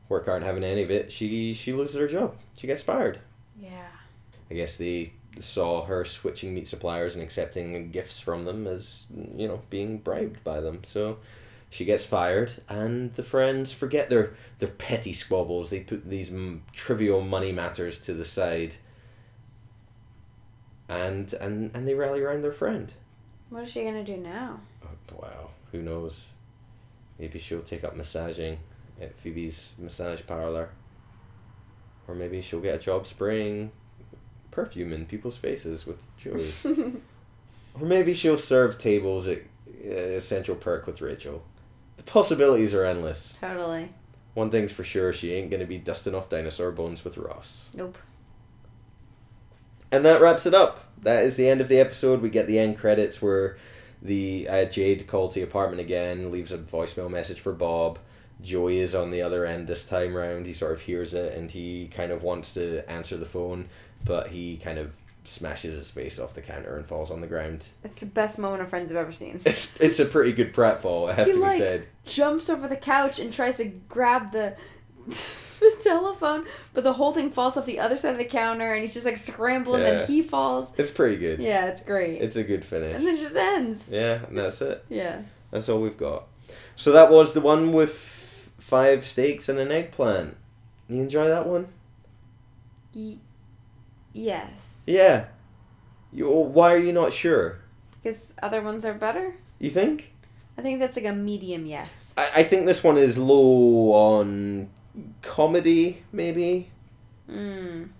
Work 0.08 0.28
aren't 0.28 0.44
having 0.44 0.64
any 0.64 0.82
of 0.82 0.90
it. 0.90 1.10
She 1.10 1.52
she 1.54 1.72
loses 1.72 1.96
her 1.96 2.06
job. 2.08 2.36
She 2.56 2.66
gets 2.66 2.82
fired. 2.82 3.18
Yeah. 3.60 3.88
I 4.50 4.54
guess 4.54 4.76
they 4.76 5.12
saw 5.40 5.84
her 5.84 6.04
switching 6.04 6.54
meat 6.54 6.66
suppliers 6.66 7.14
and 7.14 7.22
accepting 7.22 7.90
gifts 7.90 8.20
from 8.20 8.44
them 8.44 8.66
as, 8.66 9.06
you 9.36 9.48
know, 9.48 9.62
being 9.70 9.98
bribed 9.98 10.42
by 10.44 10.60
them. 10.60 10.80
So 10.84 11.18
she 11.68 11.84
gets 11.84 12.04
fired, 12.04 12.52
and 12.68 13.14
the 13.14 13.22
friends 13.22 13.72
forget 13.72 14.08
their, 14.08 14.34
their 14.60 14.68
petty 14.68 15.12
squabbles. 15.12 15.70
They 15.70 15.80
put 15.80 16.08
these 16.08 16.32
m- 16.32 16.62
trivial 16.72 17.20
money 17.20 17.52
matters 17.52 17.98
to 18.00 18.14
the 18.14 18.24
side. 18.24 18.76
And, 20.88 21.32
and 21.34 21.72
and 21.74 21.86
they 21.86 21.94
rally 21.94 22.20
around 22.20 22.42
their 22.42 22.52
friend. 22.52 22.92
What 23.50 23.64
is 23.64 23.72
she 23.72 23.82
gonna 23.82 24.04
do 24.04 24.16
now? 24.16 24.60
Oh, 24.84 25.16
wow, 25.20 25.50
who 25.72 25.82
knows? 25.82 26.26
Maybe 27.18 27.40
she'll 27.40 27.62
take 27.62 27.82
up 27.82 27.96
massaging 27.96 28.58
at 29.00 29.16
Phoebe's 29.16 29.72
massage 29.78 30.22
parlor. 30.26 30.70
Or 32.08 32.14
maybe 32.14 32.40
she'll 32.40 32.60
get 32.60 32.76
a 32.76 32.78
job 32.78 33.06
spraying 33.06 33.72
perfume 34.50 34.92
in 34.92 35.06
people's 35.06 35.36
faces 35.36 35.86
with 35.86 36.00
Joey. 36.16 36.52
or 37.80 37.86
maybe 37.86 38.14
she'll 38.14 38.38
serve 38.38 38.78
tables 38.78 39.26
at 39.26 39.42
uh, 39.90 40.20
Central 40.20 40.56
Perk 40.56 40.86
with 40.86 41.00
Rachel. 41.00 41.44
The 41.96 42.02
possibilities 42.04 42.72
are 42.72 42.84
endless. 42.84 43.34
Totally. 43.40 43.90
One 44.34 44.50
thing's 44.50 44.72
for 44.72 44.84
sure, 44.84 45.12
she 45.12 45.32
ain't 45.32 45.50
gonna 45.50 45.66
be 45.66 45.78
dusting 45.78 46.14
off 46.14 46.28
dinosaur 46.28 46.70
bones 46.70 47.04
with 47.04 47.16
Ross. 47.16 47.70
Nope. 47.74 47.98
And 49.90 50.04
that 50.04 50.20
wraps 50.20 50.46
it 50.46 50.54
up. 50.54 50.80
That 51.00 51.24
is 51.24 51.36
the 51.36 51.48
end 51.48 51.60
of 51.60 51.68
the 51.68 51.78
episode. 51.78 52.20
We 52.20 52.30
get 52.30 52.46
the 52.46 52.58
end 52.58 52.76
credits 52.76 53.22
where 53.22 53.56
the 54.02 54.48
uh, 54.48 54.64
Jade 54.66 55.06
calls 55.06 55.34
the 55.34 55.42
apartment 55.42 55.80
again, 55.80 56.30
leaves 56.30 56.52
a 56.52 56.58
voicemail 56.58 57.10
message 57.10 57.40
for 57.40 57.52
Bob. 57.52 57.98
Joey 58.42 58.80
is 58.80 58.94
on 58.94 59.10
the 59.10 59.22
other 59.22 59.44
end 59.46 59.66
this 59.66 59.84
time 59.84 60.14
round. 60.14 60.46
He 60.46 60.52
sort 60.52 60.72
of 60.72 60.80
hears 60.82 61.14
it 61.14 61.36
and 61.36 61.50
he 61.50 61.88
kind 61.94 62.12
of 62.12 62.22
wants 62.22 62.54
to 62.54 62.88
answer 62.90 63.16
the 63.16 63.24
phone, 63.26 63.68
but 64.04 64.28
he 64.28 64.56
kind 64.58 64.78
of 64.78 64.94
smashes 65.24 65.74
his 65.74 65.90
face 65.90 66.18
off 66.20 66.34
the 66.34 66.42
counter 66.42 66.76
and 66.76 66.86
falls 66.86 67.10
on 67.10 67.20
the 67.20 67.26
ground. 67.26 67.66
It's 67.82 67.96
the 67.96 68.06
best 68.06 68.38
moment 68.38 68.62
of 68.62 68.68
Friends 68.68 68.90
I've 68.92 68.96
ever 68.98 69.10
seen. 69.12 69.40
It's 69.44 69.74
it's 69.80 69.98
a 70.00 70.04
pretty 70.04 70.32
good 70.32 70.52
pratfall, 70.54 71.10
it 71.10 71.16
has 71.16 71.26
He, 71.26 71.32
to 71.32 71.38
be 71.38 71.42
like- 71.44 71.58
said. 71.58 71.86
Jumps 72.04 72.48
over 72.50 72.68
the 72.68 72.76
couch 72.76 73.18
and 73.18 73.32
tries 73.32 73.56
to 73.56 73.64
grab 73.64 74.32
the 74.32 74.54
the 75.08 75.74
telephone, 75.82 76.44
but 76.74 76.84
the 76.84 76.92
whole 76.92 77.12
thing 77.12 77.30
falls 77.30 77.56
off 77.56 77.64
the 77.66 77.80
other 77.80 77.96
side 77.96 78.12
of 78.12 78.18
the 78.18 78.24
counter, 78.24 78.72
and 78.72 78.82
he's 78.82 78.92
just 78.94 79.06
like 79.06 79.16
scrambling. 79.16 79.82
Yeah. 79.82 79.90
Then 79.92 80.06
he 80.06 80.20
falls. 80.22 80.72
It's 80.76 80.90
pretty 80.90 81.16
good. 81.16 81.40
Yeah, 81.40 81.66
it's 81.68 81.80
great. 81.80 82.20
It's 82.20 82.36
a 82.36 82.44
good 82.44 82.64
finish. 82.64 82.94
and 82.94 83.06
then 83.06 83.14
it 83.14 83.18
just 83.18 83.36
ends. 83.36 83.88
yeah, 83.90 84.26
and 84.26 84.36
that's 84.36 84.60
it. 84.60 84.84
Yeah. 84.88 85.22
That's 85.50 85.68
all 85.68 85.80
we've 85.80 85.96
got. 85.96 86.24
So 86.76 86.92
that 86.92 87.10
was 87.10 87.32
the 87.32 87.40
one 87.40 87.72
with 87.72 88.15
five 88.66 89.06
steaks 89.06 89.48
and 89.48 89.60
an 89.60 89.70
eggplant. 89.70 90.36
You 90.88 91.00
enjoy 91.00 91.28
that 91.28 91.46
one? 91.46 91.68
Y- 92.92 93.18
yes. 94.12 94.84
Yeah. 94.88 95.26
You, 96.12 96.28
why 96.28 96.74
are 96.74 96.78
you 96.78 96.92
not 96.92 97.12
sure? 97.12 97.60
Because 98.02 98.34
other 98.42 98.62
ones 98.62 98.84
are 98.84 98.94
better. 98.94 99.36
You 99.60 99.70
think? 99.70 100.12
I 100.58 100.62
think 100.62 100.80
that's 100.80 100.96
like 100.96 101.06
a 101.06 101.12
medium 101.12 101.64
yes. 101.64 102.12
I, 102.16 102.30
I 102.36 102.42
think 102.42 102.66
this 102.66 102.82
one 102.82 102.98
is 102.98 103.16
low 103.16 103.92
on 103.92 104.68
comedy, 105.22 106.02
maybe. 106.10 106.70
Mm. 107.30 107.90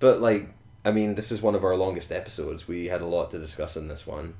But, 0.00 0.20
like, 0.20 0.48
I 0.84 0.90
mean, 0.90 1.14
this 1.14 1.30
is 1.30 1.40
one 1.40 1.54
of 1.54 1.62
our 1.62 1.76
longest 1.76 2.10
episodes. 2.10 2.66
We 2.66 2.86
had 2.86 3.00
a 3.00 3.06
lot 3.06 3.30
to 3.30 3.38
discuss 3.38 3.76
in 3.76 3.86
this 3.86 4.08
one. 4.08 4.34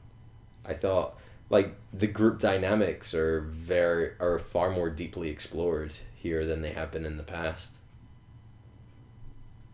I 0.66 0.74
thought, 0.74 1.16
like, 1.50 1.74
the 1.92 2.06
group 2.06 2.38
dynamics 2.40 3.12
are 3.12 3.40
very 3.40 4.12
are 4.20 4.38
far 4.38 4.70
more 4.70 4.88
deeply 4.88 5.28
explored 5.28 5.92
here 6.14 6.46
than 6.46 6.62
they 6.62 6.72
have 6.72 6.90
been 6.92 7.04
in 7.04 7.16
the 7.18 7.22
past. 7.22 7.74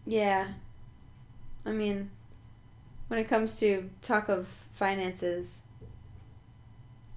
Yeah. 0.07 0.49
I 1.65 1.73
mean, 1.73 2.11
when 3.09 3.21
it 3.21 3.29
comes 3.29 3.59
to 3.61 3.91
talk 4.03 4.29
of 4.29 4.47
finances, 4.73 5.63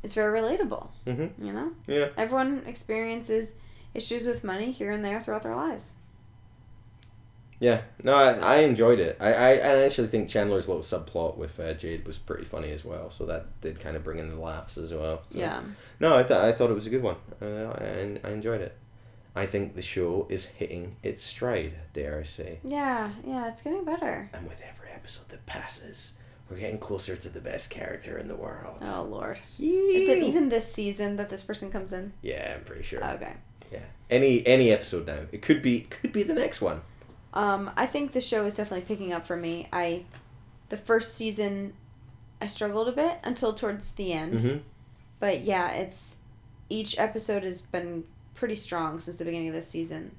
it's 0.04 0.14
very 0.14 0.40
relatable, 0.40 0.90
Mm-hmm. 1.06 1.46
you 1.46 1.54
know? 1.54 1.72
Yeah. 1.88 2.10
Everyone 2.18 2.64
experiences 2.66 3.56
issues 3.94 4.26
with 4.26 4.44
money 4.44 4.72
here 4.72 4.92
and 4.92 5.04
there 5.04 5.22
throughout 5.22 5.44
their 5.44 5.56
lives. 5.56 5.94
Yeah, 7.60 7.82
no, 8.04 8.16
I, 8.16 8.32
I 8.34 8.56
enjoyed 8.60 9.00
it. 9.02 9.18
I, 9.20 9.34
I, 9.34 9.50
I 9.50 9.84
actually 9.84 10.08
think 10.08 10.30
Chandler's 10.30 10.70
little 10.70 10.82
subplot 10.84 11.36
with 11.36 11.60
uh, 11.60 11.74
Jade 11.74 12.06
was 12.08 12.18
pretty 12.18 12.46
funny 12.46 12.72
as 12.72 12.86
well. 12.86 13.10
So 13.10 13.26
that 13.26 13.60
did 13.60 13.82
kind 13.82 13.98
of 13.98 14.04
bring 14.04 14.18
in 14.18 14.30
the 14.30 14.40
laughs 14.40 14.78
as 14.78 14.94
well. 14.94 15.22
So. 15.28 15.38
Yeah. 15.40 15.62
No, 16.00 16.16
I 16.16 16.24
thought 16.24 16.46
I 16.46 16.54
thought 16.54 16.72
it 16.72 16.76
was 16.76 16.88
a 16.88 16.90
good 16.90 17.04
one. 17.04 17.18
Uh, 17.42 17.74
I, 17.78 18.20
I 18.24 18.32
enjoyed 18.32 18.62
it. 18.62 18.78
I 19.36 19.46
think 19.46 19.76
the 19.76 19.82
show 19.82 20.26
is 20.30 20.46
hitting 20.46 20.96
its 21.04 21.24
stride. 21.24 21.74
Dare 21.94 22.20
I 22.20 22.24
say? 22.24 22.60
Yeah, 22.64 23.12
yeah, 23.26 23.48
it's 23.48 23.62
getting 23.62 23.86
better. 23.86 24.30
And 24.34 24.48
with 24.48 24.62
every 24.62 24.92
episode 24.92 25.30
that 25.30 25.46
passes, 25.46 26.14
we're 26.50 26.58
getting 26.58 26.80
closer 26.80 27.16
to 27.16 27.30
the 27.30 27.42
best 27.42 27.70
character 27.70 28.18
in 28.18 28.28
the 28.28 28.36
world. 28.36 28.80
Oh 28.82 29.04
lord. 29.04 29.38
Is 29.60 30.04
Is 30.04 30.10
it 30.10 30.24
even 30.24 30.50
this 30.50 30.72
season 30.72 31.18
that 31.18 31.30
this 31.30 31.44
person 31.44 31.70
comes 31.72 31.94
in? 31.94 32.14
Yeah, 32.22 32.56
I'm 32.56 32.64
pretty 32.64 32.84
sure. 32.84 33.04
Okay. 33.04 33.34
yeah, 33.72 33.84
any 34.10 34.46
any 34.48 34.72
episode 34.72 35.06
now. 35.06 35.20
It 35.32 35.42
could 35.42 35.62
be 35.62 35.82
could 35.82 36.12
be 36.12 36.24
the 36.24 36.34
next 36.34 36.62
one. 36.62 36.82
Um, 37.34 37.72
I 37.76 37.86
think 37.86 38.14
the 38.14 38.22
show 38.22 38.46
is 38.46 38.56
definitely 38.56 38.86
picking 38.86 39.14
up 39.14 39.28
for 39.28 39.38
me. 39.38 39.68
I, 39.72 40.06
the 40.70 40.78
first 40.78 41.16
season, 41.16 41.74
I 42.42 42.48
struggled 42.48 42.88
a 42.88 42.92
bit 42.92 43.20
until 43.24 43.54
towards 43.54 43.94
the 43.94 44.14
end. 44.14 44.40
Mm-hmm. 44.40 44.58
But 45.20 45.42
yeah, 45.42 45.72
it's 45.72 46.18
each 46.70 46.98
episode 46.98 47.44
has 47.44 47.62
been 47.62 48.06
pretty 48.34 48.56
strong 48.56 49.00
since 49.00 49.18
the 49.18 49.26
beginning 49.26 49.50
of 49.50 49.54
this 49.54 49.68
season. 49.68 50.16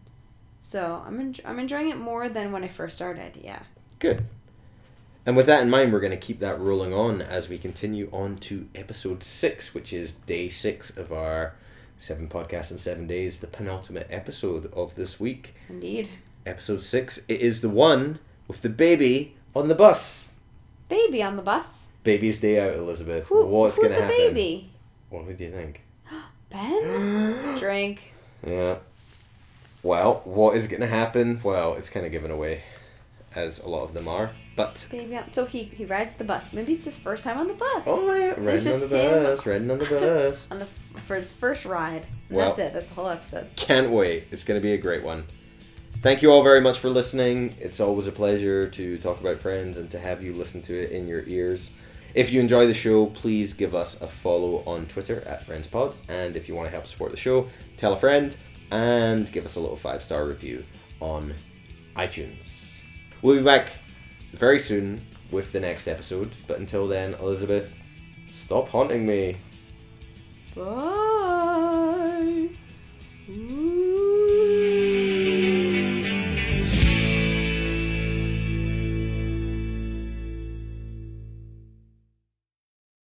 So 0.61 1.02
I'm 1.06 1.18
en- 1.18 1.34
I'm 1.44 1.58
enjoying 1.58 1.88
it 1.88 1.96
more 1.96 2.28
than 2.28 2.52
when 2.52 2.62
I 2.62 2.68
first 2.68 2.96
started. 2.96 3.38
Yeah. 3.42 3.61
Good. 3.98 4.24
And 5.26 5.36
with 5.36 5.46
that 5.46 5.62
in 5.62 5.70
mind, 5.70 5.92
we're 5.92 6.00
going 6.00 6.11
to 6.11 6.16
keep 6.16 6.40
that 6.40 6.58
rolling 6.58 6.92
on 6.94 7.20
as 7.20 7.48
we 7.48 7.58
continue 7.58 8.08
on 8.12 8.36
to 8.36 8.68
episode 8.74 9.22
six, 9.22 9.74
which 9.74 9.92
is 9.92 10.14
day 10.14 10.48
six 10.48 10.96
of 10.96 11.12
our 11.12 11.54
seven 11.98 12.26
podcasts 12.28 12.70
in 12.70 12.78
seven 12.78 13.06
days, 13.06 13.38
the 13.38 13.46
penultimate 13.46 14.06
episode 14.11 14.72
of 14.72 14.94
this 14.94 15.20
week. 15.20 15.54
Indeed. 15.68 16.08
Episode 16.47 16.80
six. 16.80 17.18
It 17.28 17.41
is 17.41 17.61
the 17.61 17.68
one 17.68 18.18
with 18.49 18.62
the 18.62 18.68
baby 18.68 19.36
on 19.55 19.68
the 19.68 19.74
bus. 19.74 20.28
Baby 20.88 21.22
on 21.22 21.36
the 21.36 21.43
bus. 21.43 21.88
Baby's 22.03 22.38
day 22.38 22.59
out, 22.61 22.74
Elizabeth. 22.76 23.26
Who, 23.28 23.47
What's 23.47 23.76
who's 23.76 23.91
going 23.91 24.01
to 24.01 24.07
the 24.07 24.12
happen? 24.12 24.34
baby? 24.34 24.70
What 25.11 25.36
do 25.36 25.45
you 25.45 25.51
think? 25.51 25.82
Ben? 26.51 27.57
Drink. 27.59 28.14
Yeah. 28.47 28.76
Well, 29.82 30.22
what 30.24 30.57
is 30.57 30.66
going 30.66 30.80
to 30.80 30.86
happen? 30.86 31.41
Well, 31.43 31.74
it's 31.74 31.88
kind 31.91 32.05
of 32.07 32.12
given 32.12 32.30
away, 32.30 32.62
as 33.34 33.61
a 33.61 33.68
lot 33.68 33.84
of 33.84 33.95
them 33.95 34.09
are. 34.09 34.30
But 34.57 34.86
Baby 34.91 35.16
on. 35.16 35.30
So 35.30 35.47
he, 35.47 35.62
he 35.64 35.84
rides 35.86 36.16
the 36.16 36.24
bus. 36.24 36.53
Maybe 36.53 36.72
it's 36.74 36.84
his 36.84 36.97
first 36.99 37.22
time 37.22 37.38
on 37.38 37.49
the 37.49 37.55
bus. 37.55 37.84
oh 37.86 38.12
yeah, 38.14 38.30
riding 38.36 38.72
on 38.72 38.80
the 38.80 38.88
him. 38.88 39.22
bus, 39.24 39.47
riding 39.47 39.70
on 39.70 39.78
the 39.78 39.84
bus. 39.91 40.47
On 40.51 40.59
the 40.59 40.66
for 41.03 41.16
his 41.16 41.32
first 41.32 41.64
ride. 41.64 42.07
And 42.28 42.36
Well- 42.38 42.47
that's 42.47 42.59
it. 42.59 42.72
That's 42.74 42.88
the 42.88 42.95
whole 42.95 43.09
episode. 43.09 43.49
Can't 43.57 43.91
wait. 43.91 44.26
It's 44.30 44.43
going 44.45 44.59
to 44.61 44.62
be 44.62 44.72
a 44.74 44.78
great 44.78 45.03
one. 45.03 45.24
Thank 46.03 46.22
you 46.22 46.32
all 46.32 46.42
very 46.42 46.62
much 46.62 46.78
for 46.78 46.88
listening. 46.88 47.55
It's 47.59 47.78
always 47.78 48.07
a 48.07 48.12
pleasure 48.12 48.66
to 48.66 48.96
talk 48.96 49.20
about 49.20 49.38
Friends 49.38 49.76
and 49.76 49.90
to 49.90 49.98
have 49.98 50.22
you 50.22 50.32
listen 50.32 50.62
to 50.62 50.82
it 50.82 50.92
in 50.92 51.07
your 51.07 51.22
ears. 51.26 51.72
If 52.14 52.32
you 52.32 52.40
enjoy 52.40 52.66
the 52.66 52.72
show, 52.72 53.07
please 53.07 53.53
give 53.53 53.74
us 53.74 54.01
a 54.01 54.07
follow 54.07 54.64
on 54.64 54.86
Twitter 54.86 55.22
at 55.26 55.46
FriendsPod. 55.46 55.94
And 56.09 56.38
if 56.38 56.48
you 56.48 56.55
want 56.55 56.68
to 56.68 56.70
help 56.70 56.86
support 56.86 57.11
the 57.11 57.18
show, 57.18 57.51
tell 57.76 57.92
a 57.92 57.98
friend 57.98 58.34
and 58.70 59.30
give 59.30 59.44
us 59.44 59.57
a 59.57 59.61
little 59.61 59.76
five 59.76 60.03
star 60.03 60.24
review 60.24 60.64
on 61.01 61.34
iTunes. 61.96 62.78
We'll 63.20 63.36
be 63.36 63.42
back 63.42 63.70
very 64.32 64.59
soon 64.59 65.07
with 65.30 65.53
the 65.53 65.61
next 65.61 65.86
episode. 65.86 66.30
But 66.46 66.61
until 66.61 66.88
then, 66.88 67.12
Elizabeth, 67.14 67.78
stop 68.30 68.70
haunting 68.70 69.05
me. 69.05 69.36
Bye. 70.57 71.09